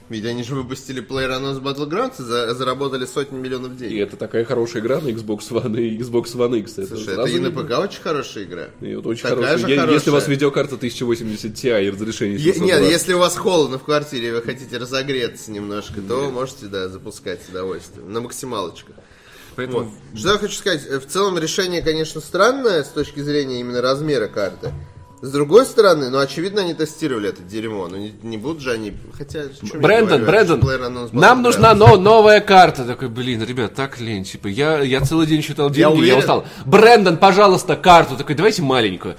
[0.07, 4.07] Ведь они же выпустили PlayerUnknown's Battlegrounds и за- заработали сотни миллионов И денег.
[4.07, 6.77] это такая хорошая игра на Xbox One и Xbox One X.
[6.77, 7.49] Это Слушай, это и на.
[7.49, 8.67] ПК очень хорошая игра.
[8.81, 9.57] И вот очень Такая хорошая.
[9.57, 9.93] же хорошая.
[9.95, 12.81] Если у вас видеокарта 1080 Ti и разрешение Е- 720.
[12.83, 16.87] Нет, если у вас холодно в квартире, и вы хотите разогреться немножко, то можете, да,
[16.87, 18.13] запускать с удовольствием.
[18.13, 18.95] На максималочках.
[19.55, 20.19] Поэтому Вот.
[20.19, 24.27] Что я хочу сказать, э, в целом решение, конечно, странное с точки зрения именно размера
[24.27, 24.71] карты.
[25.21, 27.87] С другой стороны, ну, очевидно, они тестировали это дерьмо.
[27.87, 28.93] Ну, не, не будут же они...
[29.17, 29.45] Хотя...
[29.73, 32.83] Брэндон, Брэндон, нам нужна но- новая карта.
[32.85, 34.23] Такой, блин, ребят, так лень.
[34.25, 36.45] Типа, я, я целый день считал деньги, я, уверен- устал.
[36.65, 38.17] Брэндон, пожалуйста, карту.
[38.17, 39.15] Такой, давайте маленькую.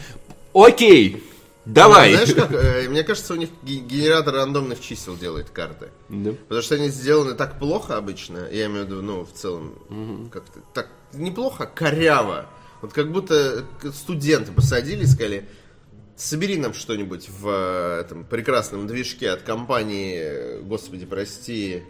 [0.53, 1.25] Окей,
[1.65, 2.13] давай.
[2.13, 5.89] Знаешь, как, э, мне кажется, у них ге- генератор рандомных чисел делает карты.
[6.09, 6.33] Да.
[6.49, 10.61] Потому что они сделаны так плохо обычно, я имею в виду, ну, в целом, как-то
[10.73, 12.47] так неплохо, коряво.
[12.83, 15.49] Вот как будто к- студенты посадили и сказали,
[16.17, 21.83] собери нам что-нибудь в э, этом прекрасном движке от компании, господи, прости,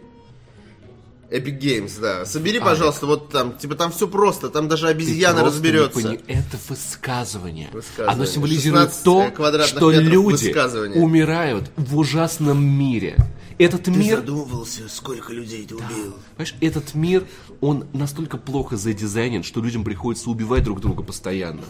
[1.29, 2.25] Epic Games, да.
[2.25, 5.91] Собери, пожалуйста, вот там, типа там все просто, там даже обезьяна Ты разберется.
[6.01, 7.69] пони- Это высказывание.
[7.73, 8.13] Высказывание.
[8.13, 13.17] Оно символизирует 16 то, квадратных что люди умирают в ужасном мире.
[13.57, 16.13] Этот мир, задумывался, сколько людей ты убил?
[16.35, 17.25] понимаешь, этот мир,
[17.59, 21.63] он настолько плохо задизайнен, что людям приходится убивать друг друга постоянно.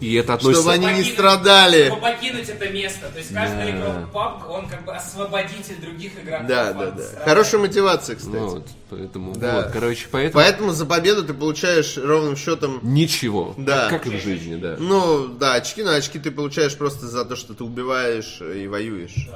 [0.00, 0.62] И это относится...
[0.62, 1.86] Чтобы они не Покинуть- страдали.
[1.86, 3.08] Чтобы покинуть это место.
[3.12, 6.48] То есть каждый игрок PUBG, он как бы освободитель других игроков.
[6.48, 7.02] Да, да, да.
[7.02, 7.24] страданий.
[7.24, 8.36] Хорошая мотивация, кстати.
[8.36, 9.54] Вот, поэтому, Да.
[9.62, 10.42] вот, короче, поэтому...
[10.44, 13.54] Поэтому за победу ты получаешь ровным счетом Ничего.
[13.56, 13.88] Да.
[13.88, 14.76] Как и в жизни, да.
[14.78, 19.28] Ну, да, очки на очки ты получаешь просто за то, что ты убиваешь и воюешь.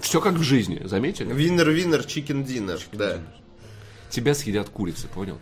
[0.00, 1.32] Все как в жизни, заметили?
[1.32, 3.18] Winner-winner, chicken-dinner, да.
[4.08, 5.38] Тебя съедят курицы, понял?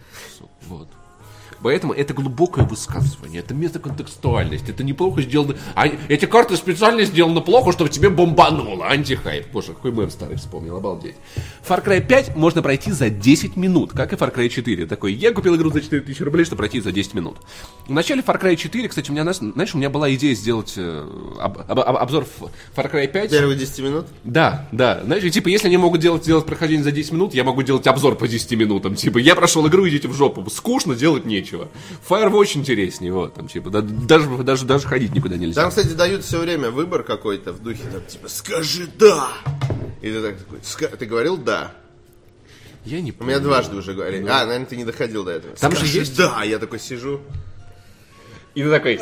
[0.62, 0.89] Вот.
[1.64, 5.54] Поэтому это глубокое высказывание, это метаконтекстуальность, это неплохо сделано.
[5.74, 8.86] А эти карты специально сделаны плохо, чтобы тебе бомбануло.
[8.86, 9.46] Антихайп.
[9.50, 11.14] Боже, какой мем старый вспомнил, обалдеть.
[11.66, 14.84] Far Cry 5 можно пройти за 10 минут, как и Far Cry 4.
[14.84, 17.38] Такой, я купил игру за 4000 рублей, чтобы пройти за 10 минут.
[17.86, 21.06] В начале Far Cry 4, кстати, у меня, знаешь, у меня была идея сделать э,
[21.40, 22.26] об- об- об- обзор
[22.76, 23.30] Far Cry 5.
[23.30, 24.06] Первые 10 минут?
[24.22, 25.00] Да, да.
[25.02, 28.16] Знаешь, типа, если они могут делать, делать прохождение за 10 минут, я могу делать обзор
[28.16, 28.96] по 10 минутам.
[28.96, 30.44] Типа, я прошел игру, идите в жопу.
[30.50, 31.53] Скучно, делать нечего.
[32.09, 33.34] Firewatch интереснее, вот.
[33.34, 35.61] Там, типа, да- даже, даже, даже ходить никуда нельзя.
[35.62, 39.28] Там, кстати, дают все время выбор какой-то в духе, там, типа, скажи «да».
[40.02, 41.72] И ты так такой, «Ска- ты говорил «да».
[42.84, 43.40] Я не У меня помню.
[43.40, 44.26] дважды уже говорили.
[44.28, 45.57] А, наверное, ты не доходил до этого.
[45.57, 46.42] Там же «Скажи есть- «да».
[46.44, 47.20] Я такой сижу.
[48.55, 49.00] И ты такой,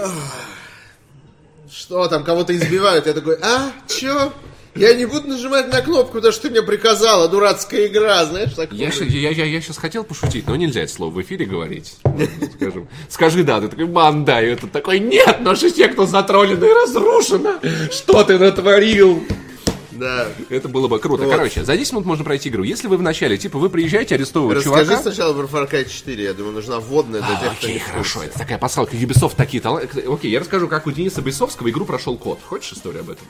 [1.70, 3.07] Что там, кого-то избивают?
[3.07, 4.32] Я такой, а, чё?
[4.75, 8.73] Я не буду нажимать на кнопку, потому что ты мне приказала, дурацкая игра, знаешь, так.
[8.73, 11.97] я, я, я, я сейчас хотел пошутить, но нельзя это слово в эфире говорить.
[12.57, 16.73] Скажем, скажи да, ты такой, ман, да, и этот такой, нет, наша секта затроллена и
[16.73, 17.61] разрушена.
[17.91, 19.23] Что ты натворил?
[19.91, 20.27] Да.
[20.49, 21.25] Это было бы круто.
[21.25, 21.33] Вот.
[21.33, 22.62] Короче, за 10 минут можно пройти игру.
[22.62, 25.03] Если вы в начале, типа, вы приезжаете, арестовывают Расскажи чувака.
[25.03, 28.23] сначала про Far Cry 4, я думаю, нужна вводная для тех, кто Окей, в хорошо,
[28.23, 28.97] это такая пасхалка.
[28.97, 30.03] Ubisoft такие таланты.
[30.09, 32.41] Окей, я расскажу, как у Дениса Бейсовского игру прошел код.
[32.43, 33.27] Хочешь историю об этом?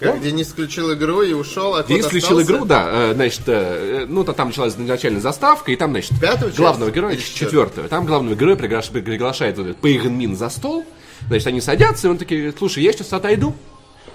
[0.00, 4.24] Как Денис включил игру и ушел, а Денис включил игру, да, э, значит, э, ну,
[4.24, 6.58] там началась начальная заставка, и там, значит, Пятую часть?
[6.58, 10.84] главного героя, Или четвертую, там главного героя пригла- приглашает вот этот Пейген Мин за стол,
[11.28, 13.54] значит, они садятся, и он такие, слушай, я сейчас отойду,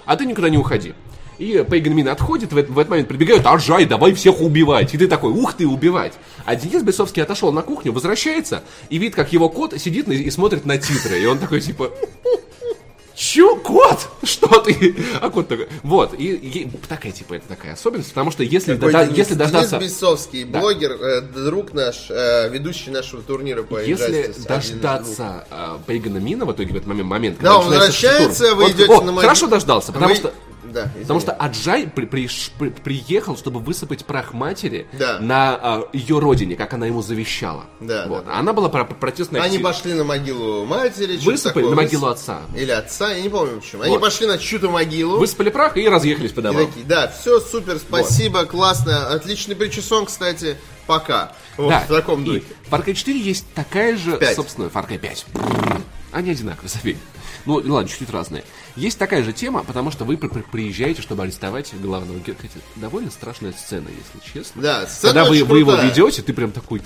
[0.04, 0.94] а ты никуда не уходи.
[1.38, 4.92] И Пейген Мин отходит, в этот, в этот момент прибегают, Аржай, давай всех убивать.
[4.94, 6.12] И ты такой, ух ты, убивать.
[6.44, 10.66] А Денис Бесовский отошел на кухню, возвращается, и видит, как его кот сидит и смотрит
[10.66, 11.18] на титры.
[11.18, 11.90] И он такой, типа,
[13.20, 14.08] Чё, кот?
[14.22, 14.96] Что ты?
[15.20, 15.68] А кот такой.
[15.82, 19.18] Вот, и, и такая, типа, это такая особенность, потому что если, Какой Денис?
[19.18, 19.76] если дождаться...
[19.78, 26.16] Денис Бесовский, блогер, э, друг наш, э, ведущий нашего турнира по Если дождаться э, Пейгана
[26.16, 29.12] Мина в итоге в этот момент, момент Да, он возвращается, вы Вот- идете о, на
[29.12, 29.20] могилу.
[29.20, 30.32] Хорошо дождался, потому Вы- что...
[30.72, 30.88] Да.
[31.00, 35.18] Потому что Аджай при- приш- при- приехал, чтобы высыпать прах матери Да.
[35.20, 37.64] на а, ее родине, как она ему завещала.
[37.80, 38.24] Да, вот.
[38.26, 38.34] да.
[38.38, 41.70] Она была про- протестная Они пошли на могилу матери, Высыпали такое.
[41.70, 42.40] на могилу Выс- отца.
[42.56, 43.82] Или отца, я не помню почему.
[43.82, 44.00] Они Вот.
[44.00, 45.18] пошли на чью-то могилу.
[45.18, 46.66] Высыпали прах и разъехались по И домам.
[46.66, 50.56] такие, да, все супер, спасибо, классно, отличный причесон, кстати,
[50.86, 51.32] пока.
[51.56, 52.42] Вот, Да, в таком и духе.
[52.68, 54.36] в Far Cry 4 есть такая же, Пять.
[54.36, 55.26] собственно, Far Cry 5.
[56.12, 56.96] Они одинаковые, заверь.
[57.46, 58.44] Ну, ладно, чуть-чуть разные.
[58.76, 62.38] Есть такая же тема, потому что вы при- при- приезжаете, чтобы арестовать главного героя.
[62.76, 64.62] Довольно страшная сцена, если честно.
[64.62, 66.80] Да, сцена Когда вы, вы его ведете, ты прям такой...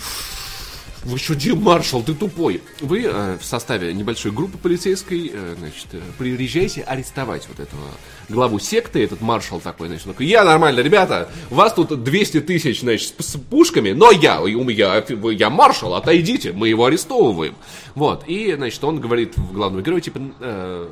[1.05, 2.63] Вы что, Дим Маршал, ты тупой.
[2.81, 7.83] Вы э, в составе небольшой группы полицейской, э, значит, э, приезжаете арестовать вот этого
[8.31, 12.81] главу секты, этот маршал такой, значит, такой, я нормально, ребята, у вас тут 200 тысяч,
[12.81, 17.55] значит, с, пушками, но я, у меня, вы- я маршал, отойдите, мы его арестовываем.
[17.95, 20.89] Вот, и, значит, он говорит в главного героя, типа, э,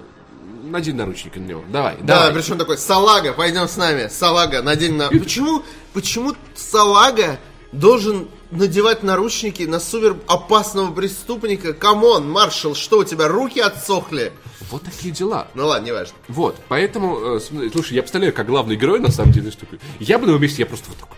[0.72, 2.32] надень наручники на него, давай, Да, давай.
[2.34, 5.08] причем такой, салага, пойдем с нами, салага, надень на...
[5.08, 5.62] Почему,
[5.92, 7.38] почему салага
[7.70, 11.72] должен надевать наручники на супер опасного преступника?
[11.72, 14.32] Come on, маршал, что у тебя, руки отсохли?
[14.70, 15.48] Вот такие дела.
[15.54, 16.14] Ну ладно, неважно.
[16.28, 19.66] Вот, поэтому, э, слушай, я представляю, как главный герой, на самом деле, что.
[20.00, 21.16] Я бы на его месте, я просто вот такой.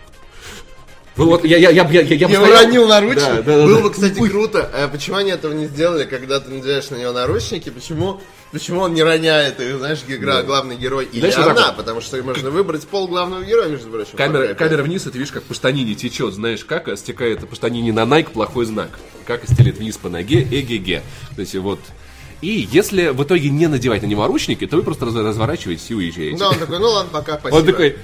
[1.15, 3.19] Вот, я, я, я, я, я, стоял- уронил наручники.
[3.21, 3.83] Да, да, да, Было да.
[3.83, 4.69] бы, кстати, круто.
[4.73, 7.69] А почему они этого не сделали, когда ты надеваешь на него наручники?
[7.69, 8.19] Почему,
[8.51, 11.67] почему он не роняет их, знаешь, игра, главный герой или Знаешь, она?
[11.67, 11.77] вот.
[11.77, 14.17] Потому что можно выбрать пол главного героя, между прочим.
[14.17, 17.55] Камера, камера вниз, и ты видишь, как по штанине течет, знаешь, как а, стекает по
[17.55, 18.89] штанине на Nike плохой знак.
[19.25, 21.01] Как стелит вниз по ноге, эге-ге.
[21.35, 21.79] То есть вот...
[22.41, 25.95] И если в итоге не надевать на него наручники, то вы просто раз- разворачиваетесь и
[25.95, 26.37] уезжаете.
[26.37, 27.57] Да, он такой, ну ладно, пока, спасибо.
[27.57, 27.95] Он такой,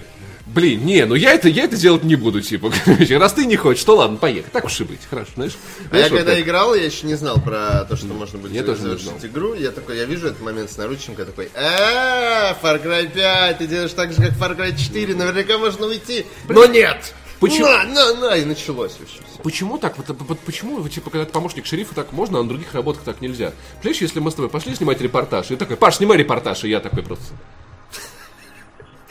[0.54, 2.72] блин, не, ну я это, я это делать не буду, типа,
[3.12, 5.58] раз ты не хочешь, то ладно, поехали, так уж и быть, хорошо, знаешь.
[5.92, 8.64] А я когда как- играл, я еще не знал про то, что можно будет Я
[8.64, 9.54] тоже завершить игру.
[9.54, 13.68] Я такой, я вижу этот момент с наручником, я такой, а Far Cry 5, ты
[13.68, 16.26] делаешь так же, как Far Cry 4, наверняка можно уйти.
[16.48, 17.14] Но нет!
[17.42, 17.66] Почему?
[17.68, 19.42] На, на, на, и началось вообще все.
[19.42, 19.98] Почему так?
[19.98, 23.20] Вот, вот почему, типа, когда ты помощник шерифа, так можно, а на других работах так
[23.20, 23.52] нельзя?
[23.82, 26.80] Понимаешь, если мы с тобой пошли снимать репортаж, и такой, Паш, снимай репортаж, и я
[26.80, 27.26] такой просто...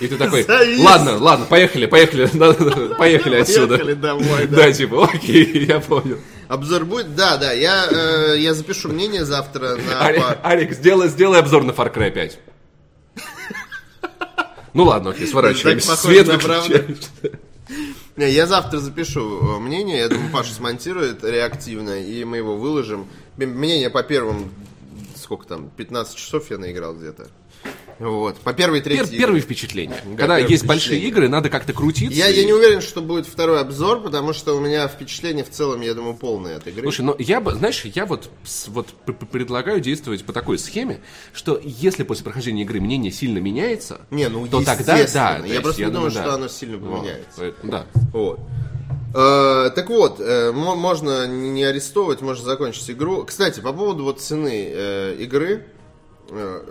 [0.01, 0.82] И ты такой, Завис.
[0.82, 2.26] ладно, ладно, поехали, поехали,
[2.98, 3.76] поехали отсюда.
[3.76, 4.57] Поехали домой, да.
[4.57, 6.18] Да, типа, окей, я понял.
[6.48, 7.14] Обзор будет?
[7.14, 10.03] Да, да, я, э, я запишу мнение завтра на...
[10.09, 12.38] Ари- Арик, сделай, сделай обзор на Far Cry 5.
[14.72, 15.88] Ну ладно, окей, сворачиваемся.
[15.88, 16.96] Так похоже Свет выключаем.
[18.16, 23.07] Не, я завтра запишу э, мнение, я думаю, Паша смонтирует реактивно, и мы его выложим.
[23.36, 24.53] Мнение по первым,
[25.16, 27.28] сколько там, 15 часов я наиграл где-то.
[28.01, 29.18] Вот, по первой Пер- третьей.
[29.18, 30.01] первые впечатления.
[30.16, 32.18] Когда первые есть большие игры, надо как-то крутиться.
[32.18, 35.51] Я, я и- не уверен, что будет второй обзор, потому что у меня впечатление в
[35.51, 36.82] целом, я думаю, полное от игры.
[36.84, 38.30] Слушай, ну я бы, знаешь, я вот,
[38.68, 38.86] вот
[39.30, 41.01] предлагаю действовать по такой схеме,
[41.34, 45.36] что если после прохождения игры мнение сильно меняется, Не, ну, то тогда да.
[45.38, 46.22] то Я есть просто не думаю, да.
[46.22, 47.30] что оно сильно Вот, поменяется.
[47.36, 47.86] поэтому да.
[48.14, 48.40] Вот.
[49.14, 53.24] Э, так вот, э, мо- можно не арестовывать, можно закончить игру.
[53.24, 55.66] Кстати, по поводу вот цены э, игры,
[56.30, 56.64] э,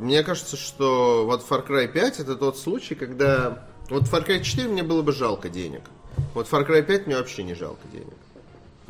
[0.00, 4.68] мне кажется, что вот Far Cry 5 это тот случай, когда вот Far Cry 4
[4.68, 5.82] мне было бы жалко денег.
[6.34, 8.14] Вот Far Cry 5 мне вообще не жалко денег.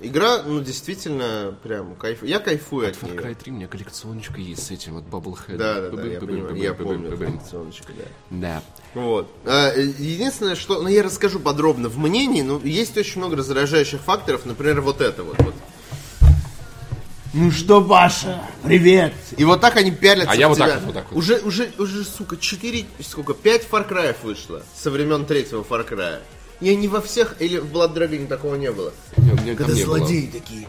[0.02, 2.22] Игра, ну, действительно, прям кайф.
[2.22, 3.20] Я кайфую от Far нее.
[3.20, 5.56] Cry 3 у меня коллекционочка есть с этим вот Bubblehead.
[5.56, 6.54] Да, да, да, я понимаю.
[6.56, 8.04] Я помню коллекционочку, да.
[8.30, 8.62] Да.
[8.94, 9.30] Вот.
[9.44, 10.80] Единственное, что...
[10.80, 15.22] Ну, я расскажу подробно в мнении, но есть очень много раздражающих факторов, например, вот это
[15.22, 15.36] вот.
[15.42, 15.54] вот.
[17.32, 19.14] Ну что, Паша, привет.
[19.36, 20.76] И вот так они пялятся А я вот так тебя.
[20.78, 21.18] вот, вот так вот.
[21.18, 26.18] Уже, уже, уже, сука, 4, сколько, 5 Far Cry вышло со времен третьего Far Cry.
[26.60, 28.92] И они во всех, или в Blood Dragon такого не было.
[29.16, 29.98] Не, меня там Когда не было.
[29.98, 30.66] злодеи такие.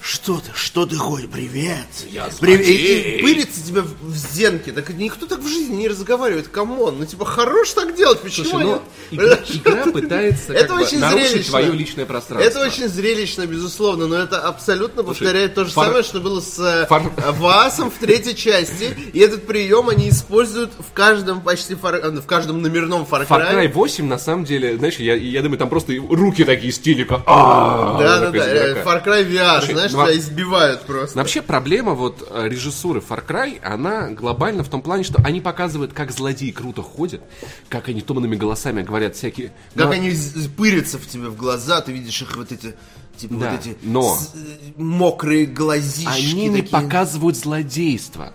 [0.00, 1.28] Что ты, что ты хочешь?
[1.30, 1.86] Привет.
[2.10, 2.66] Я Привет.
[2.66, 4.72] И, и пырится тебя в, в зенке.
[4.72, 6.48] Так никто так в жизни не разговаривает.
[6.48, 6.96] Come on.
[7.00, 8.20] Ну, типа, хорош так делать.
[8.20, 11.50] Почему Слушай, ну, игра, игра пытается Это как бы очень нарушить зрелищно.
[11.50, 12.48] твое личное пространство.
[12.48, 16.58] Это очень зрелищно, безусловно, но это абсолютно повторяет то же фар- самое, что было с
[16.58, 18.96] э, фар- Ваасом в третьей части.
[19.12, 23.42] И этот прием они используют в каждом почти фар- э, в каждом номерном Far Far
[23.50, 23.72] Cry Cry.
[23.72, 27.22] 8, на самом деле, знаешь, я, я думаю, там просто руки такие стилика.
[27.26, 28.38] А, Да, да, да.
[28.38, 31.16] э, Far Cry VR, Слушай, знаешь, а- тебя избивают просто.
[31.16, 35.40] Но вообще проблема вот э, режиссуры Far Cry, она глобально в том плане, что они
[35.40, 37.22] показывают, как злодеи круто ходят,
[37.68, 39.48] как они томными голосами говорят всякие...
[39.74, 40.12] Как но- они
[40.56, 42.74] пырятся в тебе в глаза, ты видишь их вот эти,
[43.16, 46.70] типа Да, вот эти но- э, мокрые глазищи Они не такие.
[46.82, 48.32] показывают злодейство.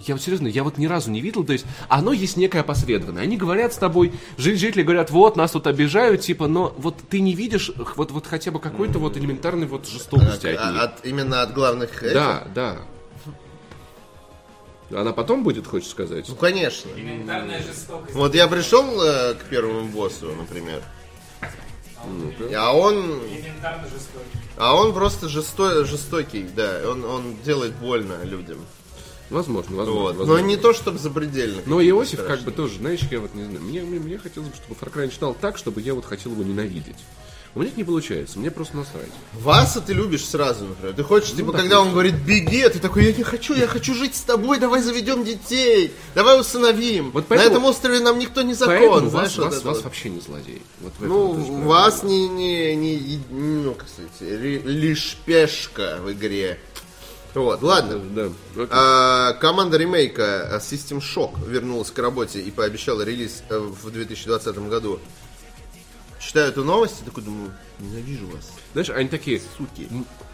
[0.00, 3.22] Я вот серьезно, я вот ни разу не видел, то есть оно есть некое опосредованное.
[3.24, 7.20] Они говорят с тобой, жи- жители говорят, вот, нас тут обижают, типа, но вот ты
[7.20, 10.82] не видишь вот, вот хотя бы какой-то вот элементарной вот жестокости от А- них.
[10.82, 12.14] от- именно от главных этих?
[12.14, 12.76] Да, да.
[14.90, 16.26] Она потом будет, хочешь сказать?
[16.28, 16.90] Ну, конечно.
[16.96, 18.14] Элементарная жестокость.
[18.14, 20.80] Вот я пришел э, к первому боссу, например.
[22.56, 23.20] А он,
[24.56, 28.58] а он просто жесто- жестокий, да, он, он делает больно людям.
[29.30, 30.00] Возможно, возможно.
[30.02, 30.12] Вот.
[30.14, 30.46] Но возможно.
[30.46, 31.60] не то, чтобы запредельно.
[31.66, 34.54] Но Иосиф как бы тоже, знаешь, я вот не знаю, мне, мне, мне хотелось бы,
[34.56, 36.96] чтобы Far Cry начинал так, чтобы я вот хотел его ненавидеть.
[37.54, 39.08] У меня это не получается, мне просто насрать.
[39.32, 40.94] Васа ты любишь сразу, например.
[40.94, 43.66] Ты хочешь, типа, так когда он говорит беги, а ты такой, я не хочу, я
[43.66, 47.10] хочу жить с тобой, давай заведем детей, давай усыновим.
[47.10, 49.76] Вот поэтому- На этом острове нам никто не закон, Поэтому знаешь, вас, вот вас, вас
[49.76, 49.84] вот.
[49.84, 50.62] вообще не злодей.
[50.80, 55.98] Вот в этом Ну, вас не, не, не, не- ну, как сказать, ри- лишь пешка
[56.02, 56.60] в игре.
[57.34, 58.00] Вот, ладно.
[58.14, 58.30] Да.
[58.70, 64.58] А, команда ремейка а, System Shock вернулась к работе и пообещала релиз э, в 2020
[64.68, 64.98] году.
[66.18, 69.88] Читаю эту новость и такой думаю, ненавижу вас, Знаешь, они такие, суки.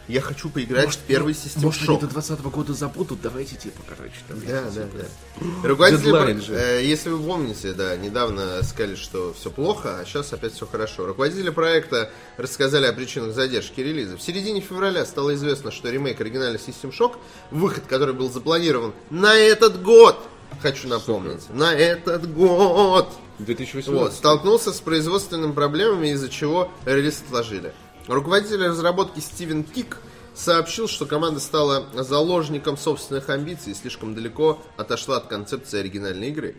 [0.07, 2.01] Я хочу поиграть в первый System может, они Shock.
[2.03, 4.39] до 20 года забудут, давайте типа, короче, там.
[4.47, 5.69] Да, да, да.
[5.69, 6.55] Руководители, про- же.
[6.55, 11.07] э, если вы помните, да, недавно сказали, что все плохо, а сейчас опять все хорошо.
[11.07, 14.19] Руководители проекта рассказали о причинах задержки релиза.
[14.19, 17.17] В середине февраля стало известно, что ремейк оригинальный System Shock,
[17.51, 20.19] выход, который был запланирован на этот год,
[20.61, 23.89] хочу напомнить, на этот год, 2018.
[23.89, 27.73] вот, столкнулся с производственными проблемами, из-за чего релиз отложили.
[28.07, 29.97] Руководитель разработки Стивен Кик
[30.35, 36.57] сообщил, что команда стала заложником собственных амбиций и слишком далеко отошла от концепции оригинальной игры.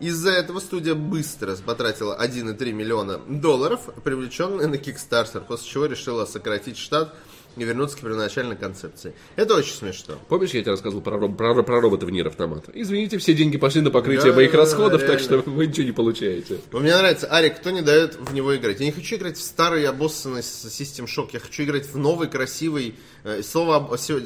[0.00, 6.78] Из-за этого студия быстро потратила 1,3 миллиона долларов, привлеченные на Kickstarter, после чего решила сократить
[6.78, 7.14] штат
[7.56, 9.14] и вернуться к первоначальной концепции.
[9.36, 10.16] Это очень смешно.
[10.28, 12.70] Помнишь, я тебе рассказывал про, роб- про, про робота в Нир Автомата?
[12.74, 15.86] Извините, все деньги пошли на покрытие Да, моих да, расходов, да, так что вы ничего
[15.86, 16.58] не получаете.
[16.72, 18.80] Но Мне нравится, Арик, кто не дает в него играть?
[18.80, 21.30] Я не хочу играть в старый обоссанный System Shock.
[21.32, 22.94] Я хочу играть в новый, красивый...
[23.24, 24.22] э, слово, об- се-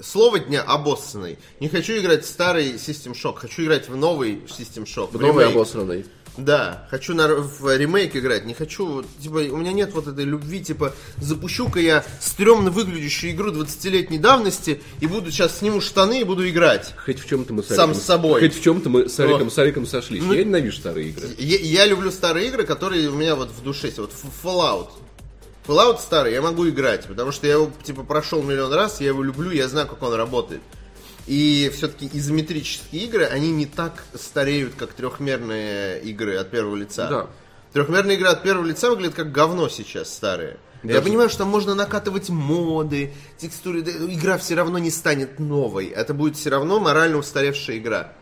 [0.00, 1.38] слово дня обоссанный.
[1.60, 3.36] Не хочу играть в старый System Shock.
[3.36, 5.16] Хочу играть в новый System Shock.
[5.16, 6.06] в Новый ремейк.
[6.36, 10.62] Да, хочу на, в ремейк играть, не хочу, типа, у меня нет вот этой любви,
[10.62, 16.46] типа, запущу-ка я стрёмно выглядящую игру 20-летней давности и буду сейчас сниму штаны и буду
[16.48, 16.92] играть.
[17.04, 18.40] Хоть в чем-то мы с Сам Ариком- с собой.
[18.40, 19.52] Хоть в чем-то мы с Ариком, Вот.
[19.52, 20.22] с Ариком сошлись.
[20.22, 21.26] Ну, Я ненавижу старые игры.
[21.38, 23.90] Я, я люблю старые игры, которые у меня вот в душе.
[23.96, 24.12] Вот
[24.44, 24.88] Fallout.
[25.66, 29.22] Fallout старый, я могу играть, потому что я его, типа, прошел миллион раз, я его
[29.22, 30.60] люблю, я знаю, как он работает.
[31.26, 37.08] И все-таки изометрические игры, они не так стареют, как трехмерные игры от первого лица.
[37.08, 37.26] Да.
[37.72, 40.58] Трехмерные игры от первого лица выглядят как говно сейчас старые.
[40.82, 43.80] Я Даже- понимаю, что там можно накатывать моды, текстуры.
[43.80, 45.86] Игра все равно не станет новой.
[45.86, 48.12] Это будет все равно морально устаревшая игра.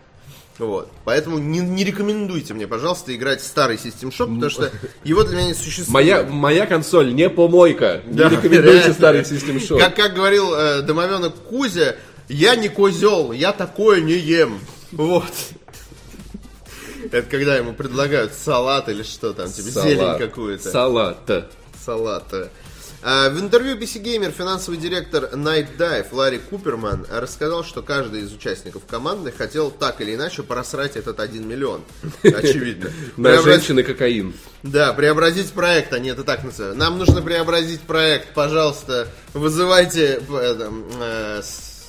[0.59, 0.91] Вот.
[1.05, 4.71] Поэтому не, не рекомендуйте мне, пожалуйста, играть в старый System Shock, потому что
[5.05, 5.91] его для меня не существует.
[5.91, 8.03] Моя, моя консоль не помойка.
[8.07, 8.95] Да, не рекомендуйте реально.
[8.95, 9.79] старый System Shock.
[9.81, 11.97] Как, как говорил э, домовенок Кузя,
[12.29, 14.61] я не козел, я такое не ем.
[14.93, 15.33] Вот.
[17.13, 19.89] Это когда ему предлагают салат или что там, типа Салат.
[19.89, 20.71] зелень какую-то.
[20.71, 21.51] Салат.
[21.85, 22.51] салата.
[23.03, 28.33] А, В интервью PC Gamer финансовый директор Night Dive Ларри Куперман рассказал, что каждый из
[28.33, 31.83] участников команды хотел так или иначе просрать этот 1 миллион.
[32.23, 32.91] Очевидно.
[33.19, 34.33] На женщины кокаин.
[34.63, 36.79] Да, преобразить проект, они это так называют.
[36.79, 40.23] Нам нужно преобразить проект, пожалуйста, вызывайте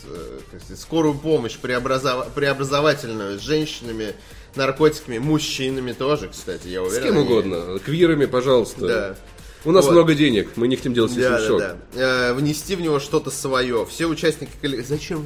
[0.07, 4.13] э, с- сказать, скорую помощь преобразова- преобразовательную с женщинами,
[4.55, 7.03] наркотиками, мужчинами тоже, кстати, я С уверен.
[7.03, 7.79] кем они- угодно.
[7.79, 8.87] Квирами, пожалуйста.
[8.87, 9.15] Да.
[9.65, 9.93] У нас Вот.
[9.93, 11.75] много денег, мы не хотим делать Да, да, да.
[12.29, 13.85] Э, внести в него что-то свое.
[13.89, 14.87] Все участники коллектива.
[14.97, 15.21] Зачем?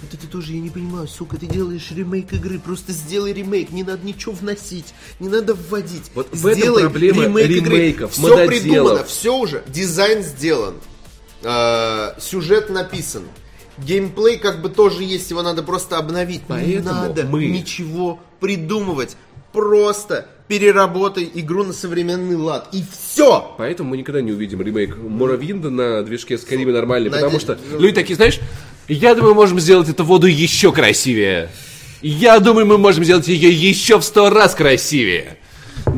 [0.00, 3.82] Вот это тоже я не понимаю, сука, ты делаешь ремейк игры, просто сделай ремейк, не
[3.82, 6.10] надо ничего вносить, не надо вводить.
[6.14, 8.48] Вот в этом проблема ремейков, Все мододелов.
[8.48, 10.74] придумано, все уже, дизайн сделан,
[11.42, 13.24] э, сюжет написан,
[13.84, 16.42] геймплей как бы тоже есть, его надо просто обновить.
[16.42, 19.16] не Поэтому надо мы- ничего придумывать,
[19.52, 23.54] просто переработай игру на современный лад, и все!
[23.58, 27.78] Поэтому мы никогда не увидим ремейк Моровинда на движке Skyrim нормальный, Наде- потому что ну-
[27.78, 28.40] люди такие, знаешь,
[28.88, 31.50] я думаю, мы можем сделать эту воду еще красивее.
[32.00, 35.37] Я думаю, мы можем сделать ее еще в сто раз красивее.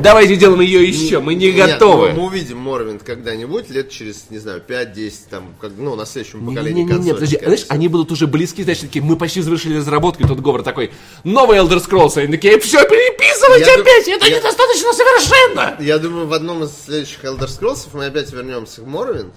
[0.01, 2.09] Давайте сделаем ее еще, мы не Нет, готовы.
[2.13, 6.45] ну, мы увидим Морвинд когда-нибудь, лет через, не знаю, 5-10, там, как, ну, на следующем
[6.45, 7.73] поколении Не-не-не, консолей, подожди, скорее знаешь, всего.
[7.75, 10.91] они будут уже близки, значит, такие, мы почти завершили разработку, и тут Говор такой,
[11.23, 15.77] новый Elder Scrolls, и они такие, все, переписывайте Я опять, это я- недостаточно совершенно.
[15.79, 19.33] Я думаю, в одном из следующих Elder Scrolls мы опять вернемся к Морвинд.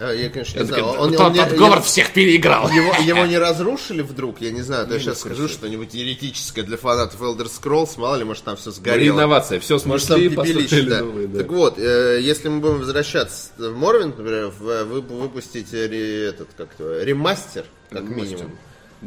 [0.00, 2.68] Я, конечно, не знаю, он, он не- Говард всех переиграл.
[2.70, 6.76] его, его не разрушили вдруг, я не знаю, то я сейчас скажу что-нибудь еретическое для
[6.76, 9.16] фанатов Elder Scrolls, мало ли, может, там все сгорело.
[9.16, 11.00] Инновация, все Может, там пепелище, да.
[11.00, 11.38] новые, да.
[11.38, 16.48] Так вот, э, если мы будем возвращаться в Морвинд, например, в- вы, выпустить ре- этот,
[16.56, 18.56] как-то, ремастер, как минимум,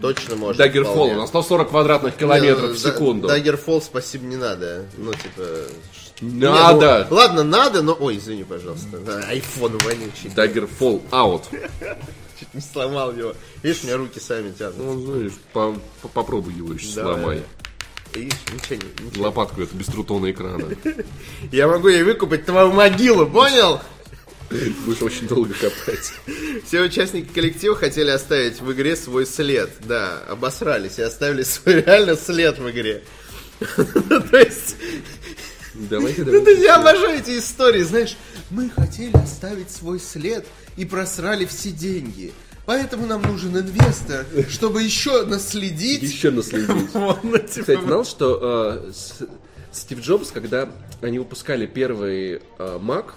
[0.01, 0.61] точно можно.
[0.61, 1.15] Daggerfall вполне.
[1.15, 3.27] на 140 квадратных километров в Не, секунду.
[3.27, 4.85] Да- Daggerfall, спасибо, не надо.
[4.97, 5.43] Ну, типа...
[6.21, 7.05] Надо.
[7.05, 7.97] Не, ну, ладно, надо, но...
[7.99, 8.97] Ой, извини, пожалуйста.
[9.27, 10.29] Айфон вонючий.
[10.35, 11.41] Daggerfall out.
[12.39, 13.33] Чуть не сломал его.
[13.61, 14.77] Видишь, у меня руки сами тянут.
[14.77, 17.13] Ну, знаешь, по- по- попробуй его еще Давай.
[17.15, 17.43] сломай.
[18.13, 19.23] Видишь, ничего ничего.
[19.23, 20.65] Лопатку эту без трутона экрана.
[21.51, 23.81] Я могу ей выкупать твою могилу, понял?
[24.85, 26.13] Будешь очень долго копать.
[26.65, 29.71] Все участники коллектива хотели оставить в игре свой след.
[29.81, 33.03] Да, обосрались и оставили свой реально след в игре.
[33.75, 34.75] То есть,
[35.73, 36.61] Давайте, ну, давайте.
[36.61, 38.15] я обожаю эти истории, знаешь.
[38.51, 40.45] Мы хотели оставить свой след
[40.77, 42.31] и просрали все деньги.
[42.65, 46.01] Поэтому нам нужен инвестор, чтобы еще наследить.
[46.03, 46.89] Еще наследить.
[46.93, 49.23] Вот, ну, типа, Кстати, знал, что э, с-
[49.71, 50.69] Стив Джобс, когда
[51.01, 53.11] они выпускали первый э, Mac,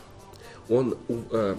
[0.69, 0.97] он
[1.31, 1.55] э,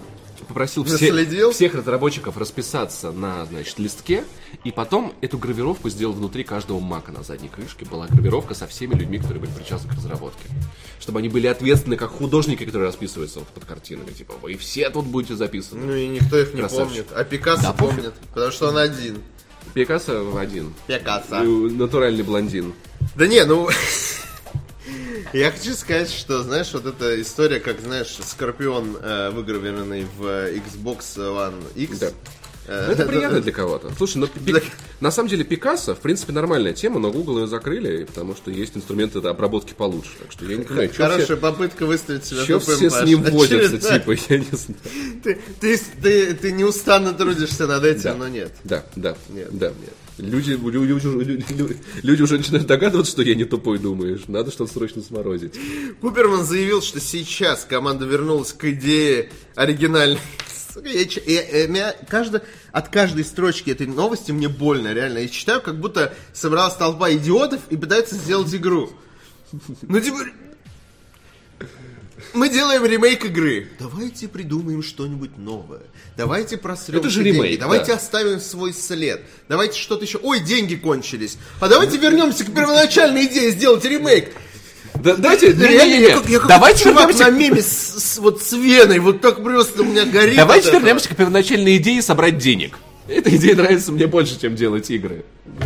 [0.46, 4.24] попросил все- всех разработчиков расписаться на, значит, листке,
[4.64, 7.84] и потом эту гравировку сделал внутри каждого Мака на задней крышке.
[7.84, 10.44] Была гравировка со всеми людьми, которые были причастны к разработке.
[11.00, 14.10] Чтобы они были ответственны, как художники, которые расписываются под картинами.
[14.10, 15.84] Типа, вы все тут будете записаны.
[15.86, 17.06] Ну и никто их не Красавчик.
[17.06, 17.06] помнит.
[17.14, 17.94] А Пикассо Да, пофиг.
[17.96, 19.18] помнит, потому что он один.
[19.74, 20.72] Пикассо один.
[20.86, 21.40] Пикассо.
[21.42, 22.74] Ну, Натуральный блондин.
[23.14, 23.68] Да не, ну...
[25.32, 30.54] Я хочу сказать, что, знаешь, вот эта история, как, знаешь, Скорпион, э, выгравированный в э,
[30.56, 31.98] Xbox One X.
[31.98, 32.10] Да.
[32.66, 33.90] э, Ну, это приятно для кого-то.
[33.96, 34.28] Слушай, ну,
[35.00, 38.76] на самом деле Пикассо, в принципе, нормальная тема, но Google ее закрыли, потому что есть
[38.76, 40.12] инструменты обработки получше.
[40.20, 43.22] Так что я не понимаю, что Хорошая все, попытка выставить себя тупым, все с ним
[43.22, 43.98] возятся, Очередная.
[44.00, 44.80] типа, я не знаю.
[45.24, 48.14] Ты, ты, ты, ты неустанно трудишься над этим, Да.
[48.14, 48.52] но нет.
[48.64, 49.68] Да, да, Нет, да.
[49.68, 51.06] Люди, люди, люди,
[51.52, 54.22] люди- люди уже начинают догадываться, что я не тупой, думаешь.
[54.28, 55.54] Надо что-то срочно сморозить.
[56.00, 60.18] Куперман заявил, что сейчас команда вернулась к идее оригинальной.
[61.26, 62.42] Я каждо-
[62.72, 65.18] от каждой строчки этой новости мне больно, реально.
[65.18, 68.90] Я читаю, как будто собралась толпа идиотов и пытается сделать игру.
[69.82, 70.18] Ну, типа...
[72.34, 73.68] Мы делаем ремейк игры.
[73.78, 75.80] Давайте придумаем что-нибудь новое.
[76.16, 77.36] Давайте просрем Это же деньги.
[77.38, 77.94] ремейк, Давайте да.
[77.98, 79.22] оставим свой след.
[79.48, 80.18] Давайте что-то еще.
[80.22, 81.38] Ой, деньги кончились.
[81.60, 84.30] А давайте вернемся к первоначальной идее сделать ремейк.
[84.94, 87.36] Да, давайте, Да не, реально, не, не, я как, я как давайте чувак вернемся, на
[87.36, 87.66] меме с,
[88.02, 88.98] с- вот с Веной.
[88.98, 90.36] Вот так просто у меня горит.
[90.36, 92.78] давайте вернемся к первоначальной идее собрать денег.
[93.06, 95.24] Эта идея нравится мне больше, чем делать игры.
[95.60, 95.62] Э,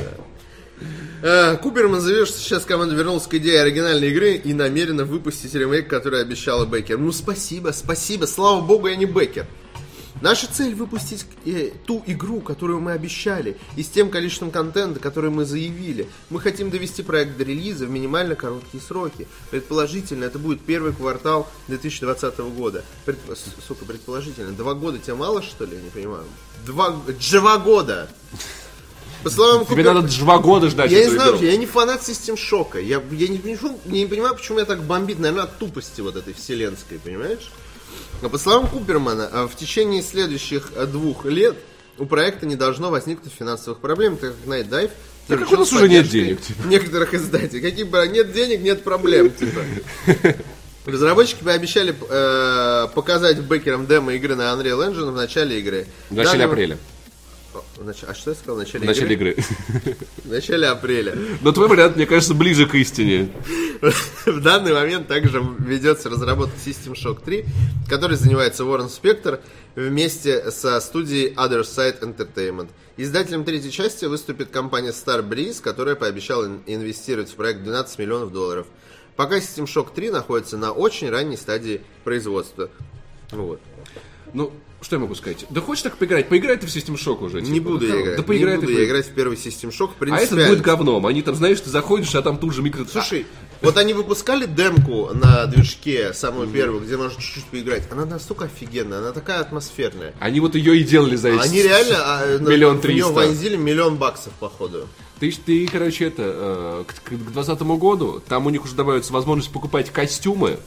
[1.22, 6.20] Куперман заявил, что сейчас команда вернулась к идее оригинальной игры и намерена выпустить ремейк, который
[6.20, 6.98] обещала Беккер.
[6.98, 9.46] Ну, спасибо, спасибо, слава богу, я не Беккер.
[10.20, 15.30] Наша цель выпустить э, ту игру, которую мы обещали, и с тем количеством контента, который
[15.30, 16.08] мы заявили.
[16.30, 19.26] Мы хотим довести проект до релиза в минимально короткие сроки.
[19.50, 22.84] Предположительно, это будет первый квартал 2020 года.
[23.04, 23.18] Пред-
[23.66, 24.52] Сука, предположительно.
[24.52, 25.76] Два года тебе мало, что ли?
[25.76, 26.24] Я не понимаю.
[26.66, 26.94] Два,
[27.32, 28.08] два года!
[29.22, 31.46] По словам Тебе Купер- надо два года ждать я не знаю, игру.
[31.46, 32.78] я не фанат систем шока.
[32.80, 36.34] Я, я не, понимаю, не понимаю, почему меня так бомбит, наверное, от тупости вот этой
[36.34, 37.50] вселенской, понимаешь?
[38.20, 41.56] Но по словам Купермана, а, в течение следующих а, двух лет
[41.98, 44.90] у проекта не должно возникнуть финансовых проблем, так как Night Dive
[45.28, 46.66] Так как у нас уже нет денег, типа.
[46.66, 47.60] некоторых издателей.
[47.60, 49.60] Какие бы нет денег, нет проблем, типа.
[50.84, 55.86] Разработчики пообещали э, показать бэкерам демо игры на Unreal Engine в начале игры.
[56.10, 56.78] В начале Данного- апреля.
[57.82, 58.56] Нач- А что я сказал?
[58.56, 59.30] В начале, В начале игры?
[59.32, 59.44] игры.
[60.24, 61.16] В начале апреля.
[61.40, 63.30] Но твой вариант, мне кажется, ближе к истине.
[64.26, 67.44] В данный момент также ведется разработка System Shock 3,
[67.88, 69.40] которой занимается Уоррен Спектор
[69.74, 72.68] вместе со студией Other Side Entertainment.
[72.96, 78.32] Издателем третьей части выступит компания Star Breeze, которая пообещала ин- инвестировать в проект 12 миллионов
[78.32, 78.66] долларов.
[79.16, 82.70] Пока System Shock 3 находится на очень ранней стадии производства.
[83.30, 83.60] Вот.
[84.34, 84.52] Ну,
[84.82, 85.46] что я могу сказать?
[85.48, 86.28] Да хочешь так поиграть?
[86.28, 87.40] Поиграй ты в System Shock уже.
[87.40, 87.70] Не типа.
[87.70, 88.16] буду Да, я играть.
[88.16, 89.90] Да поиграй не ты буду в- я играть в первый System Shock.
[90.10, 91.06] А этот будет говном.
[91.06, 92.84] Они там, знаешь, ты заходишь, а там тут же микро...
[92.84, 93.26] Слушай,
[93.60, 97.84] вот они выпускали демку на движке, самую первую, где можно чуть-чуть поиграть.
[97.90, 100.14] Она настолько офигенная, она такая атмосферная.
[100.18, 101.42] Они вот ее и делали за эти...
[101.42, 103.12] Они реально а, Миллион в неё триста.
[103.12, 104.88] вонзили миллион баксов, походу.
[105.20, 109.52] Ты, ты, короче, это, э, к, к 2020 году, там у них уже добавится возможность
[109.52, 110.58] покупать костюмы,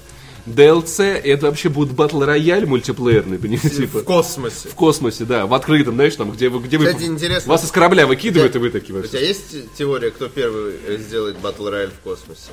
[0.45, 3.99] DLC, это вообще будет батл рояль мультиплеерный, понимаете, типа.
[3.99, 4.69] В космосе.
[4.69, 7.51] В космосе, да, в открытом, знаешь, там, где вы, где вы, Кстати, интересно.
[7.51, 10.75] вас из корабля выкидывают, У и вы такие У вот тебя есть теория, кто первый
[10.87, 12.51] э, сделает батл рояль в космосе?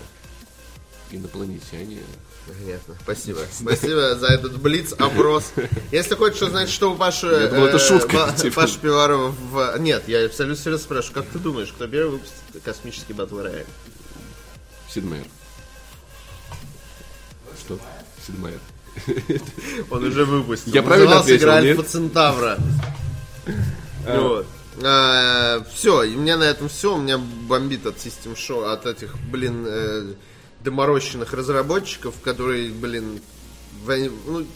[1.10, 1.98] инопланетяне.
[2.46, 2.96] Понятно.
[3.02, 3.40] Спасибо.
[3.52, 5.52] Спасибо за этот блиц-опрос.
[5.92, 7.26] Если хочешь узнать, что у Паши...
[7.26, 8.62] Я думал, это э, шутка, Ба- типа.
[8.62, 9.76] Паша Пиварова в...
[9.78, 12.34] Нет, я абсолютно серьезно спрашиваю, как ты думаешь, кто первый выпустит
[12.64, 13.66] космический батл рояль?
[14.88, 15.26] Сид Мейер.
[18.22, 18.32] Что?
[18.38, 18.60] Мейер.
[19.90, 20.72] Он уже выпустил.
[20.72, 21.78] Я правильно ответил, «Игра нет?
[21.78, 22.58] Альфа Центавра.
[24.06, 24.46] Вот.
[25.74, 26.94] все, и у меня на этом все.
[26.94, 30.12] У меня бомбит от System Show, от этих, блин, э,
[30.64, 33.20] доморощенных разработчиков, которые, блин,
[33.84, 34.46] в- ну,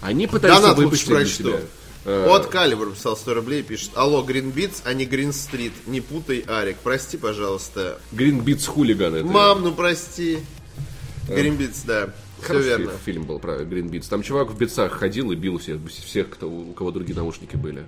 [0.00, 1.42] Они пытаются Донат лучше выпустить для прочту.
[1.44, 1.60] себя.
[2.04, 6.44] Э, Калибр писал 100 рублей, пишет, алло, Green Beats, а не Green Street, не путай,
[6.48, 8.00] Арик, прости, пожалуйста.
[8.12, 9.24] Green Beats хулиган это.
[9.26, 10.40] Мам, ну прости.
[11.28, 12.10] Green Beats, да,
[12.42, 12.90] все верно.
[12.92, 14.08] фи- фильм был про Beats.
[14.08, 17.84] Там чувак в битсах ходил и бил всех, всех кто, у кого другие наушники были.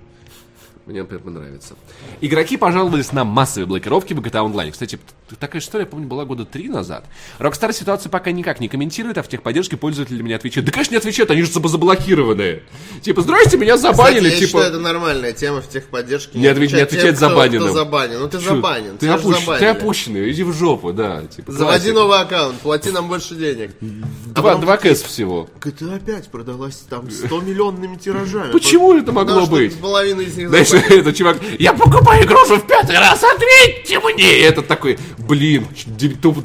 [0.85, 1.75] Мне прям нравится.
[2.21, 4.71] Игроки пожаловались на массовые блокировки в GTA Online.
[4.71, 4.99] Кстати,
[5.39, 7.05] такая история, помню, была года три назад.
[7.39, 10.65] Rockstar ситуацию пока никак не комментирует, а в техподдержке пользователи мне отвечают.
[10.65, 12.63] Да, конечно, не отвечают, они же заб- заблокированные.
[13.01, 14.47] Типа, здрасте, меня забанили, Кстати, я типа...
[14.59, 16.37] считаю, это нормальная тема в техподдержке.
[16.37, 17.63] Не отвечать- не отвечать тем, забаненным.
[17.69, 18.19] Кто забанен.
[18.19, 18.97] Ну ты Чё, забанен.
[18.97, 21.23] Ты, опущ- ты опущенный, иди в жопу, да.
[21.25, 21.93] Типа, Заводи классика.
[21.93, 23.71] новый аккаунт, плати нам больше денег.
[23.81, 25.49] А Два, потом два кэс всего.
[25.59, 28.51] GTA опять продалась там 100 миллионными тиражами.
[28.51, 29.75] Почему это могло быть?
[29.79, 34.39] половину из них Знаешь, этот чувак, я покупаю игру уже в пятый раз, ответьте мне!
[34.39, 35.67] И этот такой, блин,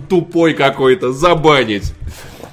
[0.08, 1.92] тупой какой-то, забанить.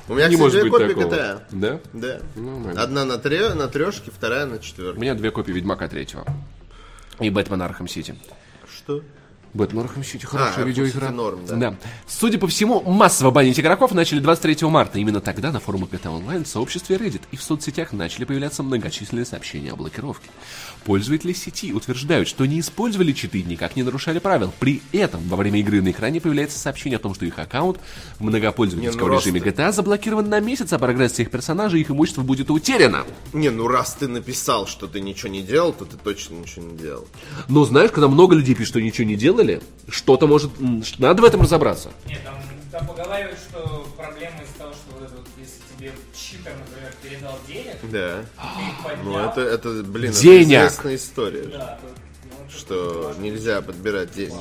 [0.10, 1.14] У меня, Не кстати, может две быть копии такого.
[1.14, 1.42] GTA.
[1.52, 1.80] Да?
[1.94, 2.20] Да.
[2.36, 2.82] Нормально.
[2.82, 5.00] Одна на, тре, на трешке, вторая на У четверке.
[5.02, 6.26] меня две копии Ведьмака третьего.
[7.20, 8.16] И Бэтмен Архам Сити.
[8.74, 9.02] Что?
[9.54, 11.10] Бэтмен Arkham City, хорошая Arkham видеоигра.
[11.10, 11.76] Норм, да.
[12.08, 15.00] Судя по всему, массово банить игроков начали 23 марта.
[15.00, 19.26] Именно тогда на форумах GTA Online, в сообществе Reddit и в соцсетях начали появляться многочисленные
[19.26, 20.30] сообщения о блокировке.
[20.88, 24.54] Пользователи сети утверждают, что не использовали читы и никак не нарушали правил.
[24.58, 27.78] При этом во время игры на экране появляется сообщение о том, что их аккаунт
[28.20, 31.92] в многопользовательском Не, ну, режиме GTA заблокирован на месяц, а прогресс всех персонажей и их
[31.92, 33.04] имущество будет утеряно.
[33.34, 36.78] Не, ну раз ты написал, что ты ничего не делал, то ты точно ничего не
[36.78, 37.06] делал.
[37.50, 40.52] Но знаешь, когда много людей пишут, что ничего не делали, что-то может...
[41.00, 41.92] Надо в этом разобраться.
[42.08, 42.36] Нет, там,
[42.72, 43.77] там поговаривают, что
[46.32, 48.24] читер, например, передал денег, Да.
[48.36, 50.48] ты их поднял, Ну это, это блин, это Денег.
[50.48, 51.44] известная история.
[51.44, 51.80] да,
[52.24, 54.36] ну, Что нельзя подбирать деньги.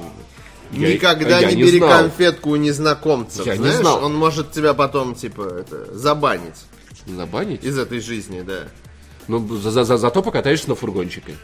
[0.72, 1.90] Я- Никогда я не не бери знал.
[2.02, 3.46] конфетку у незнакомцев.
[3.46, 4.02] Я не Знаешь, знал.
[4.04, 6.56] он может тебя потом, типа, это, забанить
[7.06, 7.62] Забанить?
[7.62, 8.64] из этой жизни, да.
[9.28, 11.36] Ну, за, за- за- зато покатаешься на фургончике.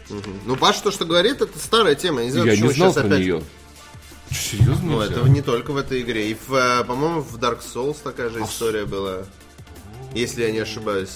[0.47, 2.21] Ну, Паш то, что говорит, это старая тема.
[2.21, 3.21] Я не знаю, Я почему не знал сейчас про опять...
[3.21, 3.43] нее.
[4.31, 4.83] Серьезно?
[4.83, 6.31] Ну, это не только в этой игре.
[6.31, 9.19] И, в, э, по-моему, в Dark Souls такая А же история была.
[10.15, 11.11] Если я не ошибаюсь.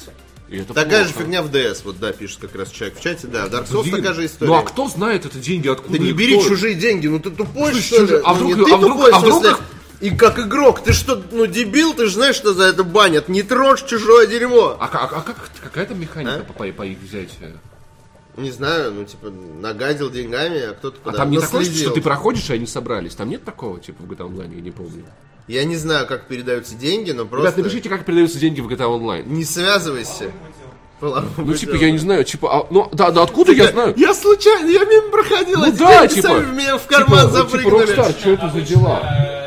[0.49, 1.25] И это Такая же плохо.
[1.25, 3.47] фигня в DS, вот да, пишет как раз человек в чате, да.
[3.47, 4.53] В Dark Souls Блин, такая же история.
[4.53, 5.99] Ну а кто знает это деньги откуда?
[5.99, 6.49] Да не бери кто?
[6.51, 8.01] чужие деньги, ну ты тупой, Слушай, что ли?
[8.03, 9.61] чужие- а Ну, вдруг- не ты а вдруг- тупой, а в смысле, вдруг-
[10.01, 13.29] И как игрок, ты что, ну дебил, ты же знаешь, что за это банят.
[13.29, 14.77] Не трожь чужое дерьмо.
[14.79, 16.53] А, как- а как, какая там механика А?
[16.53, 17.59] по, по, их взятию?
[18.37, 21.87] Не знаю, ну типа нагадил деньгами, а кто-то А там не такое, наследил.
[21.87, 23.15] что ты проходишь, и они собрались.
[23.15, 25.05] Там нет такого, типа, в GTA Online, я не помню.
[25.49, 28.89] Я не знаю, как передаются деньги, но просто Ребят, напишите, как передаются деньги в GTA
[28.89, 29.25] Online.
[29.27, 30.33] не связывайся.
[31.01, 33.93] Ну, типа, я не знаю, типа, а, ну, да, да, откуда я знаю?
[33.99, 37.33] Я случайно, я мимо проходил, Ну а да, типа, сами в меня в карман типа,
[37.33, 37.87] запрыгнули.
[37.87, 39.46] Типа, Rockstar, что это за дела?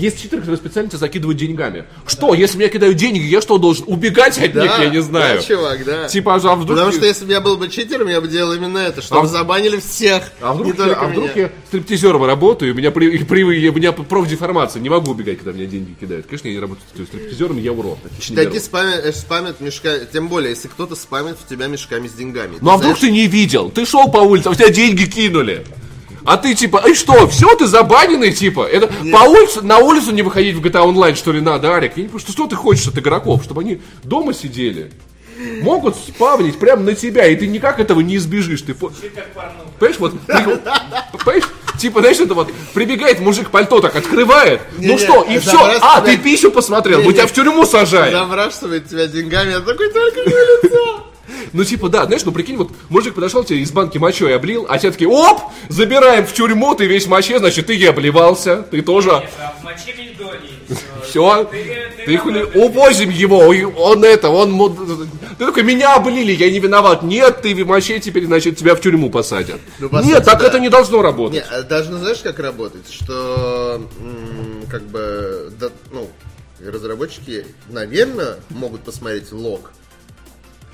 [0.00, 1.84] Есть читеры, которые специально тебя закидывают деньгами.
[2.06, 5.38] Что, если меня кидают деньги, я что, должен убегать от Да, них, я не знаю.
[5.40, 6.08] Да, чувак, да.
[6.08, 6.68] Типа, а вдруг...
[6.78, 9.26] Потому что если бы я был бы читером, я бы делал именно это, чтобы А-
[9.26, 11.46] забанили всех, А вдруг, я, а вдруг меня.
[11.46, 15.66] я стриптизером работаю, у меня, при, при- у меня профдеформация, не могу убегать, когда мне
[15.66, 16.26] деньги кидают.
[16.26, 17.98] Конечно, я не работаю стриптизером, я урод.
[18.34, 22.56] Такие спамят, э, спамят мешка, тем более, если кто-то спамит в тебя мешками с деньгами.
[22.60, 23.70] Ну а вдруг ты не видел?
[23.70, 25.64] Ты шел по улице, а у тебя деньги кинули.
[26.30, 28.64] А ты типа, и что, все, ты забаненный, типа?
[28.64, 31.96] Это по улице, на улицу не выходить в GTA Online, что ли, надо, Арик?
[31.96, 33.42] Я не понимаю, что, что ты хочешь от игроков?
[33.42, 34.92] Чтобы они дома сидели?
[35.62, 38.62] Могут спавнить прямо на тебя, и ты никак этого не избежишь.
[38.62, 38.74] Ты.
[38.74, 41.48] Понимаешь, вот, понимаешь,
[41.80, 46.16] типа, знаешь, это вот, прибегает мужик пальто так открывает, ну что, и все, а, ты
[46.16, 47.14] пищу посмотрел, мы Не-не.
[47.14, 48.12] тебя в тюрьму сажаем.
[48.12, 51.09] Забрасывает тебя деньгами, я такой, только не в лицо.
[51.52, 54.78] Ну, типа, да, знаешь, ну, прикинь, вот мужик подошел тебе из банки мочой облил, а
[54.78, 58.82] те такие, оп, забираем в тюрьму, ты весь в моче, значит, ты и обливался, ты
[58.82, 59.24] тоже, а
[59.96, 60.50] мельдоний.
[61.04, 61.44] все,
[62.04, 65.06] Ты- хули, увозим его, он это, он,
[65.38, 68.80] ты такой, меня облили, я не виноват, нет, ты в моче теперь, значит, тебя в
[68.80, 69.60] тюрьму посадят.
[69.78, 71.44] Ну, Нет, так это не должно работать.
[71.50, 72.84] А даже, ну, знаешь, как работает?
[72.90, 73.82] Что,
[74.70, 75.52] как бы,
[75.92, 76.08] ну,
[76.64, 79.72] разработчики, наверное, могут посмотреть лог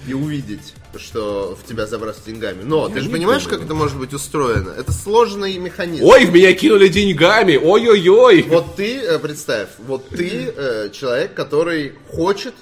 [0.07, 2.63] и увидеть, что в тебя забрасывают деньгами.
[2.63, 3.59] Но ты же понимаешь, думаю.
[3.59, 4.71] как это может быть устроено?
[4.71, 6.05] Это сложный механизм.
[6.05, 8.43] Ой, в меня кинули деньгами, ой-ой-ой.
[8.43, 12.55] Вот ты, э, представь, вот ты э, человек, который хочет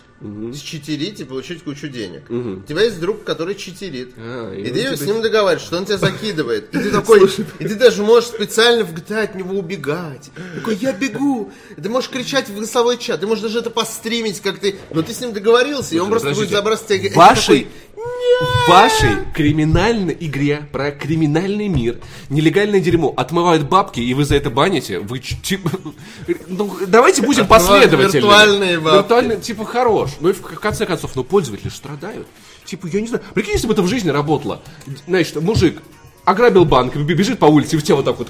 [0.55, 2.22] считерить и получить кучу денег.
[2.31, 4.14] У тебя есть друг, который читерит.
[4.16, 6.75] А, и и ты тебе- с ним договариваешься, что он тебя закидывает.
[6.75, 10.31] И ты такой, и ты даже можешь специально в GTA от него убегать.
[10.57, 11.53] Такой, я бегу.
[11.77, 14.77] И Ты можешь кричать в голосовой чат, ты можешь даже это постримить, как ты.
[14.91, 17.14] Но ты с ним договорился, и он просто будет забрасывать тебя.
[17.16, 24.37] Вашей, в вашей криминальной игре про криминальный мир нелегальное дерьмо отмывают бабки, и вы за
[24.37, 25.71] это баните, вы типа,
[26.49, 28.23] ну, давайте будем Отмывают последовательными.
[28.23, 28.97] виртуальные бабки.
[28.97, 30.11] Виртуальные, типа, хорош.
[30.21, 32.27] Ну и в конце концов, ну пользователи страдают.
[32.65, 34.63] Типа, я не знаю, прикинь, если бы это в жизни работало.
[35.07, 35.83] Значит, мужик
[36.25, 38.29] ограбил банк, бежит по улице, и в тебя вот так вот,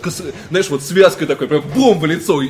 [0.50, 2.46] знаешь, вот связкой такой, прям бум в лицо, и,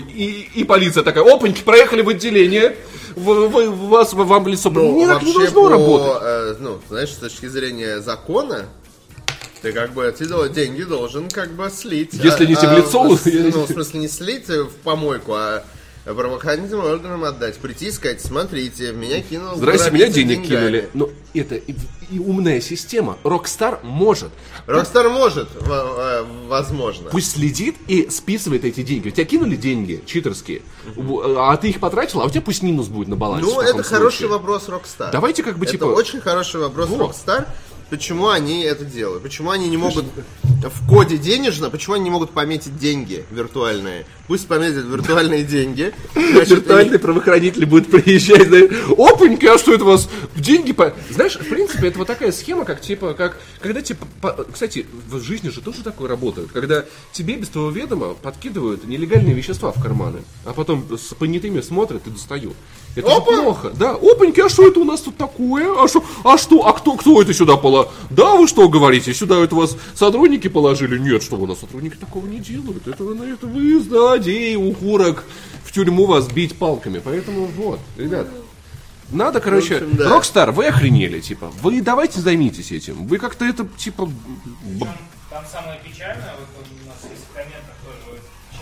[0.55, 2.77] и полиция такая, опаньки, проехали в отделение,
[3.15, 4.71] в, в- в вас, в- вам в лицо.
[4.71, 6.23] Ну, не, так не должно по, работать.
[6.23, 8.67] э, ну, знаешь, с точки зрения закона,
[9.63, 12.11] ты как бы эти деньги должен как бы слить.
[12.15, 15.65] Если не тебе в лицо, в- я- ну, в смысле, не слить в помойку, а
[16.05, 17.57] правоохранительным органам отдать.
[17.59, 20.61] Прийти и сказать, смотрите, меня кинул Здрасте, меня денег деньгами».
[20.61, 20.89] кинули.
[20.95, 21.75] Но это и,
[22.11, 23.17] и умная система.
[23.25, 24.31] Rockstar может.
[24.67, 27.11] Rockstar может, э, возможно.
[27.11, 29.09] Пусть следит и списывает эти деньги.
[29.09, 30.63] У тебя кинули деньги читерские,
[30.95, 33.47] в- а ты их потратил, а у тебя пусть минус будет на балансе.
[33.51, 34.29] Ну, это хороший случае.
[34.29, 35.11] вопрос Rockstar.
[35.11, 35.85] Давайте как бы Это типа...
[35.87, 37.17] очень хороший вопрос Вот.
[37.91, 39.23] Почему они это делают?
[39.23, 40.07] Почему они не могут
[40.43, 44.07] в коде денежно, почему они не могут пометить деньги виртуальные?
[44.27, 45.93] Пусть пометят виртуальные деньги.
[46.15, 50.95] Значит, Виртуальный правоохранитель будет приезжать, знаешь, опаньки, а что это у вас деньги по...
[51.11, 55.21] Знаешь, в принципе, это вот такая схема, как типа, как, когда типа, по- кстати, в
[55.21, 60.23] жизни же тоже такое работает, когда тебе без твоего ведома подкидывают нелегальные вещества в карманы,
[60.45, 62.55] а потом с понятыми смотрят и достают.
[62.97, 63.43] Это же Опа!
[63.43, 63.71] плохо.
[63.75, 65.83] Да, опаньки, а что это у нас тут такое?
[65.83, 67.91] А что, а что, а кто, кто это сюда положил?
[68.11, 70.99] Да, вы что говорите, сюда это вас сотрудники положили?
[70.99, 72.87] Нет, что у нас сотрудники такого не делают.
[72.87, 75.25] Это, это вы злодеи, ухурок,
[75.65, 77.01] в тюрьму вас бить палками.
[77.05, 78.29] Поэтому вот, ребят,
[79.11, 80.09] надо, короче, общем, да.
[80.11, 83.07] Rockstar, вы охренели, типа, вы давайте займитесь этим.
[83.07, 84.87] Вы как-то это, типа, б-
[85.31, 87.74] Там самое печальное, вот у нас есть в комментах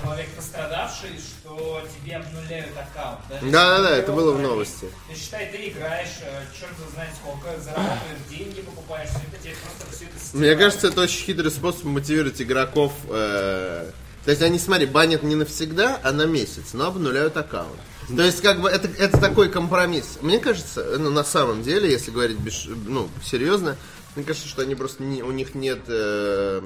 [0.03, 3.21] человек пострадавший, что тебе обнуляют аккаунт.
[3.31, 4.89] Да-да-да, это было в новости.
[5.09, 9.97] Ты считай, ты играешь, э, черт знает сколько, зарабатываешь деньги, покупаешь все это, тебе просто
[9.97, 10.59] все это Мне стирают.
[10.59, 13.91] кажется, это очень хитрый способ мотивировать игроков э,
[14.25, 17.79] То есть они, смотри, банят не навсегда, а на месяц, но обнуляют аккаунт.
[18.09, 20.19] То есть, как бы, это, это такой компромисс.
[20.21, 22.39] Мне кажется, ну, на самом деле, если говорить
[22.87, 23.77] ну, серьезно,
[24.17, 26.61] мне кажется, что они просто не, у них нет э,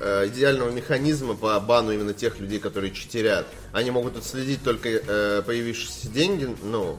[0.00, 3.46] идеального механизма по бану именно тех людей, которые читерят.
[3.72, 6.98] Они могут отследить только э, появившиеся деньги, ну,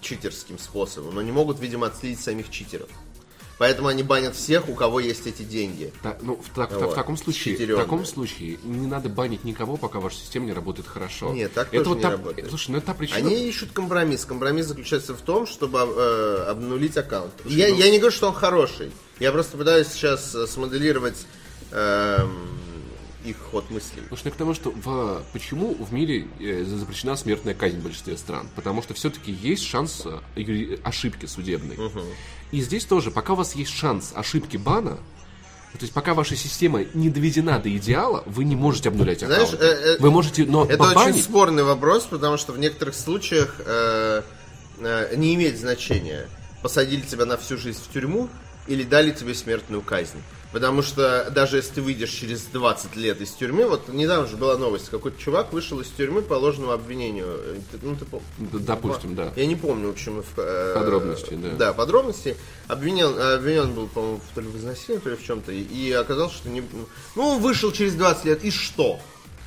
[0.00, 2.88] читерским способом, но не могут, видимо, отследить самих читеров.
[3.58, 5.90] Поэтому они банят всех, у кого есть эти деньги.
[6.02, 6.92] Да, ну, в, так- Вот.
[6.92, 10.86] в таком случае, в таком случае не надо банить никого, пока ваша система не работает
[10.86, 11.32] хорошо.
[11.32, 12.48] Нет, так это тоже вот не та- работает.
[12.50, 13.18] Слушай, ну это та причина.
[13.18, 14.26] Они ищут компромисс.
[14.26, 17.32] Компромисс заключается в том, чтобы э, обнулить аккаунт.
[17.46, 18.92] Я, я не говорю, что он хороший.
[19.20, 21.26] Я просто пытаюсь сейчас э, смоделировать
[23.24, 24.02] их ход мыслей.
[24.02, 27.82] Потому что я к тому, что в- почему в мире э, запрещена смертная казнь в
[27.82, 28.48] большинстве стран?
[28.54, 31.76] Потому что все-таки есть шанс э, ошибки судебной.
[32.52, 34.98] И здесь тоже, пока у вас есть шанс ошибки бана,
[35.72, 39.60] то есть пока ваша система не доведена до идеала, вы не можете обнулять Знаешь, аккаунт.
[39.62, 43.56] э, э, вы можете, но Это побанить- очень спорный вопрос, потому что в некоторых случаях
[43.58, 44.22] э,
[44.78, 46.28] э, не имеет значения,
[46.62, 48.28] посадили тебя на всю жизнь в тюрьму
[48.68, 50.22] или дали тебе смертную казнь.
[50.52, 54.56] Потому что даже если ты выйдешь через 20 лет из тюрьмы, вот недавно же была
[54.56, 57.40] новость, какой-то чувак вышел из тюрьмы по ложному обвинению.
[57.82, 59.32] Ну, ты пом- Д- допустим, да.
[59.36, 61.48] Я не помню, в общем, в, э, Подробности, да.
[61.56, 62.36] Да, подробности.
[62.68, 65.52] Обвинен, обвинен был, по-моему, то ли в изнасиловании, то ли в чем-то.
[65.52, 66.62] И, оказалось, что не...
[67.16, 68.98] Ну, вышел через 20 лет, и что?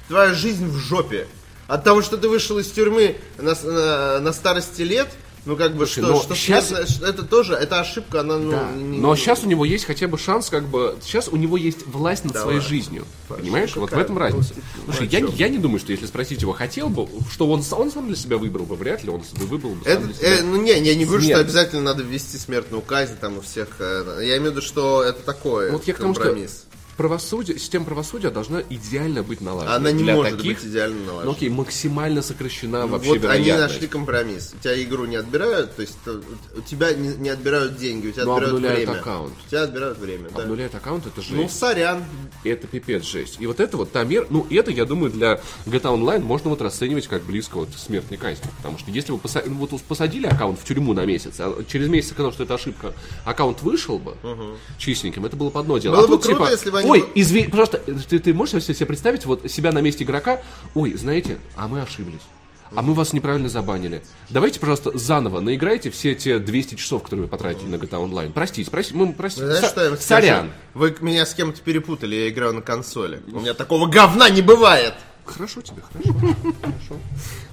[0.09, 1.27] Твоя жизнь в жопе.
[1.67, 5.07] От того, что ты вышел из тюрьмы на, на, на старости лет,
[5.49, 8.51] ну, как бы, Слушай, что, но что ш- это тоже, это ошибка, она, ну...
[8.51, 8.71] Да.
[8.75, 11.87] не- Но сейчас у него есть хотя бы шанс, как бы, сейчас у него есть
[11.87, 12.55] власть над Давай.
[12.55, 13.05] своей жизнью.
[13.27, 13.75] Понимаешь?
[13.75, 14.53] Вот в этом разница.
[14.85, 15.39] Слушай, я, не- врачом.
[15.39, 18.37] я не думаю, что если спросить его, хотел бы, что он, он сам для себя
[18.37, 21.21] выбрал бы, вряд ли он себе выбрал бы Это, э, ну не, я не говорю,
[21.21, 21.41] что Смерть.
[21.41, 23.69] обязательно надо ввести смертную казнь там у всех.
[23.79, 26.65] э, я имею в виду, что это такое Вот я к тому, что компромисс.
[26.99, 29.73] Правосудие, система правосудия должна идеально быть налажена.
[29.73, 31.23] Она не Для может таких, быть идеально налажена.
[31.23, 34.53] Ну окей, максимально сокращена вообще вот они нашли компромисс.
[34.53, 38.25] У тебя игру не отбирают, то есть у тебя не, не отбирают деньги, у тебя
[38.25, 38.99] Но отбирают обнуляют время.
[38.99, 39.33] аккаунт.
[39.45, 40.43] У тебя отбирают время, да.
[40.43, 41.33] Обнуляет аккаунт, это жесть.
[41.33, 42.03] Ну, сорян.
[42.43, 43.37] Это пипец жесть.
[43.39, 46.61] И вот это вот та мера, ну это, я думаю, для GTA Online можно вот
[46.61, 48.49] расценивать как близко вот смертной казни.
[48.57, 51.87] Потому что если вы поса- ну, вот посадили аккаунт в тюрьму на месяц, а через
[51.87, 52.93] месяц оказалось, что это ошибка,
[53.23, 54.17] аккаунт вышел бы
[54.77, 55.95] чистеньким, это было бы одно дело.
[55.95, 58.33] Было а бы тут круто, типа, если бы они ой, бы- извини, пожалуйста, ты, ты
[58.33, 60.41] можешь себе представить вот себя на месте игрока,
[60.75, 62.21] ой, знаете, а мы ошиблись.
[62.75, 64.03] А мы вас неправильно забанили.
[64.29, 68.31] Давайте, пожалуйста, заново наиграйте все те 200 часов, которые вы потратили на GTA Online.
[68.31, 69.47] Простите, простите, мы простите.
[69.47, 70.01] Знаешь, Са- что я скажу?
[70.03, 70.51] Сорян.
[70.75, 73.21] Вы меня с кем-то перепутали, я играю на консоли.
[73.33, 74.93] У меня такого говна не бывает.
[75.25, 76.95] Хорошо тебе, хорошо.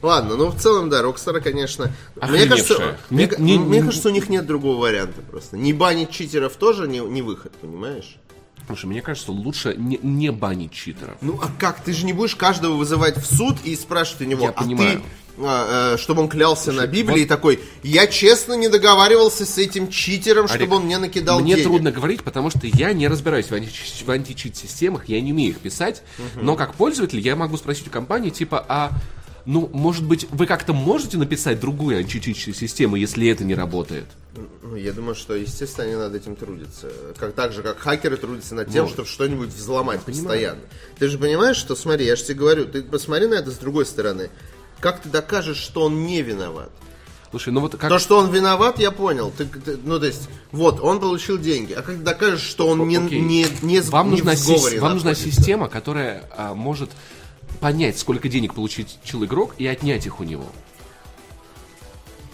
[0.02, 1.90] Ладно, ну в целом, да, Рокстара, конечно.
[2.20, 5.56] Мне кажется, мне, Не- не- мне не- кажется, у них нет другого варианта просто.
[5.56, 8.16] Не банить читеров тоже не, не выход, понимаешь?
[8.66, 11.16] Слушай, мне кажется, лучше не, не банить читеров.
[11.20, 11.80] Ну а как?
[11.84, 14.98] Ты же не будешь каждого вызывать в суд и спрашивать у него, Я а понимаю.
[15.00, 15.04] ты,
[15.38, 19.88] а, э, чтобы он клялся на Библии вот- такой, я честно не договаривался с этим
[19.88, 21.64] читером, чтобы Олег, он мне накидал Мне денег.
[21.68, 25.58] трудно говорить, потому что я не разбираюсь в, анти- в античит-системах, я не умею их
[25.60, 26.02] писать,
[26.34, 28.90] но как пользователь я могу спросить у компании, типа, а
[29.46, 34.06] ну, может быть, вы как-то можете написать другую античит-систему, если это не работает?
[34.62, 36.90] Ну, я думаю, что, естественно, они над этим трудятся.
[37.18, 40.60] Как, так же, как хакеры трудятся над тем, Ну, чтобы что-нибудь взломать постоянно.
[40.98, 43.86] Ты же понимаешь, что, смотри, я же тебе говорю, ты посмотри на это с другой
[43.86, 44.28] стороны.
[44.80, 46.70] Как ты докажешь, что он не виноват?
[47.30, 47.88] Слушай, ну вот как...
[47.90, 49.32] То, что он виноват, я понял.
[49.36, 51.72] Ты, ты- ну, то есть, вот, он получил деньги.
[51.72, 53.20] А как ты докажешь, что он не, Окей.
[53.20, 56.90] не, не, с- вам не нужна, в сговоре сис- вам нужна система, которая а, может
[57.56, 60.46] понять, сколько денег получил игрок и отнять их у него.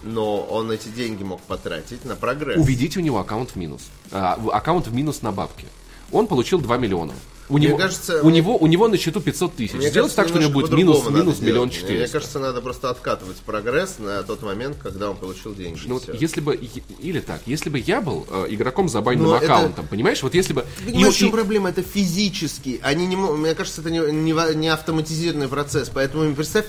[0.02, 2.58] Но он эти деньги мог потратить на прогресс.
[2.58, 3.88] Уведите у него аккаунт в минус.
[4.10, 5.66] А, аккаунт в минус на бабки.
[6.10, 7.12] Он получил 2 миллиона.
[7.52, 9.74] У Мне него, кажется, у, мне- него, у него на счету 500 тысяч.
[9.74, 11.90] Мне Сделать кажется, так, что у него будет минус, минус миллион сделать.
[11.98, 15.78] Мне кажется, надо просто откатывать прогресс на тот момент, когда он получил деньги.
[15.84, 19.36] Ну вот если бы, или так, если бы я был э, игроком с забаненным Но
[19.36, 20.64] это- аккаунтом, понимаешь, вот если бы...
[20.84, 21.68] Понимаешь, и- в чем и- проблема?
[21.68, 22.80] Это физически.
[22.82, 25.90] Они не Мне кажется, это не, не не автоматизированный процесс.
[25.92, 26.64] Поэтому представь,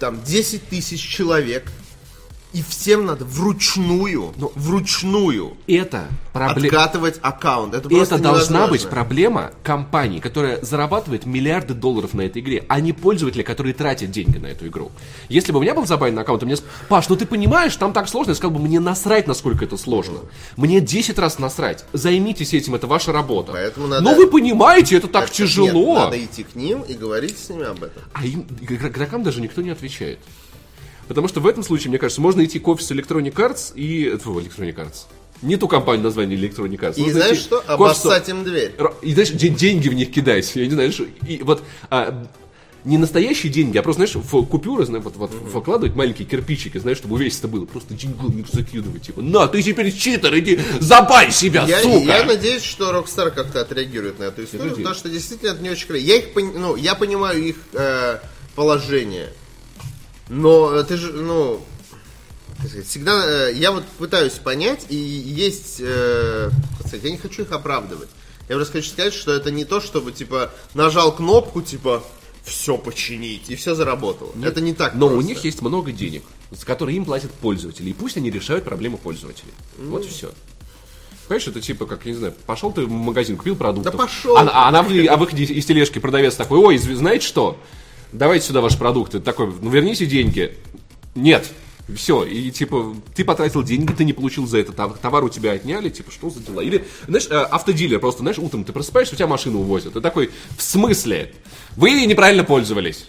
[0.00, 1.64] там 10 тысяч человек,
[2.54, 6.68] и всем надо вручную, Ну, вручную это проблема...
[6.68, 7.74] откатывать аккаунт.
[7.74, 8.66] Это, Это должна невозможно.
[8.68, 14.10] быть проблема компании, которая зарабатывает миллиарды долларов на этой игре, а не пользователя, которые тратят
[14.12, 14.92] деньги на эту игру.
[15.28, 16.56] Если бы у меня был забанен аккаунт, и мне
[16.88, 20.20] Паш, ну ты понимаешь, там так сложно, я сказал бы, мне насрать, насколько это сложно.
[20.56, 21.84] Мне 10 раз насрать.
[21.92, 23.50] Займитесь этим, это ваша работа.
[23.52, 25.94] Поэтому надо- Но вы понимаете, это так Это- тяжело.
[25.94, 28.02] Нет, надо идти к ним и говорить с ними об этом.
[28.12, 30.20] А им, игр- игрокам даже никто не отвечает.
[31.08, 34.16] Потому что в этом случае, мне кажется, можно идти к офису Electronic Arts и...
[34.18, 35.04] Фу, Electronic Arts.
[35.42, 36.94] Не ту компанию название Electronic Arts.
[36.96, 37.62] И Нужно знаешь что?
[37.66, 38.72] Обоссать им дверь.
[39.02, 40.50] И знаешь, де- деньги в них кидать.
[40.54, 42.26] Я не знаю, что- и вот а,
[42.84, 46.98] не настоящие деньги, а просто, знаешь, в купюры, знаешь, вот, вот вкладывать маленькие кирпичики, знаешь,
[46.98, 47.64] чтобы увесисто было.
[47.64, 49.02] Просто деньгу в них закидывать.
[49.02, 52.04] Типа, на, ты теперь читер, иди, забай себя, Я, сука!
[52.04, 55.86] я надеюсь, что Rockstar как-то отреагирует на эту историю, потому что действительно это не очень
[55.86, 56.06] красиво.
[56.06, 58.18] Я их ну, я понимаю их э,
[58.54, 59.30] положение,
[60.28, 61.60] но э, ты же, ну,
[62.66, 67.52] сказать, всегда, э, я вот пытаюсь понять, и есть, э, сказать, я не хочу их
[67.52, 68.08] оправдывать.
[68.48, 72.02] Я просто хочу сказать, что это не то, чтобы, типа, нажал кнопку, типа,
[72.44, 74.32] все починить, и все заработало.
[74.42, 75.28] это не так Но у просто.
[75.28, 77.88] них есть много денег, за которые им платят пользователи.
[77.88, 79.52] И пусть они решают проблемы пользователей.
[79.78, 80.30] Вот и все.
[81.26, 83.90] Понимаешь, это типа, как, я не знаю, пошел ты в магазин, купил продукты.
[83.90, 84.36] Да пошел!
[84.36, 87.58] А, а вы- а выходе из тележки продавец такой, ой, знаете что?
[88.14, 89.18] Давайте сюда ваши продукты.
[89.20, 90.56] Такой, ну верните деньги.
[91.14, 91.50] Нет.
[91.94, 95.90] Все, и типа, ты потратил деньги, ты не получил за это товар, у тебя отняли,
[95.90, 96.62] типа, что за дела?
[96.62, 99.92] Или, знаешь, э, автодилер просто, знаешь, утром ты просыпаешься, у тебя машину увозят.
[99.92, 101.34] Ты такой, в смысле?
[101.76, 103.06] Вы ей неправильно пользовались.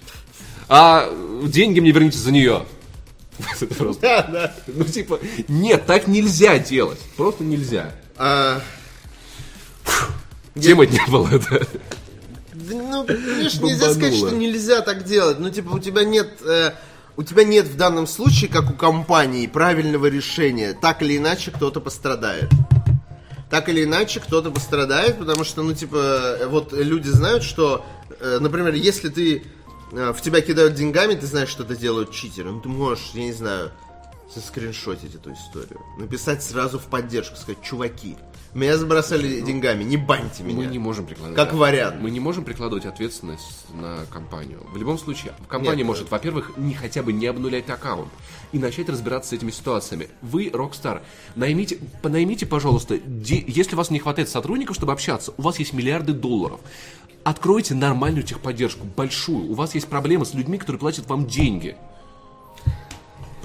[0.67, 1.09] А
[1.45, 2.63] деньги мне верните за нее.
[3.77, 4.55] Просто, Да, да.
[4.67, 6.99] ну типа, нет, так нельзя делать.
[7.15, 7.93] Просто нельзя.
[8.17, 8.61] А,
[10.59, 11.59] Темы не было, да.
[12.73, 15.39] Ну, конечно, нельзя сказать, что нельзя так делать.
[15.39, 16.29] Ну, типа, у тебя нет...
[16.41, 16.71] э,
[17.17, 20.73] у тебя нет в данном случае, как у компании, правильного решения.
[20.73, 22.49] Так или иначе, кто-то пострадает.
[23.49, 27.85] Так или иначе, кто-то пострадает, потому что, ну, типа, э, вот люди знают, что,
[28.19, 29.43] э, например, если ты
[29.91, 32.51] э, в тебя кидают деньгами, ты знаешь, что это делают читеры.
[32.51, 33.71] Ну, ты можешь, я не знаю,
[34.33, 35.79] заскриншотить эту историю.
[35.97, 38.17] Написать сразу в поддержку, сказать, чуваки,
[38.55, 40.55] меня забросали деньгами, не баньте меня.
[40.57, 41.35] Мы не можем прикладывать.
[41.35, 41.97] Как вариант.
[42.01, 44.61] Мы не можем прикладывать ответственность на компанию.
[44.71, 48.09] В любом случае, компания Нет, может, во-первых, не хотя бы не обнулять аккаунт
[48.53, 50.07] и начать разбираться с этими ситуациями.
[50.21, 51.01] Вы, Rockstar,
[51.35, 55.73] наймите, наймите, пожалуйста, де- если у вас не хватает сотрудников, чтобы общаться, у вас есть
[55.73, 56.61] миллиарды долларов.
[57.25, 59.51] Откройте нормальную техподдержку, большую.
[59.51, 61.75] У вас есть проблемы с людьми, которые платят вам деньги.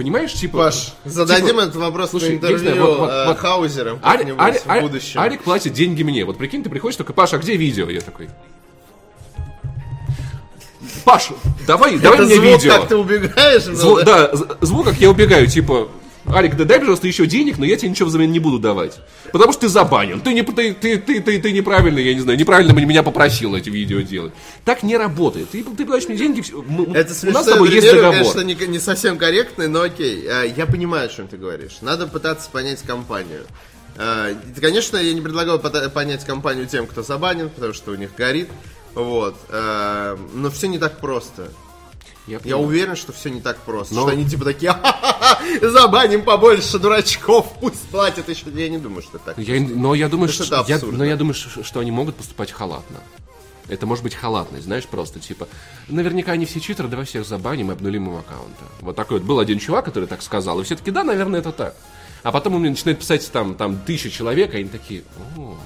[0.00, 0.56] Понимаешь, типа...
[0.56, 4.78] Паш, зададим типа, этот вопрос слушай, на интервью знаю, вот- вот- вот- Хаузером Ари- Ари-
[4.78, 5.20] в будущем.
[5.20, 6.24] Арик платит деньги мне.
[6.24, 7.90] Вот прикинь, ты приходишь такой, Паша, а где видео?
[7.90, 8.30] Я такой...
[11.04, 11.28] Паш,
[11.66, 12.72] давай, давай Это мне звук, видео.
[12.78, 13.64] как ты убегаешь?
[13.66, 14.30] ну, Зву- да,
[14.62, 15.88] звук, как я убегаю, типа...
[16.24, 19.00] Арик, да дай, пожалуйста, еще денег, но я тебе ничего взамен не буду давать.
[19.32, 20.20] Потому что ты забанен.
[20.20, 23.68] Ты, не, ты, ты, ты, ты, ты неправильно, я не знаю, неправильно меня попросил эти
[23.70, 24.32] видео делать.
[24.64, 25.50] Так не работает.
[25.50, 28.12] Ты, ты платишь мне деньги, мы- Это у смешно, нас с тобой есть договор.
[28.12, 30.24] конечно, не, не совсем корректный, но окей.
[30.26, 31.78] Э, Я понимаю, о чем ты говоришь.
[31.80, 33.44] Надо пытаться понять компанию.
[33.96, 38.10] И, Конечно, я не предлагаю пота- понять компанию тем, кто забанен, потому что у них
[38.16, 38.48] горит.
[38.94, 39.36] Вот.
[39.48, 41.48] Э, Но все не так просто.
[42.26, 42.64] Я понимаю.
[42.66, 43.94] уверен, что все не так просто.
[43.94, 45.40] Но- Что они типа такие, «Ха-ха-ха,
[45.70, 48.44] забаним побольше дурачков, пусть платят еще.
[48.54, 49.36] Я не думаю, что так.
[49.38, 52.98] Я, но я думаю, что, что я, но я думаю, что, они могут поступать халатно.
[53.68, 55.46] Это может быть халатность, знаешь, просто типа,
[55.88, 58.64] наверняка они все читеры, давай всех забаним и обнулим им аккаунты.
[58.80, 61.52] Вот такой вот был один чувак, который так сказал, и все таки да, наверное, это
[61.52, 61.76] так.
[62.24, 65.04] А потом он мне начинает писать там, там тысяча человек, и они такие,
[65.36, 65.56] «О,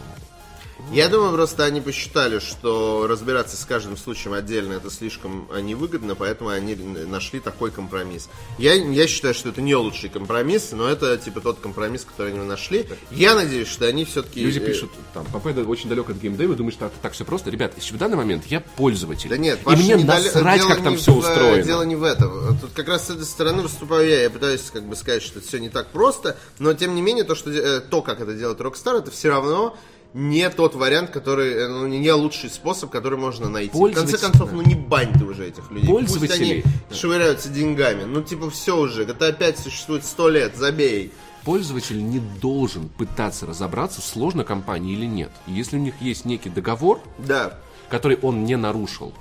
[0.92, 6.14] Я думаю, просто они посчитали, что разбираться с каждым случаем отдельно это слишком э, невыгодно,
[6.14, 8.28] поэтому они нашли такой компромисс.
[8.58, 12.44] Я, я считаю, что это не лучший компромисс, но это типа тот компромисс, который они
[12.44, 12.86] нашли.
[13.10, 14.44] Я надеюсь, что они все-таки...
[14.44, 17.50] Люди пишут, там, Попеда очень далек от геймдева, думаешь, что это так все просто.
[17.50, 19.28] Ребят, в данный момент я пользователь.
[19.28, 21.62] Да нет, и мне не насрать, дело как там все в, э, устроено.
[21.62, 22.58] Дело не в этом.
[22.58, 24.22] Тут как раз с этой стороны выступаю я.
[24.22, 27.24] Я пытаюсь как бы сказать, что это все не так просто, но тем не менее
[27.24, 29.76] то, что, э, то как это делает Rockstar, это все равно
[30.14, 33.76] не тот вариант, который, э, ну, не лучший способ, который можно найти.
[33.76, 35.88] В конце концов, ну не бань ты уже этих людей.
[35.88, 38.04] Пусть они швыряются деньгами.
[38.04, 41.12] Ну типа все уже, GTA 5 существует сто лет, забей.
[41.44, 45.30] Пользователь не должен пытаться разобраться, сложно компании или нет.
[45.46, 47.58] Если у них есть некий договор, Да.
[47.90, 49.12] который он не нарушил,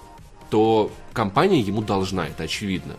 [0.49, 2.95] то компания ему должна, это очевидно.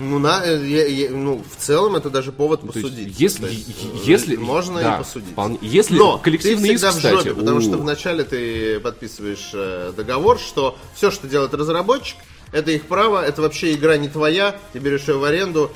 [0.00, 3.18] Ну, на, э, я- я- ну, в целом это даже повод То есть, посудить.
[3.20, 5.32] если, есть, э, если можно да, и посудить.
[5.32, 5.58] вполне.
[5.60, 9.50] если Но коллективный ты иск, всегда в кстати, жопе, потому у- что вначале ты подписываешь
[9.54, 12.16] э, договор, что все, что делает разработчик,
[12.52, 15.72] это их право, это вообще игра не твоя, ты берешь ее в аренду,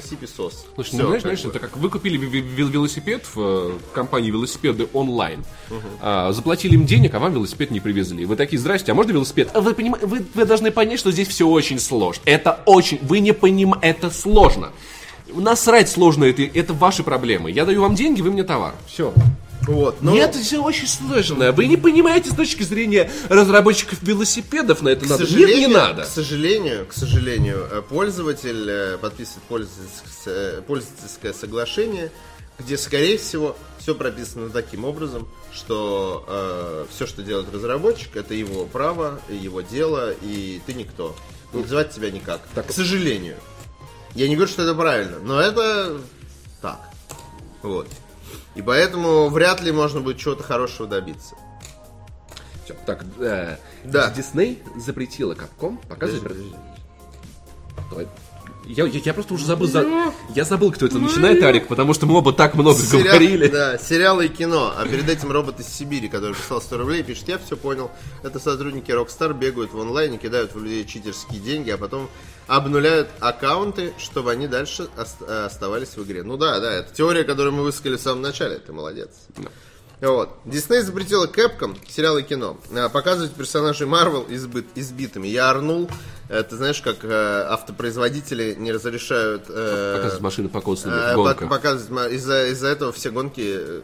[0.00, 0.66] соси песос.
[0.74, 1.50] Слушай, Всё, ну знаешь, знаешь, бы.
[1.50, 5.44] это как вы купили велосипед в э, компании велосипеды онлайн,
[6.00, 8.24] а, заплатили им денег, а вам велосипед не привезли.
[8.24, 9.50] Вы такие, здрасте, а можно велосипед?
[9.54, 12.22] А Вы, поним- вы, вы должны понять, что здесь все очень сложно.
[12.24, 14.70] Это очень, вы не понимаете, это сложно.
[15.32, 17.50] Насрать сложно, это, это ваши проблемы.
[17.50, 18.74] Я даю вам деньги, вы мне товар.
[18.86, 19.12] Все.
[19.66, 21.52] Вот, но- Нет, это все очень сложно.
[21.52, 25.24] Вы не понимаете с точки зрения разработчиков велосипедов на это К надо.
[25.24, 26.02] Нет, не надо.
[26.02, 32.10] К сожалению, к сожалению, э, пользователь э, подписывает пользовательское, пользовательское соглашение,
[32.58, 39.20] где, скорее всего, все прописано таким образом, что все, что делает разработчик, это его право,
[39.28, 41.16] его дело, и ты никто.
[41.52, 42.42] Называть тебя никак.
[42.54, 42.66] Так.
[42.68, 43.36] К сожалению.
[44.14, 45.98] Я не говорю, что это правильно, но это
[46.62, 46.80] так.
[47.62, 47.88] Вот.
[48.54, 51.34] И поэтому вряд ли можно будет чего-то хорошего добиться.
[52.64, 54.10] Всё, Так, э, Да.
[54.10, 56.42] Дисней запретила Capcom показывать...
[57.90, 58.08] Давай.
[58.66, 59.86] Я, я, я просто уже забыл, за-
[60.34, 63.48] я забыл, кто это начинает, Арик, потому что мы оба так много Сериал- говорили.
[63.48, 64.72] Да, сериалы и кино.
[64.76, 67.90] А перед этим робот из Сибири, который прислал 100 рублей, пишет, я все понял.
[68.22, 72.08] Это сотрудники Rockstar бегают в онлайне, кидают в людей читерские деньги, а потом
[72.46, 76.22] обнуляют аккаунты, чтобы они дальше э, оставались в игре.
[76.22, 78.56] Ну да, да, это теория, которую мы высказали в самом начале.
[78.56, 79.10] Ты молодец.
[80.00, 80.30] Вот.
[80.44, 85.28] Дисней запретила Capcom, сериалы и кино, э, показывать персонажей Marvel избыт, избитыми.
[85.28, 85.88] Я орнул,
[86.42, 89.44] ты знаешь, как э, автопроизводители не разрешают...
[89.48, 90.60] э, Показывать машины по
[91.12, 91.42] э, гонках.
[91.42, 93.80] пок- показывать из-за из-за этого все гонки э,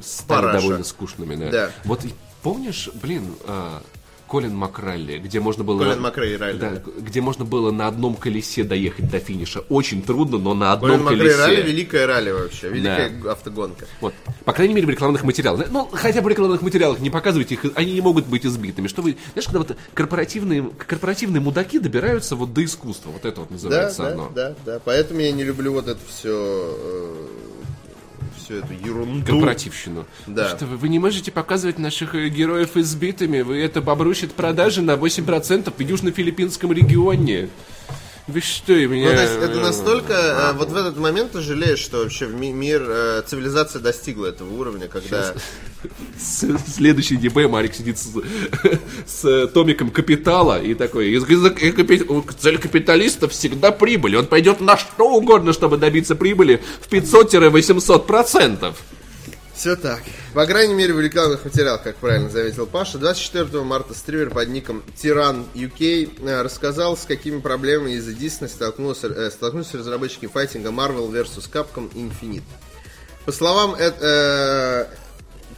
[0.00, 0.60] Стали параша.
[0.60, 1.50] довольно скучными, да.
[1.50, 1.70] Да.
[1.84, 2.00] Вот
[2.42, 3.82] помнишь, блин, а,
[4.30, 5.80] Колин Макралли, где можно было...
[5.82, 6.58] Колин Макрей, Райли.
[6.58, 9.64] Да, где можно было на одном колесе доехать до финиша.
[9.68, 11.36] Очень трудно, но на одном Колин колесе.
[11.36, 13.86] ралли, великая ралли вообще, великая автогонка.
[14.00, 14.14] Вот.
[14.44, 15.66] По крайней мере, в рекламных материалах.
[15.72, 18.86] Ну, хотя бы в рекламных материалах не показывайте их, они не могут быть избитыми.
[18.86, 23.10] Что вы, знаешь, когда вот корпоративные, корпоративные мудаки добираются вот до искусства.
[23.10, 24.32] Вот это вот Да, называется да, оно.
[24.32, 24.80] да, да.
[24.84, 26.76] Поэтому я не люблю вот это все,
[28.50, 29.26] всю эту ерунду.
[29.26, 30.06] Корпоративщину.
[30.26, 30.48] Да.
[30.48, 33.42] Что вы, вы не можете показывать наших э, героев избитыми.
[33.42, 37.48] Вы это обрушит продажи на 8% в южно-филиппинском регионе.
[38.30, 39.10] Вы что, меня...
[39.10, 40.12] Ну, то есть это настолько...
[40.12, 44.88] э, вот в этот момент ты жалеешь, что вообще мир, э, цивилизация достигла этого уровня,
[44.88, 45.34] когда...
[46.18, 48.08] Следующий ДБ Марик сидит с,
[49.06, 54.16] с э, томиком капитала и такой, «Из- из- э, цель капиталиста всегда прибыль.
[54.16, 58.76] Он пойдет на что угодно, чтобы добиться прибыли в 500-800 процентов.
[59.60, 60.00] Все так.
[60.32, 64.82] По крайней мере, в рекламных материалах, как правильно заметил Паша, 24 марта стример под ником
[64.96, 71.10] Тиран UK э, рассказал, с какими проблемами из-за Disney столкнулся, э, столкнулись разработчики файтинга Marvel
[71.12, 71.50] vs.
[71.52, 72.42] Capcom Infinite.
[73.26, 74.86] По словам, э- э,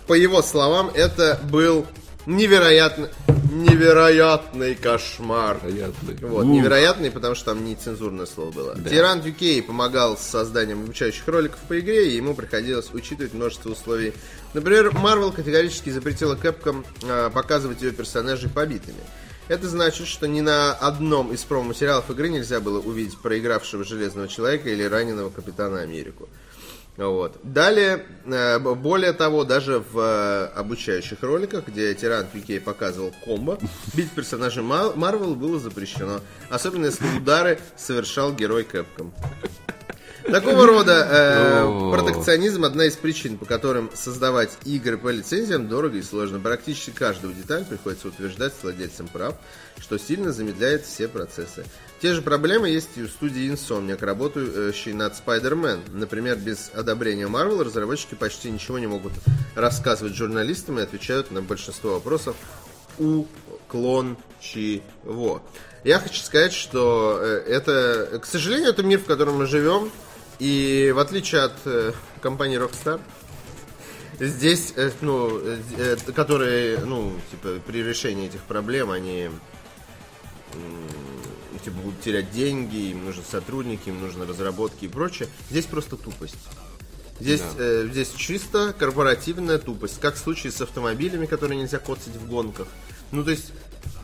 [0.09, 1.87] по его словам, это был
[2.27, 3.09] невероятно,
[3.51, 5.59] невероятный кошмар.
[5.62, 6.28] Понятно.
[6.28, 6.51] Вот, Ух.
[6.51, 8.78] невероятный, потому что там нецензурное слово было.
[8.89, 14.12] Тиран UK помогал с созданием обучающих роликов по игре, и ему приходилось учитывать множество условий.
[14.55, 19.01] Например, Marvel категорически запретила Capcom э, показывать ее персонажей побитыми.
[19.49, 24.70] Это значит, что ни на одном из промо-материалов игры нельзя было увидеть проигравшего Железного Человека
[24.70, 26.28] или раненого Капитана Америку.
[27.03, 27.39] Вот.
[27.43, 33.59] Далее, э, более того, даже в э, обучающих роликах, где Тиран Пикей показывал комбо,
[33.95, 36.20] бить персонажей Ма- Марвел было запрещено.
[36.49, 39.12] Особенно если удары совершал герой Кэпком.
[40.24, 46.03] Такого рода э, протекционизм одна из причин, по которым создавать игры по лицензиям дорого и
[46.03, 46.39] сложно.
[46.39, 49.35] Практически каждую деталь приходится утверждать владельцам прав,
[49.81, 51.65] что сильно замедляет все процессы.
[52.03, 55.93] Те же проблемы есть и у студии Insomniac, работающей над Spider-Man.
[55.93, 59.12] Например, без одобрения Marvel разработчики почти ничего не могут
[59.55, 62.35] рассказывать журналистам и отвечают на большинство вопросов
[62.99, 64.23] уклончиво.
[65.85, 69.89] Я хочу сказать, что э, это, к сожалению, это мир, в котором мы живем.
[70.41, 73.01] И в отличие от э, компании Rockstar,
[74.19, 79.31] здесь, э, ну, э, э, которые, ну, типа, при решении этих проблем, они
[81.64, 85.28] типа, будут терять деньги, им нужны сотрудники, им нужны разработки и прочее.
[85.51, 86.36] Здесь просто тупость.
[87.20, 92.28] Здесь, э, здесь чисто корпоративная тупость, как в случае с автомобилями, которые нельзя коцать в
[92.28, 92.66] гонках.
[93.12, 93.52] Ну, то есть,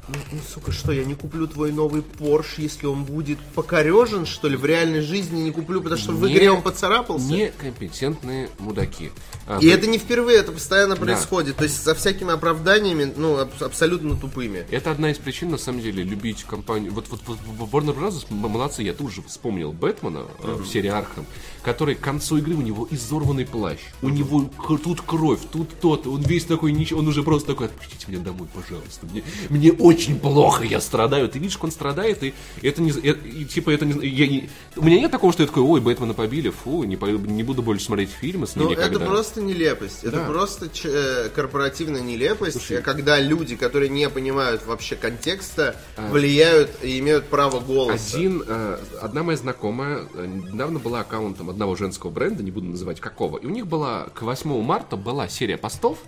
[0.08, 4.48] ну, ну, сука, что, я не куплю твой новый Porsche, если он будет покорежен, что
[4.48, 7.26] ли, в реальной жизни не куплю, потому что в Не- игре он поцарапался?
[7.32, 9.10] Некомпетентные мудаки.
[9.46, 11.56] А, И вы- это не впервые, это постоянно происходит.
[11.56, 14.64] То есть со всякими оправданиями, ну, аб- абсолютно тупыми.
[14.70, 16.92] Это одна из причин, на самом деле, любить компанию.
[16.92, 18.24] Вот, вот, вот в Warner Bros.
[18.30, 21.26] молодцы, я тут же вспомнил Бэтмена э, в серии Arkham,
[21.62, 23.78] который к концу игры у него изорванный плащ.
[24.02, 24.50] У него
[24.82, 28.48] тут кровь, тут тот, он весь такой, ничего, он уже просто такой, отпустите меня домой,
[28.54, 29.06] пожалуйста.
[29.10, 31.28] Мне, мне очень плохо, я страдаю.
[31.28, 32.90] Ты видишь, как он страдает, и это не...
[32.90, 34.48] э, и, типа, это не, я не...
[34.76, 37.62] У меня нет такого, что я такой, ой, Бэтмена побили, фу, не, по- не буду
[37.62, 38.96] больше смотреть фильмы с ним Ну, никогда.
[38.96, 40.04] это просто нелепость.
[40.04, 40.26] Это Да.
[40.26, 45.76] просто ч- э, корпоративная нелепость, э, когда люди, которые не понимают вообще контекста,
[46.10, 48.16] влияют и имеют право голоса.
[48.16, 53.38] Один, э, одна моя знакомая недавно была аккаунтом одного женского бренда, не буду называть какого,
[53.38, 55.98] и у них была к 8 марта была серия постов,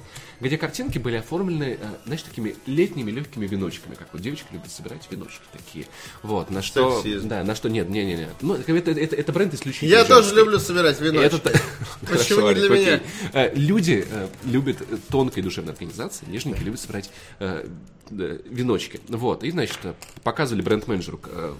[0.40, 3.79] где картинки были оформлены, знаешь, такими летними легкими веночками.
[3.80, 5.86] Веночками, как вот девочки любят собирать веночки такие.
[6.22, 6.96] Вот, на что...
[6.96, 7.28] Сексизм.
[7.28, 8.28] Да, на что нет, не-не-не.
[8.40, 11.36] Ну, это, это, это бренд исключительно Я тоже люблю собирать веночки.
[11.36, 11.38] Это...
[12.00, 13.00] Почему Хорошо, не для меня?
[13.32, 17.66] Э, Люди э, любят э, тонкой душевной организации, нежненько любят собирать э,
[18.10, 19.00] веночки.
[19.08, 21.54] Вот, и, значит, э, показывали бренд-менеджеру э,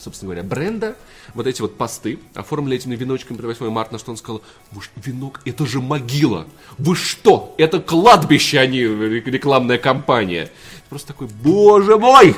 [0.00, 0.96] собственно говоря, бренда,
[1.34, 4.82] вот эти вот посты, оформили этими веночками при 8 марта, на что он сказал, вы
[4.82, 6.46] ж- венок, это же могила,
[6.78, 10.50] вы что, это кладбище, а не ре- рекламная кампания.
[10.88, 12.36] Просто такой, боже мой,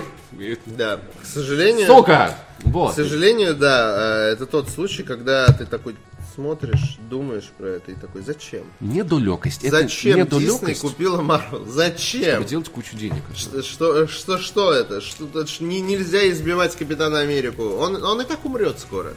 [0.66, 1.86] Да, к сожалению...
[1.86, 2.94] сука, К вот.
[2.94, 5.97] сожалению, да, э, это тот случай, когда ты такой
[6.35, 8.64] смотришь, думаешь про это и такой, зачем?
[8.81, 9.64] Недолёкость.
[9.64, 11.64] Это Зачем Дисней купила Марвел?
[11.66, 12.35] Зачем?
[12.35, 13.23] чтобы делать кучу денег.
[13.35, 15.01] Что, что, что, что это?
[15.01, 15.27] Что,
[15.60, 17.64] не, нельзя избивать Капитана Америку.
[17.77, 19.14] Он, он и так умрет скоро.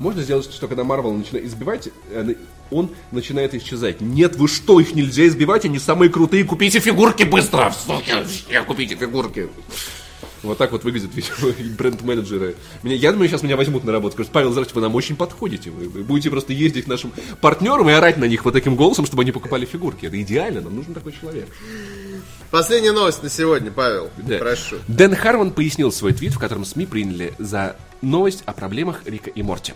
[0.00, 2.34] Можно сделать, что когда Марвел начинает избивать, э,
[2.70, 4.00] он начинает исчезать.
[4.00, 8.10] Нет, вы что, их нельзя избивать, они самые крутые, купите фигурки быстро, суки,
[8.66, 9.50] купите фигурки.
[10.42, 11.10] Вот так вот выглядят
[11.76, 12.56] бренд-менеджеры.
[12.82, 14.14] Меня, я думаю, сейчас меня возьмут на работу.
[14.14, 15.70] Скажут, Павел, здравствуйте, вы нам очень подходите.
[15.70, 17.12] Вы, вы будете просто ездить к нашим
[17.42, 20.06] партнерам и орать на них вот таким голосом, чтобы они покупали фигурки.
[20.06, 21.46] Это идеально, нам нужен такой человек.
[22.50, 24.10] Последняя новость на сегодня, Павел.
[24.16, 24.38] Да.
[24.38, 24.78] Прошу.
[24.88, 29.40] Дэн Хармон пояснил свой твит, в котором СМИ приняли за новость о проблемах Рика и
[29.42, 29.72] Морти.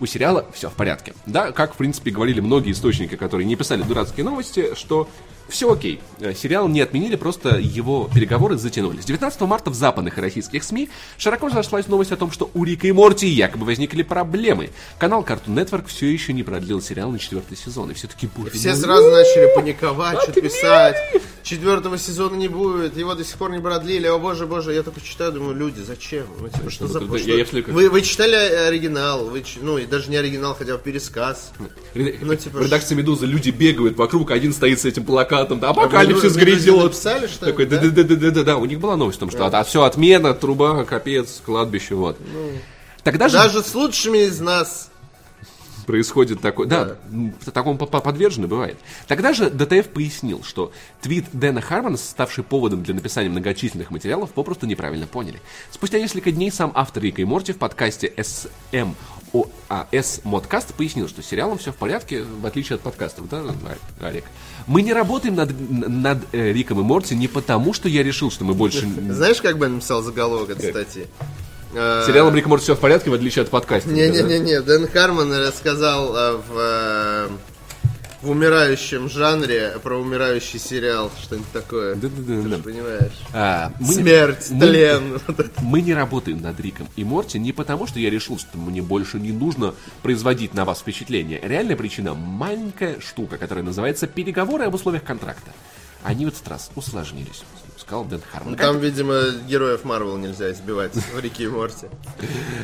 [0.00, 1.14] У сериала все в порядке.
[1.26, 5.08] Да, как, в принципе, говорили многие источники, которые не писали дурацкие новости, что
[5.48, 6.00] все окей.
[6.20, 9.04] Э, Сериал не отменили, просто его переговоры затянулись.
[9.04, 12.86] 19 марта в западных и российских СМИ широко разошлась новость о том, что у Рика
[12.86, 14.70] и Морти якобы возникли проблемы.
[14.98, 17.90] Канал Cartoon Network все еще не продлил сериал на четвертый сезон.
[17.90, 20.96] И все таки боже Все сразу начали паниковать, что-то писать.
[21.42, 24.08] Четвертого сезона не будет, его до сих пор не продлили.
[24.08, 26.26] О боже, боже, я только читаю, думаю, люди, зачем?
[26.40, 26.98] Ну, типа, что за...
[27.00, 30.82] что- я абсолютно- Вы, вы читали оригинал, вы, ну, и даже не оригинал, хотя бы
[30.82, 31.52] пересказ.
[31.94, 35.70] Ре- Ну, типа, в редакции Медузы люди бегают вокруг, один стоит с этим плакатом, да,
[35.70, 36.40] апокалипсис Медузе
[36.70, 36.84] грядет.
[36.84, 37.88] написали, что Такой, да, да?
[37.90, 40.34] да, да, да, да, да, у них была новость о том, что а, все, отмена,
[40.34, 42.18] труба, капец, кладбище, вот.
[43.02, 44.90] Тогда же Ну, Даже с лучшими из нас.
[45.86, 48.76] происходит такое, да, м, такому по- по- подвержены бывает.
[49.06, 54.66] Тогда же ДТФ пояснил, что твит Дэна Хармона, ставший поводом для написания многочисленных материалов, попросту
[54.66, 55.40] неправильно поняли.
[55.70, 58.94] Спустя несколько дней сам автор Рика и Морти в подкасте SMOAS
[60.24, 63.42] Modcast пояснил, что с сериалом все в порядке, в отличие от подкастов, да,
[64.00, 64.24] Олег?
[64.66, 68.44] Мы не работаем над, над э, Риком и Морти не потому, что я решил, что
[68.44, 68.88] мы больше...
[69.10, 71.06] Знаешь, как бы написал заголовок этой статьи?
[71.72, 73.90] Сериалом Рик и Морти все в порядке, в отличие от подкастов.
[73.90, 73.96] да?
[73.96, 77.28] Не-не-не, Дэн Хармон рассказал э, в, э,
[78.26, 81.94] в умирающем жанре про умирающий сериал, что-нибудь такое.
[81.94, 82.56] Да-да-да, Ты да.
[82.56, 83.12] же понимаешь.
[83.32, 85.20] А, мы- Смерть, мы- тлен.
[85.62, 89.18] Мы не работаем над Риком и Морти не потому, что я решил, что мне больше
[89.20, 91.40] не нужно производить на вас впечатление.
[91.42, 95.52] Реальная причина– маленькая штука, которая называется «переговоры об условиях контракта».
[96.02, 97.42] Они в этот раз усложнились,
[97.86, 98.52] сказал Дэн Хармон.
[98.52, 101.86] Ну, Там, видимо, героев Марвел нельзя избивать в Рике и Морти.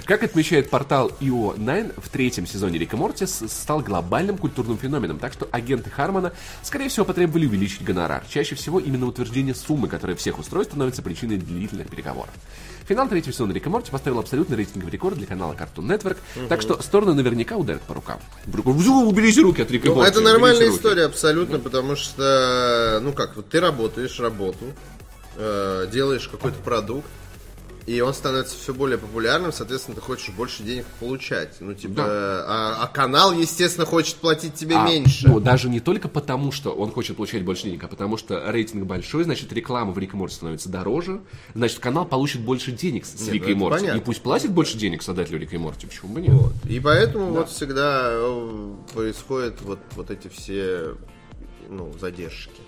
[0.05, 5.49] Как отмечает портал IO9, в третьем сезоне Рика Морти стал глобальным культурным феноменом, так что
[5.53, 6.33] агенты Хармона,
[6.63, 8.25] скорее всего, потребовали увеличить гонорар.
[8.29, 12.31] Чаще всего именно утверждение суммы, которая всех устроит, становится причиной длительных переговоров.
[12.89, 16.17] Финал третьего сезона Рика Морти поставил абсолютный рейтинговый рекорд для канала Cartoon Network,
[16.49, 18.19] так что стороны наверняка ударят по рукам.
[18.47, 20.11] Взу, Уберите руки от Рика Ну, Морти.
[20.11, 24.65] это нормальная история абсолютно, потому что, ну как, вот ты работаешь работу,
[25.43, 27.07] э, делаешь какой-то продукт,
[27.87, 31.57] и он становится все более популярным, соответственно, ты хочешь больше денег получать.
[31.61, 32.05] Ну, типа, Да.
[32.07, 35.27] а, а канал, естественно, хочет платить тебе А, меньше.
[35.27, 38.85] Ну, даже не только потому, что он хочет получать больше денег, а потому что рейтинг
[38.87, 41.23] большой, значит, реклама в Рик и Морти становится дороже,
[41.55, 43.81] значит, канал получит больше денег с Нет, Рика ну, и Морти.
[43.81, 43.99] понятно.
[43.99, 46.33] И пусть платит больше денег создателю Рика и Морти, почему бы нет?
[46.35, 46.53] Вот.
[46.69, 50.95] И поэтому вот всегда э, происходят вот, вот эти все
[51.69, 52.61] ну, задержки.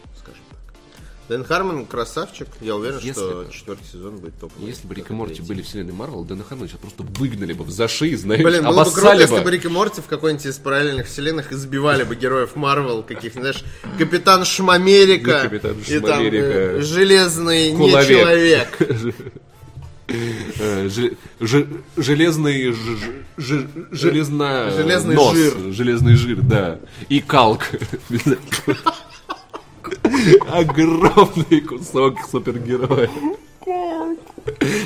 [1.29, 4.69] Дэн Хармон красавчик, я уверен, Если что бы- четвертый сезон будет топовый.
[4.69, 7.71] Если бы Рик и Морти были вселенной Марвел, Дэна Хармона сейчас просто выгнали бы в
[7.71, 9.41] заши, знаешь, Блин, было бы круто, обоссали если бы.
[9.43, 13.65] бы Рик и Морти в какой-нибудь из параллельных вселенных избивали бы героев Марвел, каких, знаешь,
[13.99, 18.09] Капитан Шмамерика, Капитан и там э, Железный Куловек.
[18.09, 18.79] не человек.
[20.07, 22.77] Э, же- же- Железный...
[23.39, 24.71] Железно...
[24.71, 25.55] Железный жир.
[25.73, 26.79] Железный жир, да.
[27.09, 27.63] И калк.
[30.49, 33.11] Огромный кусок супергероя.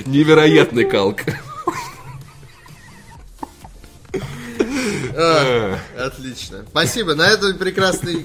[0.07, 1.21] Невероятный калк.
[5.17, 6.65] А, Отлично.
[6.71, 7.15] Спасибо.
[7.15, 8.25] На этой прекрасной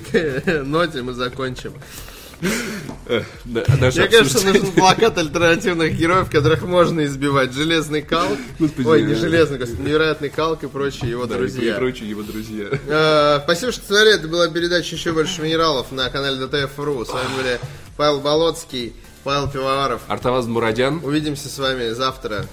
[0.63, 1.73] ноте мы закончим.
[3.45, 7.53] Наше Мне кажется, нужен плакат альтернативных героев, которых можно избивать.
[7.53, 8.37] Железный Калк.
[8.59, 11.75] Господи, Ой, не железный, невероятный Калк и прочие его Да, и друзья.
[11.75, 12.67] прочие его друзья.
[12.87, 14.15] Э, Спасибо, что смотрели.
[14.15, 17.05] Это была передача «Еще больше минералов» на канале ДТФ.ру.
[17.05, 17.59] С вами были
[17.97, 18.93] Павел Болоцкий,
[19.23, 20.01] Павел Пивоваров.
[20.07, 21.01] Артаваз Мурадян.
[21.03, 22.45] Увидимся с вами завтра.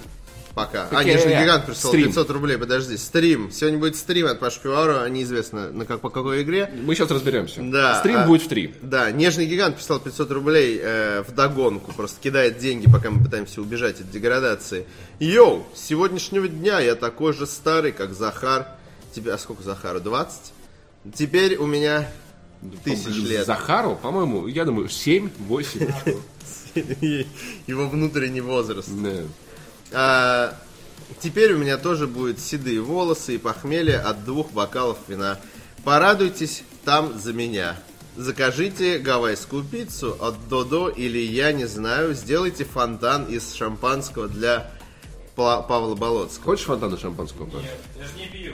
[0.53, 0.87] Пока.
[0.91, 1.15] А, Окей.
[1.15, 2.07] Нижний Гигант прислал Стрим.
[2.07, 2.97] 500 рублей, подожди.
[2.97, 3.51] Стрим.
[3.51, 6.69] Сегодня будет стрим от Паши Пивоварова, неизвестно на как, по какой игре.
[6.83, 7.61] Мы сейчас разберемся.
[7.61, 7.99] Да.
[7.99, 8.75] Стрим а- будет в 3.
[8.81, 13.61] Да, Нежный Гигант прислал 500 рублей э, в догонку, просто кидает деньги, пока мы пытаемся
[13.61, 14.85] убежать от деградации.
[15.19, 18.67] Йоу, с сегодняшнего дня я такой же старый, как Захар.
[19.13, 19.99] Тебе, а сколько Захару?
[19.99, 20.53] 20?
[21.15, 22.09] Теперь у меня
[22.83, 23.45] тысяч лет.
[23.45, 26.17] Захару, по-моему, я думаю, 7-8.
[27.67, 28.89] Его внутренний возраст.
[29.91, 30.55] А,
[31.19, 35.39] теперь у меня тоже будут седые волосы и похмелье от двух бокалов вина.
[35.83, 37.77] Порадуйтесь там за меня.
[38.17, 44.69] Закажите гавайскую пиццу от Додо или я не знаю, сделайте фонтан из шампанского для
[45.35, 46.43] Пла- Павла Болоцкого.
[46.45, 47.45] Хочешь фонтана шампанского?
[47.45, 47.61] Паш?
[47.63, 48.53] Нет, я же не пью.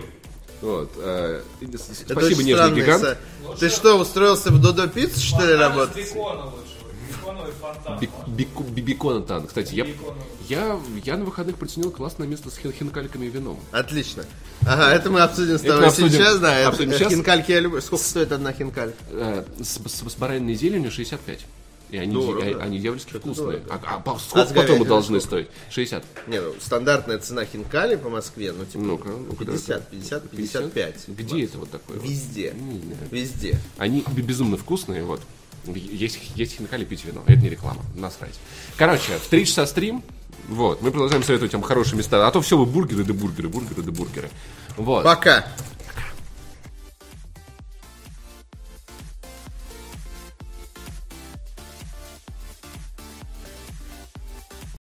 [0.62, 0.92] Вот.
[0.98, 3.04] э, Спасибо, Нежный странный Гигант.
[3.04, 3.18] са-
[3.60, 5.98] Ты что, устроился в Додо пиццу, что ли, Фонтан из работать?
[6.14, 6.77] бекона лучше.
[7.38, 8.00] Беконовый фонтан.
[8.00, 9.48] Бик- бику- Бибиконатан.
[9.48, 9.86] Кстати, я,
[10.50, 13.60] я, я на выходных приценил классное место с хин- хинкальками и вином.
[13.72, 14.26] Отлично.
[14.66, 16.58] Ага, это мы обсудим с Это тобой обсудим- сейчас, да.
[16.58, 17.14] это- обсудим сейчас.
[17.14, 17.82] Хинкальки я люблю.
[17.82, 18.94] Сколько стоит одна хинкаль?
[19.12, 21.46] Э, с, с- с бараниной зеленью 65.
[21.90, 22.46] И они, Дорого.
[22.46, 23.60] и- они дьявольски вкусные.
[23.60, 23.64] дорого.
[23.70, 25.46] А, а А сколько с потом должны сколько?
[25.46, 25.48] стоить?
[25.70, 26.04] 60.
[26.28, 30.96] Не, ну, стандартная цена хинкали по Москве, ну, типа, Ну-ка, ну-ка, 50, 50, 55.
[31.08, 31.98] Где это вот такое?
[31.98, 32.06] вот?
[32.06, 32.52] Везде.
[32.52, 32.82] Знаю.
[33.10, 33.58] Везде.
[33.78, 35.22] Они безумно вкусные, вот.
[35.76, 37.24] Есть, есть хинкали пить вино.
[37.28, 37.82] Это не реклама.
[37.96, 38.36] Насрать.
[38.76, 40.04] Короче, в 3 часа стрим.
[40.48, 40.82] Вот.
[40.82, 42.26] Мы продолжаем советовать вам хорошие места.
[42.26, 44.30] А то все вы бургеры да бургеры, бургеры да бургеры.
[44.78, 45.04] Вот.
[45.04, 45.48] Пока.